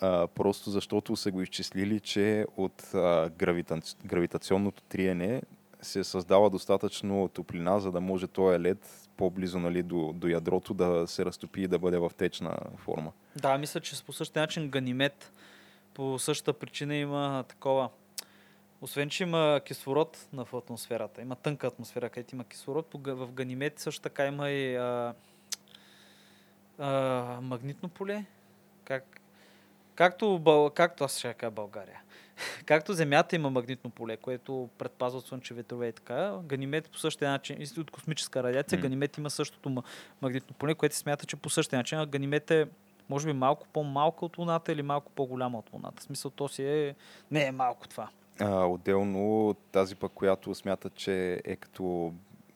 А, 0.00 0.26
просто 0.26 0.70
защото 0.70 1.16
са 1.16 1.30
го 1.30 1.42
изчислили, 1.42 2.00
че 2.00 2.46
от 2.56 2.94
а, 2.94 3.30
гравита, 3.30 3.80
гравитационното 4.04 4.82
триене 4.82 5.42
се 5.82 6.04
създава 6.04 6.50
достатъчно 6.50 7.28
топлина, 7.28 7.80
за 7.80 7.92
да 7.92 8.00
може 8.00 8.26
този 8.26 8.58
лед 8.58 9.08
по-близо 9.16 9.58
нали, 9.58 9.82
до, 9.82 10.12
до 10.12 10.28
ядрото 10.28 10.74
да 10.74 11.06
се 11.06 11.24
разтопи 11.24 11.62
и 11.62 11.66
да 11.66 11.78
бъде 11.78 11.98
в 11.98 12.10
течна 12.16 12.56
форма. 12.76 13.12
да, 13.36 13.58
мисля, 13.58 13.80
че 13.80 14.04
по 14.04 14.12
същия 14.12 14.40
начин 14.42 14.68
Ганимед 14.68 15.32
по 15.94 16.18
същата 16.18 16.52
причина 16.52 16.96
има 16.96 17.44
такова. 17.48 17.88
Освен, 18.80 19.08
че 19.10 19.22
има 19.22 19.60
кислород 19.64 20.28
в 20.32 20.48
атмосферата, 20.56 21.22
има 21.22 21.36
тънка 21.36 21.66
атмосфера, 21.66 22.10
където 22.10 22.34
има 22.34 22.44
кислород, 22.44 22.86
в 23.06 23.32
Ганимед 23.32 23.78
също 23.78 24.02
така 24.02 24.26
има 24.26 24.50
и 24.50 24.76
а, 24.76 25.14
а, 26.78 26.92
магнитно 27.42 27.88
поле. 27.88 28.24
Как, 28.84 29.20
както, 29.98 30.38
Бъл- 30.38 30.70
както 30.70 31.04
аз 31.04 31.18
ще 31.18 31.34
кажа 31.34 31.50
България. 31.50 32.00
Както 32.66 32.92
Земята 32.92 33.36
има 33.36 33.50
магнитно 33.50 33.90
поле, 33.90 34.16
което 34.16 34.68
предпазва 34.78 35.18
от 35.18 35.26
слънчеви 35.26 35.56
ветрове 35.56 35.88
и 35.88 35.92
така, 35.92 36.38
Ганимед 36.44 36.90
по 36.90 36.98
същия 36.98 37.30
начин, 37.30 37.58
от 37.78 37.90
космическа 37.90 38.42
радиация, 38.42 38.78
М. 38.78 38.82
Ганимед 38.82 39.18
има 39.18 39.30
същото 39.30 39.68
ма- 39.68 39.82
магнитно 40.22 40.56
поле, 40.58 40.74
което 40.74 40.94
се 40.94 41.00
смята, 41.00 41.26
че 41.26 41.36
по 41.36 41.50
същия 41.50 41.76
начин, 41.76 42.04
Ганимед 42.06 42.50
е 42.50 42.66
може 43.08 43.26
би 43.26 43.32
малко 43.32 43.66
по-малка 43.72 44.24
от 44.24 44.38
Луната 44.38 44.72
или 44.72 44.82
малко 44.82 45.12
по-голяма 45.12 45.58
от 45.58 45.72
Луната. 45.72 46.00
В 46.00 46.04
смисъл, 46.04 46.30
то 46.30 46.48
си 46.48 46.64
е... 46.64 46.94
Не 47.30 47.46
е 47.46 47.52
малко 47.52 47.88
това. 47.88 48.08
А, 48.40 48.64
отделно 48.64 49.54
тази 49.72 49.96
пък, 49.96 50.12
която 50.12 50.54
смятат, 50.54 50.94
че 50.94 51.40
е 51.44 51.56
като 51.56 52.12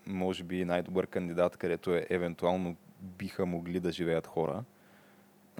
може 0.06 0.44
би 0.44 0.64
най-добър 0.64 1.06
кандидат, 1.06 1.56
където 1.56 1.94
е 1.94 2.06
евентуално 2.10 2.76
биха 3.00 3.46
могли 3.46 3.80
да 3.80 3.92
живеят 3.92 4.26
хора. 4.26 4.64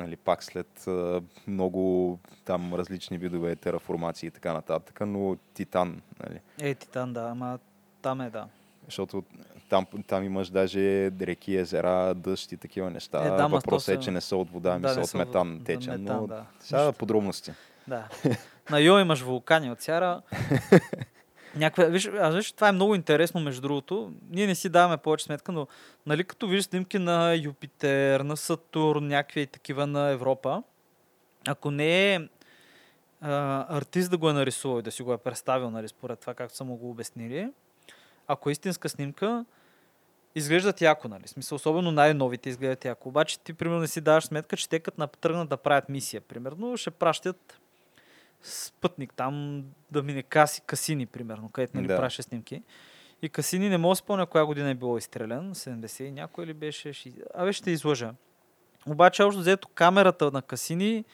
Нали, 0.03 0.17
пак 0.17 0.45
след 0.45 0.87
а, 0.87 1.23
много 1.47 2.19
там 2.45 2.75
различни 2.75 3.19
видове 3.19 3.57
тераформации 3.57 4.27
и 4.27 4.31
така 4.31 4.53
нататък, 4.53 5.01
но 5.03 5.37
Титан, 5.55 6.03
нали, 6.21 6.41
Е, 6.61 6.75
Титан, 6.75 7.13
да, 7.13 7.23
ама 7.23 7.59
там 8.03 8.21
е, 8.21 8.31
да. 8.31 8.47
защото 8.85 9.25
там, 9.69 9.87
там 10.07 10.25
имаш 10.25 10.51
даже 10.51 10.81
реки, 11.13 11.57
езера, 11.57 12.15
дъжд 12.15 12.53
и 12.53 12.57
такива 12.57 12.91
неща. 12.91 13.19
Е, 13.21 13.31
да, 13.31 13.47
Въпросът 13.47 13.97
е, 13.97 14.01
че 14.01 14.11
не 14.11 14.21
са 14.21 14.37
от 14.37 14.51
вода, 14.51 14.71
ами 14.71 14.83
Да, 14.83 14.89
са 14.89 15.01
от 15.01 15.07
от- 15.07 15.15
метан 15.15 15.59
да, 15.59 15.65
течен, 15.67 16.01
метан, 16.01 16.17
но 16.17 16.27
да. 16.27 16.45
сега 16.61 16.81
Нищо. 16.81 16.99
подробности. 16.99 17.53
Да. 17.89 18.09
На 18.71 18.79
Йо 18.79 18.99
имаш 18.99 19.21
вулкани 19.21 19.71
от 19.71 19.81
сяра. 19.81 20.23
Някаква, 21.57 21.85
виж, 21.85 22.07
аз 22.07 22.35
виж, 22.35 22.53
това 22.53 22.69
е 22.69 22.73
много 22.73 22.95
интересно, 22.95 23.41
между 23.41 23.61
другото. 23.61 24.13
Ние 24.31 24.47
не 24.47 24.55
си 24.55 24.69
даваме 24.69 24.97
повече 24.97 25.25
сметка, 25.25 25.53
но 25.53 25.67
нали 26.07 26.25
като 26.25 26.49
виждаш 26.49 26.65
снимки 26.65 26.99
на 26.99 27.35
Юпитер, 27.35 28.21
на 28.21 28.37
Сатурн, 28.37 29.07
някакви 29.07 29.47
такива 29.47 29.87
на 29.87 30.09
Европа, 30.09 30.63
ако 31.49 31.71
не 31.71 32.15
е 32.15 32.21
а, 33.21 33.67
артист 33.77 34.11
да 34.11 34.19
го 34.19 34.31
е 34.31 34.33
нарисувал 34.33 34.79
и 34.79 34.83
да 34.83 34.91
си 34.91 35.03
го 35.03 35.13
е 35.13 35.19
представил, 35.19 35.71
нали, 35.71 35.89
според 35.89 36.21
това, 36.21 36.35
както 36.35 36.57
са 36.57 36.65
му 36.65 36.77
го 36.77 36.91
обяснили, 36.91 37.51
ако 38.27 38.49
е 38.49 38.53
истинска 38.53 38.89
снимка, 38.89 39.45
изглеждат 40.35 40.81
яко, 40.81 41.09
нали? 41.09 41.29
Смисъл, 41.29 41.57
особено 41.57 41.91
най-новите 41.91 42.49
изглеждат 42.49 42.85
яко. 42.85 43.09
Обаче 43.09 43.41
ти, 43.41 43.53
примерно, 43.53 43.81
не 43.81 43.89
си 43.89 44.01
даваш 44.01 44.25
сметка, 44.25 44.57
че 44.57 44.69
те 44.69 44.81
като 44.81 45.01
на- 45.01 45.07
тръгнат 45.07 45.49
да 45.49 45.57
правят 45.57 45.89
мисия, 45.89 46.21
примерно, 46.21 46.77
ще 46.77 46.91
пращат 46.91 47.61
спътник 48.43 49.15
там 49.15 49.65
да 49.91 50.03
мине 50.03 50.23
каси, 50.23 50.61
Касини, 50.61 51.07
примерно, 51.07 51.49
където 51.49 51.77
нали, 51.77 51.87
Да. 51.87 51.97
праше 51.97 52.23
снимки. 52.23 52.63
И 53.23 53.29
Касини 53.29 53.69
не 53.69 53.79
мога 53.79 53.93
да 53.93 53.97
спомня 53.97 54.27
коя 54.27 54.45
година 54.45 54.71
е 54.71 54.75
било 54.75 54.99
изстрелян, 54.99 55.55
70 55.55 56.03
и 56.03 56.11
някой 56.11 56.45
или 56.45 56.53
беше... 56.55 56.89
ши- 56.89 57.23
Абе 57.35 57.53
ще 57.53 57.71
излъжа. 57.71 58.15
Обаче, 58.87 59.23
общо 59.23 59.41
взето, 59.41 59.69
камерата 59.69 60.31
на 60.31 60.43
Касини 60.43 61.05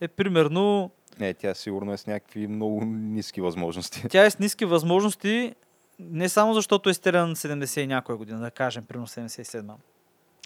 е 0.00 0.08
примерно... 0.08 0.90
Не, 1.18 1.34
тя 1.34 1.54
сигурно 1.54 1.92
е 1.92 1.96
с 1.96 2.06
някакви 2.06 2.46
много 2.46 2.84
ниски 2.84 3.40
възможности. 3.40 4.08
Тя 4.08 4.24
е 4.24 4.30
с 4.30 4.38
ниски 4.38 4.64
възможности, 4.64 5.54
не 5.98 6.28
само 6.28 6.54
защото 6.54 6.90
е 6.90 6.94
стрелян 6.94 7.34
70 7.34 7.80
и 7.80 7.86
някоя 7.86 8.18
година, 8.18 8.40
да 8.40 8.50
кажем, 8.50 8.84
примерно 8.84 9.06
77 9.06 9.74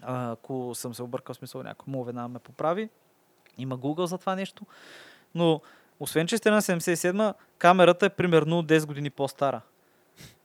а, 0.03 0.33
ако 0.33 0.72
съм 0.74 0.95
се 0.95 1.03
объркал 1.03 1.35
смисъл, 1.35 1.62
някой 1.62 1.93
му 1.93 2.05
веднага 2.05 2.29
ме 2.29 2.39
поправи. 2.39 2.89
Има 3.59 3.79
Google 3.79 4.05
за 4.05 4.18
това 4.18 4.35
нещо. 4.35 4.66
Но, 5.35 5.61
освен 6.01 6.26
че 6.26 6.36
сте 6.36 6.51
на 6.51 6.62
77 6.62 7.34
камерата 7.59 8.07
е 8.07 8.11
примерно 8.11 8.62
10 8.62 8.86
години 8.86 9.11
по-стара. 9.11 9.61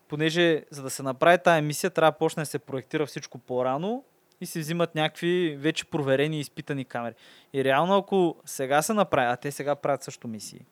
Понеже, 0.10 0.64
за 0.72 0.84
да 0.84 0.90
се 0.90 1.04
направи 1.04 1.38
тази 1.44 1.60
емисия, 1.60 1.90
трябва 1.90 2.12
да 2.12 2.18
почне 2.18 2.42
да 2.42 2.46
се 2.46 2.60
проектира 2.60 3.06
всичко 3.06 3.38
по-рано 3.38 4.04
и 4.42 4.46
се 4.46 4.60
взимат 4.60 4.96
някакви 4.96 5.58
вече 5.60 5.86
проверени 5.86 6.38
и 6.38 6.40
изпитани 6.40 6.86
камери. 6.86 7.16
И 7.54 7.64
реално, 7.64 7.98
ако 7.98 8.36
сега 8.46 8.82
се 8.82 8.94
направи, 8.94 9.28
а 9.28 9.36
те 9.36 9.52
сега 9.52 9.76
правят 9.76 10.04
също 10.04 10.28
мисии, 10.28 10.66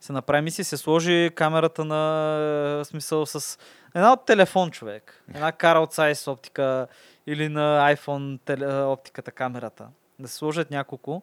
се 0.00 0.12
направи 0.12 0.42
мисия, 0.42 0.64
се 0.64 0.76
сложи 0.76 1.30
камерата 1.34 1.84
на 1.84 2.84
смисъл 2.84 3.26
с 3.26 3.58
една 3.94 4.12
от 4.12 4.26
телефон 4.26 4.70
човек. 4.70 5.24
Една 5.34 5.52
кара 5.52 5.78
от 5.78 5.94
Zeiss 5.94 6.32
оптика 6.32 6.86
или 7.26 7.48
на 7.48 7.94
iPhone 7.96 8.40
теле, 8.44 8.82
оптиката 8.82 9.30
камерата. 9.30 9.88
Да 10.18 10.28
се 10.28 10.34
сложат 10.34 10.70
няколко. 10.70 11.22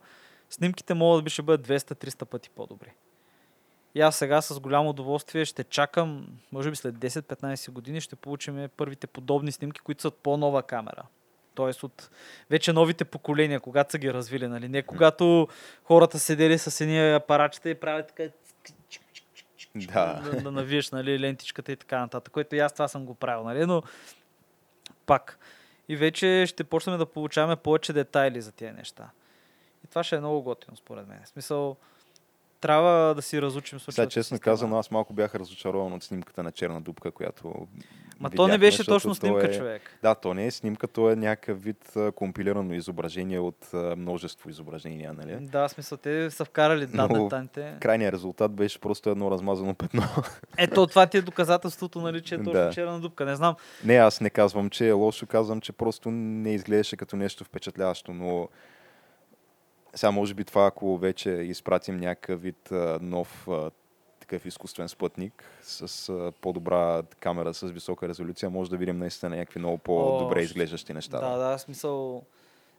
Снимките 0.50 0.94
могат 0.94 1.20
да 1.20 1.24
би 1.24 1.30
ще 1.30 1.42
бъдат 1.42 1.68
200-300 1.68 2.26
пъти 2.26 2.50
по-добри. 2.50 2.94
И 3.96 4.02
аз 4.02 4.16
сега 4.16 4.42
с 4.42 4.60
голямо 4.60 4.90
удоволствие 4.90 5.46
ще 5.46 5.64
чакам, 5.64 6.28
може 6.52 6.70
би 6.70 6.76
след 6.76 6.96
10-15 6.96 7.72
години 7.72 8.02
ще 8.02 8.16
получим 8.16 8.68
първите 8.78 9.08
подобни 9.08 9.52
снимки, 9.52 9.80
които 9.80 10.02
са 10.02 10.08
от 10.08 10.18
по-нова 10.18 10.64
камера. 10.64 11.04
Тоест 11.56 11.84
от 11.84 12.10
вече 12.50 12.74
новите 12.74 13.06
поколения, 13.06 13.60
когато 13.60 13.92
са 13.92 13.98
ги 13.98 14.14
развили. 14.14 14.48
Нали? 14.48 14.68
Не 14.68 14.82
когато 14.82 15.48
хората 15.84 16.20
седели 16.20 16.58
с 16.58 16.82
едни 16.82 17.14
апаратчета 17.14 17.70
и 17.70 17.76
правят 17.76 18.08
така 18.08 18.24
Да. 19.76 20.22
да, 20.24 20.42
да 20.42 20.52
навиеш 20.52 20.92
нали, 20.92 21.20
лентичката 21.20 21.72
и 21.72 21.76
така 21.76 22.00
нататък, 22.00 22.34
което 22.34 22.56
и 22.56 22.60
аз 22.60 22.74
това 22.74 22.88
съм 22.88 23.06
го 23.06 23.16
правил, 23.16 23.44
нали? 23.44 23.66
но 23.66 23.84
пак. 25.06 25.40
И 25.90 25.96
вече 25.96 26.46
ще 26.48 26.64
почнем 26.64 26.98
да 26.98 27.06
получаваме 27.06 27.56
повече 27.56 27.94
детайли 27.94 28.42
за 28.42 28.52
тези 28.52 28.72
неща. 28.72 29.10
И 29.86 29.90
това 29.90 30.04
ще 30.04 30.16
е 30.16 30.20
много 30.20 30.42
готино, 30.42 30.78
според 30.78 31.08
мен. 31.08 31.20
В 31.26 31.28
смисъл, 31.28 31.76
трябва 32.62 33.16
да 33.16 33.22
си 33.22 33.42
разучим 33.42 33.80
Сега, 33.80 33.84
случващото 33.84 34.14
честно 34.14 34.36
се 34.36 34.40
с 34.40 34.42
това. 34.42 34.52
казано, 34.52 34.78
аз 34.78 34.92
малко 34.92 35.14
бях 35.14 35.36
разочарован 35.36 35.94
от 35.94 36.04
снимката 36.04 36.44
на 36.44 36.52
черна 36.52 36.82
дупка, 36.82 37.12
която. 37.12 37.68
Ма 38.20 38.30
то 38.30 38.48
не 38.48 38.58
беше 38.58 38.86
точно 38.86 39.12
то 39.12 39.16
снимка, 39.16 39.48
е... 39.48 39.58
човек. 39.58 39.98
Да, 40.02 40.16
то 40.16 40.34
не 40.34 40.46
е 40.46 40.52
снимка, 40.52 40.88
то 40.88 41.12
е 41.12 41.16
някакъв 41.16 41.64
вид 41.64 41.94
компилирано 42.16 42.74
изображение 42.74 43.40
от 43.40 43.70
множество 43.74 44.50
изображения, 44.50 45.14
нали? 45.14 45.38
Да, 45.42 45.70
смисъл, 45.70 45.98
те 45.98 46.32
са 46.32 46.46
вкарали 46.46 46.88
Но- 46.94 47.08
датантите. 47.08 47.78
Крайният 47.80 48.14
резултат 48.14 48.52
беше 48.52 48.80
просто 48.80 49.10
едно 49.10 49.32
размазано 49.32 49.74
петно. 49.74 50.04
Ето, 50.58 50.88
това 50.88 51.06
ти 51.06 51.18
е 51.18 51.22
доказателството, 51.22 52.02
нали, 52.02 52.22
че 52.22 52.36
е 52.36 52.38
точно 52.38 52.54
Да. 52.54 52.72
черна 52.74 53.00
дупка. 53.00 53.26
Не 53.26 53.36
знам. 53.36 53.56
не, 53.86 53.96
аз 53.96 54.22
не 54.22 54.30
казвам, 54.30 54.70
че 54.70 54.88
е 54.88 54.92
лошо, 54.92 55.28
казвам, 55.28 55.62
че 55.62 55.72
просто 55.72 56.12
не 56.12 56.54
изглеждаше 56.54 56.98
като 56.98 57.16
нещо 57.16 57.44
впечатляващо, 57.44 58.14
но 58.14 58.50
сега 59.96 60.12
може 60.12 60.34
би 60.34 60.44
това, 60.44 60.66
ако 60.66 60.98
вече 60.98 61.30
изпратим 61.30 61.98
някакъв 61.98 62.42
вид 62.42 62.72
а, 62.72 63.00
нов 63.02 63.48
а, 63.48 63.72
такъв 64.20 64.46
изкуствен 64.46 64.90
спътник 64.90 65.44
с 65.62 66.10
а, 66.10 66.32
по-добра 66.42 67.04
камера 67.20 67.54
с 67.54 67.68
висока 67.68 68.08
резолюция, 68.08 68.50
може 68.50 68.70
да 68.70 68.78
видим 68.78 68.98
наистина 68.98 69.36
някакви 69.36 69.60
много 69.60 69.78
по-добре 69.78 70.40
О, 70.40 70.44
изглеждащи 70.44 70.94
неща. 70.94 71.20
Да, 71.20 71.38
да, 71.38 71.58
смисъл. 71.58 72.24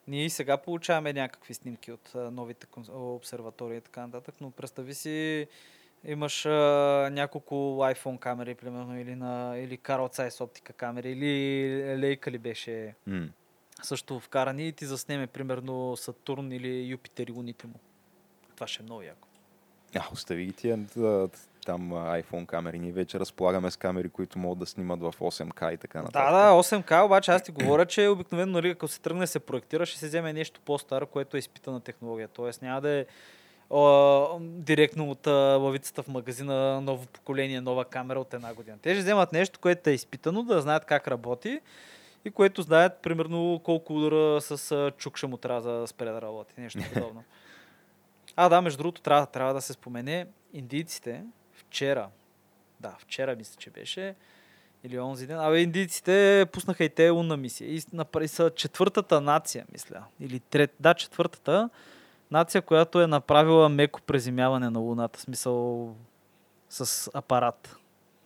Ние 0.09 0.25
и 0.25 0.31
сега 0.31 0.57
получаваме 0.57 1.13
някакви 1.13 1.55
снимки 1.55 1.93
от 1.93 2.15
а, 2.15 2.31
новите 2.31 2.67
обсерватории 2.93 3.77
и 3.77 3.81
така 3.81 4.01
нататък, 4.01 4.35
но 4.41 4.51
представи 4.51 4.95
си, 4.95 5.47
имаш 6.05 6.47
а, 6.47 6.51
няколко 7.13 7.55
iPhone 7.81 8.19
камери, 8.19 8.55
примерно, 8.55 9.01
или, 9.01 9.15
на, 9.15 9.59
или 9.59 9.79
Carl 9.79 10.19
Zeiss 10.19 10.41
оптика 10.41 10.73
камери, 10.73 11.11
или 11.11 11.83
Leica 11.97 12.31
ли 12.31 12.39
беше 12.39 12.95
М. 13.07 13.29
също 13.83 14.21
вкарани 14.21 14.69
и 14.69 14.73
ти 14.73 14.87
заснеме, 14.87 15.27
примерно, 15.27 15.97
Сатурн 15.97 16.53
или 16.53 16.87
Юпитер 16.87 17.27
и 17.27 17.33
луните 17.33 17.67
му. 17.67 17.75
Това 18.55 18.67
ще 18.67 18.83
е 18.83 18.85
много 18.85 19.03
яко. 19.03 19.29
А, 19.97 20.05
остави 20.13 20.45
ги 20.45 20.53
тия 20.53 20.87
там 21.67 21.91
iPhone 21.93 22.47
камери. 22.47 22.79
Ние 22.79 22.93
вече 22.93 23.21
разполагаме 23.21 23.71
с 23.71 23.77
камери, 23.77 24.09
които 24.09 24.39
могат 24.39 24.59
да 24.59 24.67
снимат 24.67 25.01
в 25.01 25.15
8K 25.21 25.75
и 25.75 25.77
така 25.77 25.99
нататък. 25.99 26.23
Да, 26.23 26.55
да, 26.55 26.63
8K, 26.63 27.05
обаче 27.05 27.31
аз 27.31 27.43
ти 27.43 27.53
говоря, 27.53 27.87
че 27.87 28.09
обикновено, 28.09 28.53
нали, 28.53 28.69
ако 28.69 28.89
се 28.89 29.01
тръгне 29.01 29.27
се 29.27 29.41
проектира, 29.41 29.87
ще 29.87 29.99
се 29.99 30.07
вземе 30.07 30.33
нещо 30.33 30.61
по-старо, 30.65 31.07
което 31.07 31.37
е 31.37 31.41
изпитана 31.41 31.81
технология. 31.81 32.29
Тоест 32.29 32.63
няма 32.63 32.81
да 32.81 32.91
е 32.91 33.07
директно 34.41 35.11
от 35.11 35.27
лавицата 35.63 36.03
в 36.03 36.09
магазина 36.09 36.81
ново 36.81 37.07
поколение, 37.07 37.61
нова 37.61 37.85
камера 37.85 38.21
от 38.21 38.35
една 38.35 38.55
година. 38.55 38.77
Те 38.83 38.95
ще 38.95 39.03
вземат 39.03 39.33
нещо, 39.33 39.59
което 39.59 39.91
е 39.91 39.93
изпитано, 39.93 40.43
да 40.43 40.61
знаят 40.61 40.85
как 40.85 41.09
работи 41.09 41.61
и 42.25 42.31
което 42.31 42.63
знаят, 42.63 43.03
примерно, 43.03 43.61
колко 43.65 43.97
удара 43.97 44.41
с 44.41 44.93
чукша 44.97 45.29
му 45.29 45.37
трябва 45.37 45.73
да 45.73 45.87
спре 45.87 46.11
да 46.11 46.23
работи. 46.23 46.55
Нещо 46.59 46.81
подобно. 46.95 47.25
А, 48.37 48.49
да, 48.49 48.61
между 48.63 48.79
другото, 48.79 49.01
трябва, 49.01 49.27
трябва 49.27 49.55
да 49.55 49.61
се 49.61 49.73
спомене, 49.73 50.27
индийците 50.53 51.25
вчера, 51.53 52.09
да, 52.81 52.97
вчера 52.99 53.37
мисля, 53.37 53.57
че 53.59 53.71
беше, 53.71 54.15
или 54.85 54.99
онзи 54.99 55.27
ден. 55.27 55.41
Абе, 55.41 55.61
индийците 55.61 56.47
пуснаха 56.53 56.85
и 56.85 56.89
те 56.89 57.11
лунна 57.11 57.37
мисия. 57.37 57.75
И 57.75 57.83
направи 57.93 58.29
са 58.29 58.51
четвъртата 58.57 59.21
нация, 59.21 59.67
мисля. 59.73 60.05
Или 60.21 60.41
трет, 60.41 60.75
да, 60.81 60.95
четвъртата 60.95 61.71
нация, 62.31 62.63
която 62.63 63.01
е 63.01 63.07
направила 63.07 63.69
меко 63.69 64.03
преземяване 64.03 64.71
на 64.71 64.79
луната. 64.79 65.21
Смисъл 65.21 65.89
с 66.69 67.11
апарат. 67.15 67.77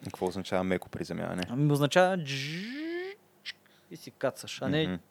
Какво 0.04 0.26
означава 0.26 0.64
меко 0.64 0.88
приземяване? 0.88 1.42
Ами 1.48 1.72
означава 1.72 2.18
джжж 2.18 2.83
и 3.94 3.96
си 3.96 4.10
кацаш, 4.10 4.62
а 4.62 4.68
не 4.68 4.86
Мгм. 4.86 4.94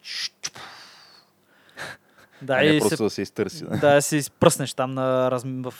да, 2.41 2.53
а 2.53 2.63
не 2.63 2.69
и 2.69 2.79
просто 2.79 2.97
се, 2.97 3.03
да 3.03 3.09
се 3.09 3.21
изтърси. 3.21 3.63
Да. 3.63 3.77
да 3.77 4.01
си 4.01 4.17
изпръснеш 4.17 4.73
там 4.73 4.93
на 4.93 5.31
разм... 5.31 5.61
в 5.61 5.73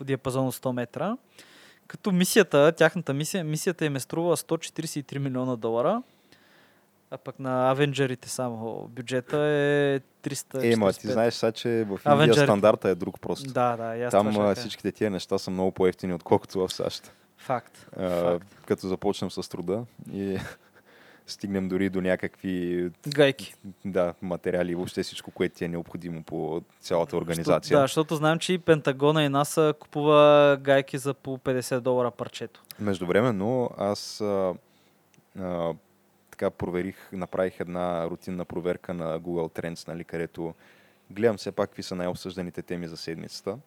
диапазон 0.00 0.46
от 0.46 0.54
100 0.54 0.72
метра. 0.72 1.16
Като 1.86 2.12
мисията, 2.12 2.72
тяхната 2.72 3.14
мисия, 3.14 3.44
мисията 3.44 3.84
им 3.84 3.96
е 3.96 4.00
струва 4.00 4.36
143 4.36 5.18
милиона 5.18 5.56
долара. 5.56 6.02
А 7.10 7.18
пък 7.18 7.38
на 7.38 7.70
Авенджерите 7.70 8.28
само 8.28 8.88
бюджета 8.88 9.36
е 9.38 10.00
300 10.22 10.72
Е, 10.72 10.76
ма 10.76 10.92
ти 10.92 11.08
знаеш 11.08 11.34
сега, 11.34 11.52
че 11.52 11.68
в 11.68 12.00
Индия 12.06 12.34
Avenger. 12.34 12.44
стандарта 12.44 12.88
е 12.88 12.94
друг 12.94 13.20
просто. 13.20 13.52
Да, 13.52 13.76
да, 13.76 14.04
аз 14.04 14.10
Там 14.10 14.32
това 14.32 14.54
всичките 14.54 14.92
тия 14.92 15.10
неща 15.10 15.38
са 15.38 15.50
много 15.50 15.72
по-ефтини, 15.72 16.14
отколкото 16.14 16.58
в 16.58 16.72
САЩ. 16.72 17.12
Факт. 17.36 17.86
А, 17.96 18.08
Факт. 18.08 18.46
като 18.66 18.88
започнем 18.88 19.30
с 19.30 19.48
труда 19.48 19.84
и 20.12 20.38
стигнем 21.28 21.68
дори 21.68 21.90
до 21.90 22.00
някакви 22.00 22.90
Гайки. 23.08 23.54
да, 23.84 24.14
материали 24.22 24.74
въобще 24.74 25.02
всичко, 25.02 25.30
което 25.30 25.56
ти 25.56 25.64
е 25.64 25.68
необходимо 25.68 26.22
по 26.22 26.62
цялата 26.80 27.16
организация. 27.16 27.60
Защото, 27.60 27.78
да, 27.78 27.82
защото 27.82 28.16
знаем, 28.16 28.38
че 28.38 28.52
и 28.52 28.58
Пентагона 28.58 29.24
и 29.24 29.28
НАСА 29.28 29.74
купува 29.80 30.56
гайки 30.60 30.98
за 30.98 31.14
по 31.14 31.38
50 31.38 31.80
долара 31.80 32.10
парчето. 32.10 32.62
Междувременно 32.80 33.70
аз 33.78 34.20
а, 34.20 34.54
а, 35.40 35.74
така 36.30 36.50
проверих, 36.50 37.12
направих 37.12 37.60
една 37.60 38.10
рутинна 38.10 38.44
проверка 38.44 38.94
на 38.94 39.20
Google 39.20 39.60
Trends, 39.60 39.88
нали, 39.88 40.04
където 40.04 40.54
гледам 41.10 41.36
все 41.36 41.52
пак 41.52 41.68
какви 41.70 41.82
са 41.82 41.94
най-обсъжданите 41.94 42.62
теми 42.62 42.88
за 42.88 42.96
седмицата. 42.96 43.58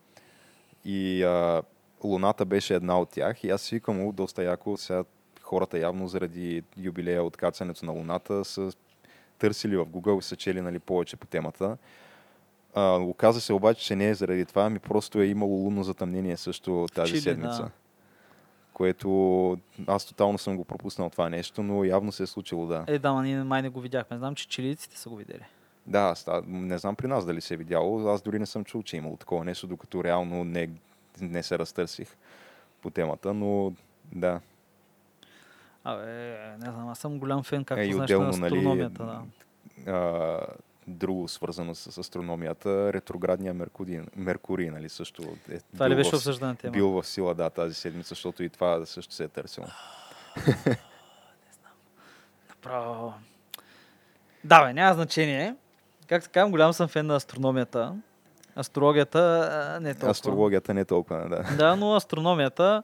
И 0.85 1.23
а, 1.23 1.61
Луната 2.03 2.45
беше 2.45 2.75
една 2.75 2.99
от 2.99 3.09
тях 3.09 3.43
и 3.43 3.49
аз 3.49 3.61
си 3.61 3.75
викам, 3.75 4.07
«О, 4.07 4.11
доста 4.11 4.43
яко, 4.43 4.77
сега 4.77 5.03
хората 5.51 5.79
явно 5.79 6.07
заради 6.07 6.63
юбилея 6.77 7.23
от 7.23 7.37
кацането 7.37 7.85
на 7.85 7.91
Луната 7.91 8.45
са 8.45 8.71
търсили 9.39 9.77
в 9.77 9.85
Google 9.85 10.19
и 10.19 10.23
са 10.23 10.35
чели 10.35 10.61
нали, 10.61 10.79
повече 10.79 11.17
по 11.17 11.27
темата. 11.27 11.77
А, 12.73 12.97
оказа 12.97 13.41
се 13.41 13.53
обаче, 13.53 13.85
че 13.85 13.95
не 13.95 14.09
е 14.09 14.13
заради 14.13 14.45
това, 14.45 14.69
ми 14.69 14.79
просто 14.79 15.21
е 15.21 15.25
имало 15.25 15.51
лунно 15.51 15.83
затъмнение 15.83 16.37
също 16.37 16.87
тази 16.95 17.11
Чили, 17.11 17.21
седмица. 17.21 17.63
да. 17.63 17.69
Което 18.73 19.57
аз 19.87 20.05
тотално 20.05 20.37
съм 20.37 20.57
го 20.57 20.65
пропуснал 20.65 21.09
това 21.09 21.29
нещо, 21.29 21.63
но 21.63 21.83
явно 21.83 22.11
се 22.11 22.23
е 22.23 22.27
случило, 22.27 22.67
да. 22.67 22.83
Е, 22.87 22.99
да, 22.99 23.13
ма 23.13 23.23
ние 23.23 23.43
май 23.43 23.61
не 23.61 23.69
го 23.69 23.81
видяхме. 23.81 24.17
Знам, 24.17 24.35
че 24.35 24.47
чилийците 24.47 24.97
са 24.97 25.09
го 25.09 25.15
видели. 25.15 25.45
Да, 25.87 25.99
аз, 25.99 26.27
не 26.45 26.77
знам 26.77 26.95
при 26.95 27.07
нас 27.07 27.25
дали 27.25 27.41
се 27.41 27.53
е 27.53 27.57
видяло. 27.57 28.07
Аз 28.07 28.21
дори 28.21 28.39
не 28.39 28.45
съм 28.45 28.65
чул, 28.65 28.83
че 28.83 28.95
е 28.95 28.99
имало 28.99 29.17
такова 29.17 29.45
нещо, 29.45 29.67
докато 29.67 30.03
реално 30.03 30.43
не, 30.43 30.69
не 31.21 31.43
се 31.43 31.59
разтърсих 31.59 32.17
по 32.81 32.89
темата, 32.89 33.33
но 33.33 33.73
да. 34.11 34.39
Абе, 35.83 36.37
не 36.59 36.71
знам, 36.71 36.89
аз 36.89 36.99
съм 36.99 37.19
голям 37.19 37.43
фен, 37.43 37.63
както 37.65 37.81
Е, 37.81 37.91
знаеш, 37.93 38.09
на 38.09 38.19
нали, 38.19 38.45
астрономията. 38.45 39.05
Да. 39.05 39.91
А, 39.91 40.39
друго 40.87 41.27
свързано 41.27 41.75
с 41.75 41.97
астрономията, 41.97 42.93
ретроградния 42.93 43.53
Меркурий, 43.53 44.01
Меркурий 44.15 44.69
нали, 44.69 44.89
също 44.89 45.23
е 45.51 45.59
Това 45.59 45.89
ли 45.89 45.95
беше 45.95 46.15
обсъждана 46.15 46.55
тема? 46.55 46.71
бил 46.71 46.89
в 46.89 47.03
сила, 47.07 47.35
да, 47.35 47.49
тази 47.49 47.73
седмица, 47.73 48.09
защото 48.09 48.43
и 48.43 48.49
това 48.49 48.85
също 48.85 49.13
се 49.13 49.23
е 49.23 49.27
търсило. 49.27 49.67
Право. 52.61 53.13
Да, 54.43 54.65
бе, 54.65 54.73
няма 54.73 54.93
значение. 54.93 55.55
Както 56.07 56.29
казвам, 56.33 56.51
голям 56.51 56.73
съм 56.73 56.87
фен 56.87 57.05
на 57.05 57.15
астрономията. 57.15 57.95
Астрологията 58.57 59.79
не 59.81 59.89
е 59.89 59.93
толкова. 59.93 60.11
Астрологията 60.11 60.73
не 60.73 60.81
е 60.81 60.85
толкова, 60.85 61.29
да. 61.29 61.55
Да, 61.57 61.75
но 61.75 61.95
астрономията 61.95 62.83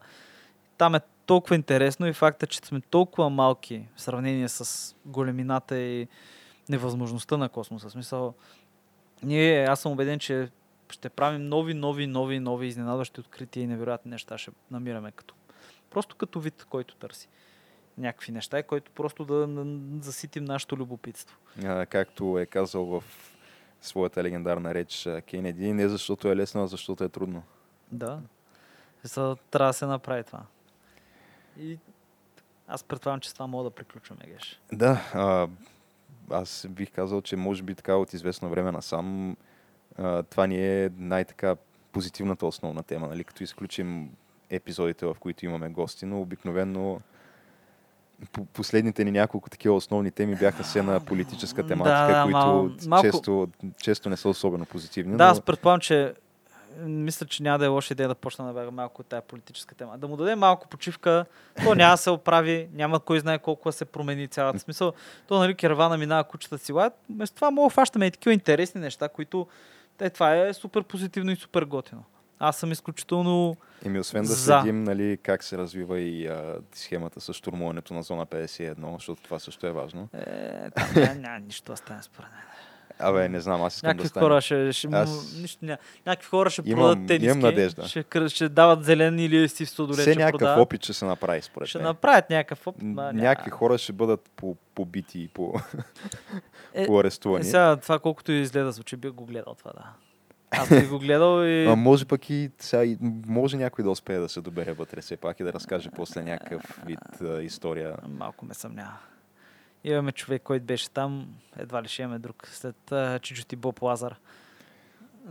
там 0.78 0.94
е 0.94 1.00
толкова 1.28 1.56
интересно 1.56 2.06
и 2.06 2.12
факта, 2.12 2.46
че 2.46 2.58
сме 2.58 2.80
толкова 2.80 3.30
малки 3.30 3.88
в 3.96 4.00
сравнение 4.00 4.48
с 4.48 4.94
големината 5.06 5.78
и 5.78 6.08
невъзможността 6.68 7.36
на 7.36 7.48
космоса. 7.48 7.88
В 7.88 7.92
смисъл, 7.92 8.34
ние, 9.22 9.64
аз 9.64 9.80
съм 9.80 9.92
убеден, 9.92 10.18
че 10.18 10.48
ще 10.90 11.08
правим 11.08 11.48
нови, 11.48 11.74
нови, 11.74 12.06
нови, 12.06 12.40
нови 12.40 12.66
изненадващи 12.66 13.20
открития 13.20 13.62
и 13.62 13.66
невероятни 13.66 14.10
неща 14.10 14.38
ще 14.38 14.50
намираме 14.70 15.12
като 15.12 15.34
просто 15.90 16.16
като 16.16 16.40
вид, 16.40 16.66
който 16.70 16.96
търси 16.96 17.28
някакви 17.98 18.32
неща, 18.32 18.62
който 18.62 18.90
просто 18.90 19.24
да 19.24 19.48
заситим 20.02 20.44
нашето 20.44 20.76
любопитство. 20.76 21.36
А, 21.64 21.86
както 21.86 22.38
е 22.38 22.46
казал 22.46 22.84
в 22.84 23.04
своята 23.80 24.22
легендарна 24.22 24.74
реч 24.74 25.08
Кенеди, 25.26 25.72
не 25.72 25.88
защото 25.88 26.28
е 26.28 26.36
лесно, 26.36 26.62
а 26.62 26.66
защото 26.66 27.04
е 27.04 27.08
трудно. 27.08 27.42
Да. 27.92 28.20
Трябва 29.50 29.68
да 29.68 29.72
се 29.72 29.86
направи 29.86 30.24
това. 30.24 30.42
И 31.58 31.78
аз 32.68 32.84
предполагам, 32.84 33.20
че 33.20 33.30
с 33.30 33.32
това 33.32 33.46
мога 33.46 33.64
да 33.64 33.70
приключваме, 33.70 34.20
Геш. 34.26 34.60
Да, 34.72 35.10
а, 35.14 35.48
аз 36.30 36.66
бих 36.70 36.90
казал, 36.90 37.22
че 37.22 37.36
може 37.36 37.62
би 37.62 37.74
така 37.74 37.96
от 37.96 38.12
известно 38.12 38.48
време 38.50 38.72
насам 38.72 39.36
а, 39.98 40.22
това 40.22 40.46
ни 40.46 40.84
е 40.84 40.90
най-така 40.96 41.56
позитивната 41.92 42.46
основна 42.46 42.82
тема, 42.82 43.08
нали? 43.08 43.24
като 43.24 43.42
изключим 43.42 44.10
епизодите, 44.50 45.06
в 45.06 45.16
които 45.20 45.44
имаме 45.44 45.68
гости, 45.68 46.06
но 46.06 46.20
обикновено 46.20 47.00
по- 48.32 48.44
последните 48.44 49.04
ни 49.04 49.10
няколко 49.10 49.50
такива 49.50 49.74
основни 49.74 50.10
теми 50.10 50.34
бяха 50.36 50.62
все 50.62 50.82
на 50.82 51.00
политическа 51.00 51.62
Да, 51.62 51.68
тематика, 51.68 52.16
да, 52.16 52.22
които 52.22 52.38
мал- 52.38 52.86
малко- 52.88 53.06
често, 53.10 53.48
често 53.76 54.10
не 54.10 54.16
са 54.16 54.28
особено 54.28 54.66
позитивни. 54.66 55.16
Да, 55.16 55.24
но... 55.24 55.30
аз 55.30 55.40
предполагам, 55.40 55.80
че 55.80 56.14
мисля, 56.78 57.26
че 57.26 57.42
няма 57.42 57.58
да 57.58 57.64
е 57.64 57.68
лоша 57.68 57.94
идея 57.94 58.08
да 58.08 58.14
почна 58.14 58.46
да 58.46 58.52
бяга 58.52 58.70
малко 58.70 59.00
от 59.00 59.06
тая 59.06 59.22
политическа 59.22 59.74
тема. 59.74 59.98
Да 59.98 60.08
му 60.08 60.16
даде 60.16 60.34
малко 60.34 60.68
почивка, 60.68 61.24
то 61.64 61.74
няма 61.74 61.92
да 61.92 61.96
се 61.96 62.10
оправи, 62.10 62.68
няма 62.72 63.00
кой 63.00 63.20
знае 63.20 63.38
колко 63.38 63.68
да 63.68 63.72
се 63.72 63.84
промени 63.84 64.28
цялата 64.28 64.58
смисъл. 64.58 64.92
То, 65.28 65.38
нали, 65.38 65.54
кервана 65.54 65.98
минава 65.98 66.24
кучета 66.24 66.58
си 66.58 66.72
лаят. 66.72 66.92
Вместо 67.10 67.34
това 67.34 67.50
мога 67.50 67.66
да 67.66 67.72
хващаме 67.72 68.06
и 68.06 68.10
такива 68.10 68.32
интересни 68.32 68.80
неща, 68.80 69.08
които 69.08 69.46
те, 69.98 70.10
това 70.10 70.36
е 70.36 70.54
супер 70.54 70.82
позитивно 70.82 71.30
и 71.30 71.36
супер 71.36 71.62
готино. 71.62 72.04
Аз 72.38 72.56
съм 72.56 72.72
изключително... 72.72 73.56
Еми, 73.84 74.00
освен 74.00 74.22
да 74.22 74.28
За. 74.28 74.60
следим 74.60 74.84
нали, 74.84 75.18
как 75.22 75.44
се 75.44 75.58
развива 75.58 76.00
и 76.00 76.26
а, 76.26 76.56
схемата 76.72 77.20
с 77.20 77.32
штурмуването 77.32 77.94
на 77.94 78.02
зона 78.02 78.26
51, 78.26 78.94
защото 78.94 79.22
това 79.22 79.38
също 79.38 79.66
е 79.66 79.72
важно. 79.72 80.08
Е, 80.14 80.70
там 80.70 80.88
няма, 80.96 81.14
няма 81.14 81.38
нищо 81.38 81.72
да 81.72 81.76
стане 81.76 82.02
според 82.02 82.30
мен. 82.30 82.57
Абе, 82.98 83.28
не 83.28 83.40
знам, 83.40 83.62
аз 83.62 83.74
искам 83.74 83.88
Някакви 83.88 84.02
да 84.02 84.08
стане. 84.08 84.24
хора 84.24 84.40
ще, 84.40 84.72
ще 84.72 84.88
Аз- 84.88 85.36
нищо, 85.36 85.64
ня... 85.64 85.78
някакви 86.06 86.28
хора 86.28 86.50
ще 86.50 86.62
Имам- 86.62 86.78
продадат 86.80 87.06
тениски, 87.08 87.26
имам 87.26 87.38
надежда. 87.40 87.84
Ще, 87.84 88.04
ще 88.28 88.48
дават 88.48 88.84
зелен 88.84 89.18
или 89.18 89.48
сив 89.48 89.70
стодолет, 89.70 90.00
Все 90.00 90.12
ще 90.12 90.18
някакъв 90.18 90.38
продават. 90.38 90.58
опит 90.60 90.84
ще 90.84 90.92
се 90.92 91.04
направи, 91.04 91.42
според 91.42 91.68
Ще 91.68 91.78
мен. 91.78 91.84
направят 91.84 92.30
някакъв 92.30 92.66
опит. 92.66 92.82
Няма. 92.82 93.12
Някакви 93.12 93.50
хора 93.50 93.78
ще 93.78 93.92
бъдат 93.92 94.30
по- 94.36 94.56
побити 94.74 95.20
и 95.20 95.28
по, 95.28 95.54
Е, 96.74 96.86
по 96.86 96.96
Е, 96.96 97.00
арестувани. 97.00 97.44
сега 97.44 97.76
това 97.76 97.98
колкото 97.98 98.32
и 98.32 98.36
изгледа 98.36 98.72
звучи, 98.72 98.96
би 98.96 99.08
го 99.08 99.24
гледал 99.24 99.54
това, 99.54 99.70
да. 99.72 99.84
Аз 100.50 100.68
би 100.70 100.86
го 100.86 100.98
гледал 100.98 101.44
и... 101.44 101.66
А 101.66 101.76
може 101.76 102.04
пък 102.04 102.30
и 102.30 102.50
сега, 102.58 102.96
може 103.26 103.56
някой 103.56 103.84
да 103.84 103.90
успее 103.90 104.18
да 104.18 104.28
се 104.28 104.40
добере 104.40 104.72
вътре 104.72 105.00
все 105.00 105.16
пак 105.16 105.40
и 105.40 105.44
да 105.44 105.52
разкаже 105.52 105.90
после 105.90 106.22
някакъв 106.22 106.80
вид 106.86 106.98
а, 107.22 107.42
история. 107.42 107.96
Малко 108.08 108.44
ме 108.46 108.54
съмнява. 108.54 108.96
Имаме 109.84 110.12
човек, 110.12 110.42
който 110.42 110.66
беше 110.66 110.90
там, 110.90 111.34
едва 111.58 111.82
ли 111.82 111.88
ще 111.88 112.02
имаме 112.02 112.18
друг, 112.18 112.48
след 112.52 112.92
а, 112.92 113.18
Чичо 113.18 113.56
Боб 113.56 113.82
Лазар. 113.82 114.16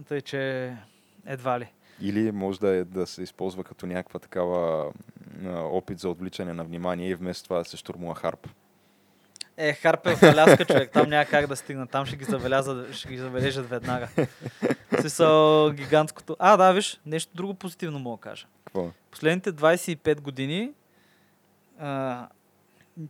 Тъй, 0.07 0.21
че 0.21 0.73
едва 1.25 1.59
ли. 1.59 1.71
Или 2.01 2.31
може 2.31 2.59
да, 2.59 2.67
е, 2.67 2.83
да 2.83 3.07
се 3.07 3.23
използва 3.23 3.63
като 3.63 3.85
някаква 3.85 4.19
такава 4.19 4.91
опит 5.47 5.99
за 5.99 6.09
отвличане 6.09 6.53
на 6.53 6.63
внимание 6.63 7.09
и 7.09 7.15
вместо 7.15 7.43
това 7.43 7.57
да 7.57 7.65
се 7.65 7.77
штурмува 7.77 8.15
харп. 8.15 8.47
Е, 9.57 9.73
Харпе 9.73 10.15
в 10.15 10.23
Аляска, 10.23 10.65
човек. 10.65 10.91
Там 10.91 11.09
няма 11.09 11.25
как 11.25 11.47
да 11.47 11.55
стигна. 11.55 11.87
Там 11.87 12.05
ще 12.05 12.15
ги, 12.15 12.23
забелязат, 12.23 12.93
ще 12.93 13.09
ги 13.09 13.17
забележат 13.17 13.69
веднага. 13.69 14.07
Смисъл, 14.99 15.71
гигантското... 15.71 16.35
А, 16.39 16.57
да, 16.57 16.71
виж, 16.71 16.99
нещо 17.05 17.31
друго 17.35 17.53
позитивно 17.53 17.99
мога 17.99 18.17
да 18.17 18.21
кажа. 18.21 18.47
Какво? 18.65 18.89
Последните 19.11 19.53
25 19.53 20.21
години 20.21 20.71
а, 21.79 22.27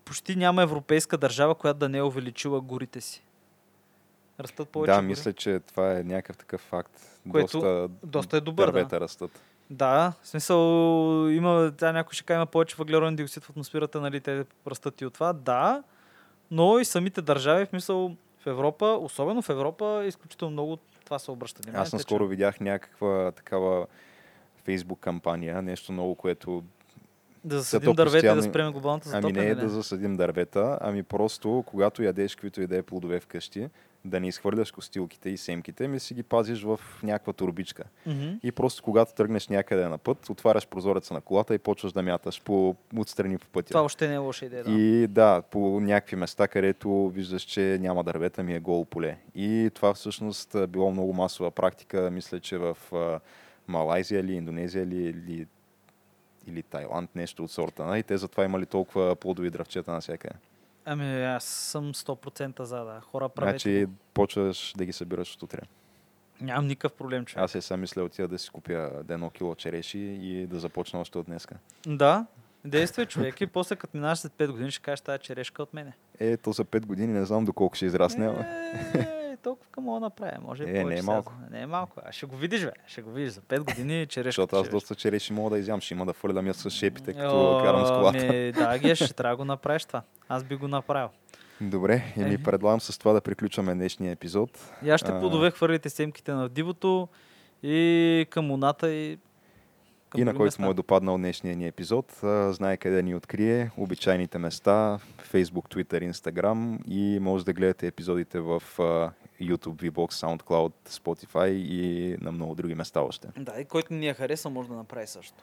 почти 0.05 0.35
няма 0.35 0.61
европейска 0.61 1.17
държава, 1.17 1.55
която 1.55 1.79
да 1.79 1.89
не 1.89 1.97
е 1.97 2.03
увеличила 2.03 2.61
горите 2.61 3.01
си. 3.01 3.23
Растат 4.39 4.69
повече 4.69 4.91
Да, 4.91 4.97
гори. 4.97 5.07
мисля, 5.07 5.33
че 5.33 5.59
това 5.59 5.99
е 5.99 6.03
някакъв 6.03 6.37
такъв 6.37 6.61
факт. 6.61 7.19
Което 7.31 7.59
доста, 7.59 7.89
доста 8.03 8.37
е 8.37 8.41
добър, 8.41 8.85
да. 8.85 8.99
растат. 8.99 9.31
Да, 9.69 10.13
в 10.21 10.27
смисъл 10.27 10.57
има, 11.29 11.73
тя 11.77 11.91
някой 11.91 12.13
ще 12.13 12.23
каже, 12.23 12.35
има 12.35 12.45
повече 12.45 12.75
въглероден 12.75 13.15
диоксид 13.15 13.43
в 13.43 13.49
атмосферата, 13.49 14.01
нали, 14.01 14.21
те 14.21 14.45
растат 14.67 15.01
и 15.01 15.05
от 15.05 15.13
това. 15.13 15.33
Да, 15.33 15.83
но 16.51 16.79
и 16.79 16.85
самите 16.85 17.21
държави, 17.21 17.65
в 17.65 17.69
смисъл 17.69 18.15
в 18.43 18.47
Европа, 18.47 18.85
особено 18.85 19.41
в 19.41 19.49
Европа, 19.49 20.03
изключително 20.07 20.51
много 20.51 20.77
това 21.05 21.19
се 21.19 21.31
обръща. 21.31 21.61
внимание, 21.63 21.81
Аз 21.81 21.93
наскоро 21.93 22.23
че 22.23 22.29
видях 22.29 22.59
някаква 22.59 23.31
такава 23.31 23.87
фейсбук 24.63 24.99
кампания, 24.99 25.61
нещо 25.61 25.91
много, 25.91 26.15
което 26.15 26.63
Да 27.47 27.57
засадим 27.57 27.93
дървета 27.93 28.17
и 28.17 28.21
да 28.21 28.27
постоянно- 28.27 28.43
спреме 28.43 28.71
глобалната 28.71 29.09
Ами 29.09 29.21
затопляне. 29.21 29.45
не 29.45 29.51
е 29.51 29.55
ли? 29.55 29.59
да 29.59 29.69
засадим 29.69 30.15
дървета, 30.15 30.77
ами 30.81 31.03
просто, 31.03 31.63
когато 31.67 32.03
ядеш 32.03 32.35
каквито 32.35 32.61
и 32.61 32.67
да 32.67 32.77
е 32.77 32.81
плодове 32.81 33.19
вкъщи, 33.19 33.69
да 34.05 34.19
не 34.19 34.27
изхвърляш 34.27 34.71
костилките 34.71 35.29
и 35.29 35.37
семките, 35.37 35.87
ми 35.87 35.99
си 35.99 36.13
ги 36.13 36.23
пазиш 36.23 36.63
в 36.63 36.79
някаква 37.03 37.33
турбичка. 37.33 37.83
Мгм. 38.05 38.27
И 38.43 38.51
просто 38.51 38.83
когато 38.83 39.13
тръгнеш 39.13 39.47
някъде 39.47 39.87
на 39.87 39.97
път, 39.97 40.29
отваряш 40.29 40.67
прозореца 40.67 41.13
на 41.13 41.21
колата 41.21 41.55
и 41.55 41.57
почваш 41.57 41.91
да 41.91 42.01
мяташ 42.03 42.41
по, 42.41 42.75
отстрани 42.97 43.37
по 43.37 43.47
пътя. 43.47 43.67
Това 43.67 43.81
още 43.81 44.07
не 44.07 44.13
е 44.13 44.17
лоша 44.17 44.45
идея. 44.45 44.63
Да. 44.63 44.71
И 44.71 45.07
да, 45.07 45.41
по 45.41 45.79
някакви 45.79 46.15
места, 46.15 46.47
където 46.47 47.09
виждаш, 47.09 47.41
че 47.41 47.77
няма 47.81 48.03
дървета, 48.03 48.43
ми 48.43 48.55
е 48.55 48.59
голо 48.59 48.85
поле. 48.85 49.17
И 49.35 49.71
това 49.73 49.93
всъщност 49.93 50.55
било 50.69 50.91
много 50.91 51.13
масова 51.13 51.51
практика. 51.51 52.11
Мисля, 52.11 52.39
че 52.39 52.57
в 52.57 52.77
Малайзия 53.67 54.23
ли, 54.23 54.33
Индонезия 54.33 54.85
ли, 54.85 54.95
или, 54.95 55.47
или 56.47 56.63
Тайланд, 56.63 57.15
нещо 57.15 57.43
от 57.43 57.51
сорта. 57.51 57.85
нали? 57.85 57.99
И 57.99 58.03
те 58.03 58.17
затова 58.17 58.45
имали 58.45 58.65
толкова 58.65 59.15
плодови 59.15 59.49
дръвчета 59.49 59.91
навсякъде. 59.91 60.35
Ами 60.85 61.23
аз 61.23 61.43
съм 61.43 61.93
100% 61.93 62.63
за 62.63 62.77
да. 62.85 63.01
Хора 63.01 63.29
правете. 63.29 63.51
Значи 63.51 63.87
почваш 64.13 64.73
да 64.77 64.85
ги 64.85 64.93
събираш 64.93 65.35
от 65.35 65.43
утре. 65.43 65.59
Нямам 66.41 66.67
никакъв 66.67 66.93
проблем, 66.93 67.25
човек. 67.25 67.43
Аз 67.43 67.55
е 67.55 67.61
сам 67.61 67.79
мисля 67.79 68.03
отида 68.03 68.27
да 68.27 68.39
си 68.39 68.49
купя 68.49 68.91
едно 69.09 69.29
кило 69.29 69.55
череши 69.55 69.99
и 69.99 70.47
да 70.47 70.59
започна 70.59 70.99
още 70.99 71.17
от 71.17 71.25
днеска. 71.25 71.55
Да, 71.87 72.25
действай 72.65 73.05
човек 73.05 73.41
и 73.41 73.47
после 73.47 73.75
като 73.75 73.97
минаш 73.97 74.19
след 74.19 74.31
5 74.31 74.51
години 74.51 74.71
ще 74.71 74.81
кажеш 74.81 75.01
тази 75.01 75.19
черешка 75.19 75.63
от 75.63 75.73
мене. 75.73 75.93
Е, 76.19 76.37
то 76.37 76.51
за 76.51 76.65
5 76.65 76.85
години 76.85 77.13
не 77.13 77.25
знам 77.25 77.45
доколко 77.45 77.75
ще 77.75 77.85
израсне. 77.85 78.25
ама. 78.25 78.45
Толкова 79.37 79.81
мога 79.81 79.95
да 79.95 80.05
направя. 80.05 80.37
Може 80.41 80.63
и 80.63 80.69
Е, 80.69 80.83
не 80.83 80.97
е 80.97 81.01
малко. 81.01 81.33
сега. 81.35 81.49
Не 81.51 81.61
е 81.61 81.67
малко. 81.67 81.97
А 82.05 82.11
ще 82.11 82.25
го 82.25 82.35
видиш, 82.35 82.61
бе. 82.61 82.71
Ще 82.87 83.01
го 83.01 83.11
видиш. 83.11 83.31
За 83.31 83.41
5 83.41 83.59
години 83.59 84.05
черешка. 84.07 84.41
Защото 84.41 84.55
аз 84.55 84.69
доста 84.69 84.95
череши 84.95 85.33
мога 85.33 85.49
да 85.49 85.59
изям. 85.59 85.81
Ще 85.81 85.93
има 85.93 86.05
да 86.05 86.13
фърлям 86.13 86.47
я 86.47 86.53
с 86.53 86.69
шепите, 86.69 87.13
като 87.13 87.51
О, 87.51 87.63
карам 87.63 87.85
с 87.85 87.89
колата. 87.89 88.17
Ами, 88.21 88.51
да, 88.51 88.77
Геш, 88.79 88.97
ще 88.97 89.13
трябва 89.13 89.33
да 89.33 89.37
го 89.37 89.45
направиш 89.45 89.85
това. 89.85 90.01
Аз 90.29 90.43
би 90.43 90.55
го 90.55 90.67
направил. 90.67 91.09
Добре, 91.61 92.13
и 92.17 92.23
ми 92.23 92.33
Е. 92.33 92.37
предлагам 92.37 92.81
с 92.81 92.97
това 92.97 93.13
да 93.13 93.21
приключваме 93.21 93.73
днешния 93.73 94.11
епизод. 94.11 94.73
И 94.83 94.89
аз 94.89 95.01
ще 95.01 95.11
А. 95.11 95.19
плодове 95.19 95.51
хвърлите 95.51 95.89
семките 95.89 96.31
на 96.31 96.49
дивото 96.49 97.07
и 97.63 97.77
към 98.29 98.51
луната 98.51 98.91
и 98.91 99.17
към 100.09 100.21
и 100.21 100.23
на 100.23 100.33
който 100.33 100.61
му 100.61 100.71
е 100.71 100.73
допаднал 100.73 101.17
днешния 101.17 101.55
ни 101.55 101.67
епизод, 101.67 102.11
знае 102.49 102.77
къде 102.77 103.03
ни 103.03 103.15
открие, 103.15 103.71
обичайните 103.77 104.37
места, 104.37 104.99
Facebook, 105.23 105.43
Twitter, 105.75 106.11
Instagram 106.11 106.77
и 106.85 107.19
може 107.19 107.45
да 107.45 107.53
гледате 107.53 107.87
епизодите 107.87 108.39
в 108.39 108.63
YouTube, 109.41 109.89
VBOX, 109.91 110.11
SoundCloud, 110.11 110.71
Spotify 110.89 111.47
и 111.47 112.15
на 112.21 112.31
много 112.31 112.55
други 112.55 112.75
места 112.75 113.01
още. 113.01 113.27
Да, 113.37 113.53
и 113.59 113.65
който 113.65 113.93
ни 113.93 114.07
я 114.07 114.13
хареса, 114.13 114.49
може 114.49 114.69
да 114.69 114.75
направи 114.75 115.07
също. 115.07 115.33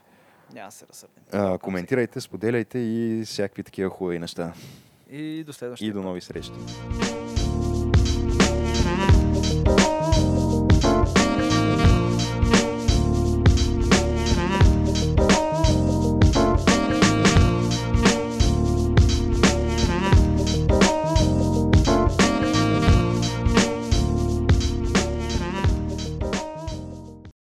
Няма 0.55 0.71
се 0.73 0.87
разсърдим. 0.87 1.59
Коментирайте, 1.59 2.21
споделяйте 2.21 2.79
и 2.79 3.23
всякакви 3.27 3.63
такива 3.63 3.91
хубави 3.91 4.19
неща. 4.19 4.53
И 5.11 5.45
до 5.45 5.53
следващия 5.53 5.89
И 5.89 5.93
до 5.93 6.03
нови 6.03 6.21
срещи. 6.21 6.53
път. 9.65 9.94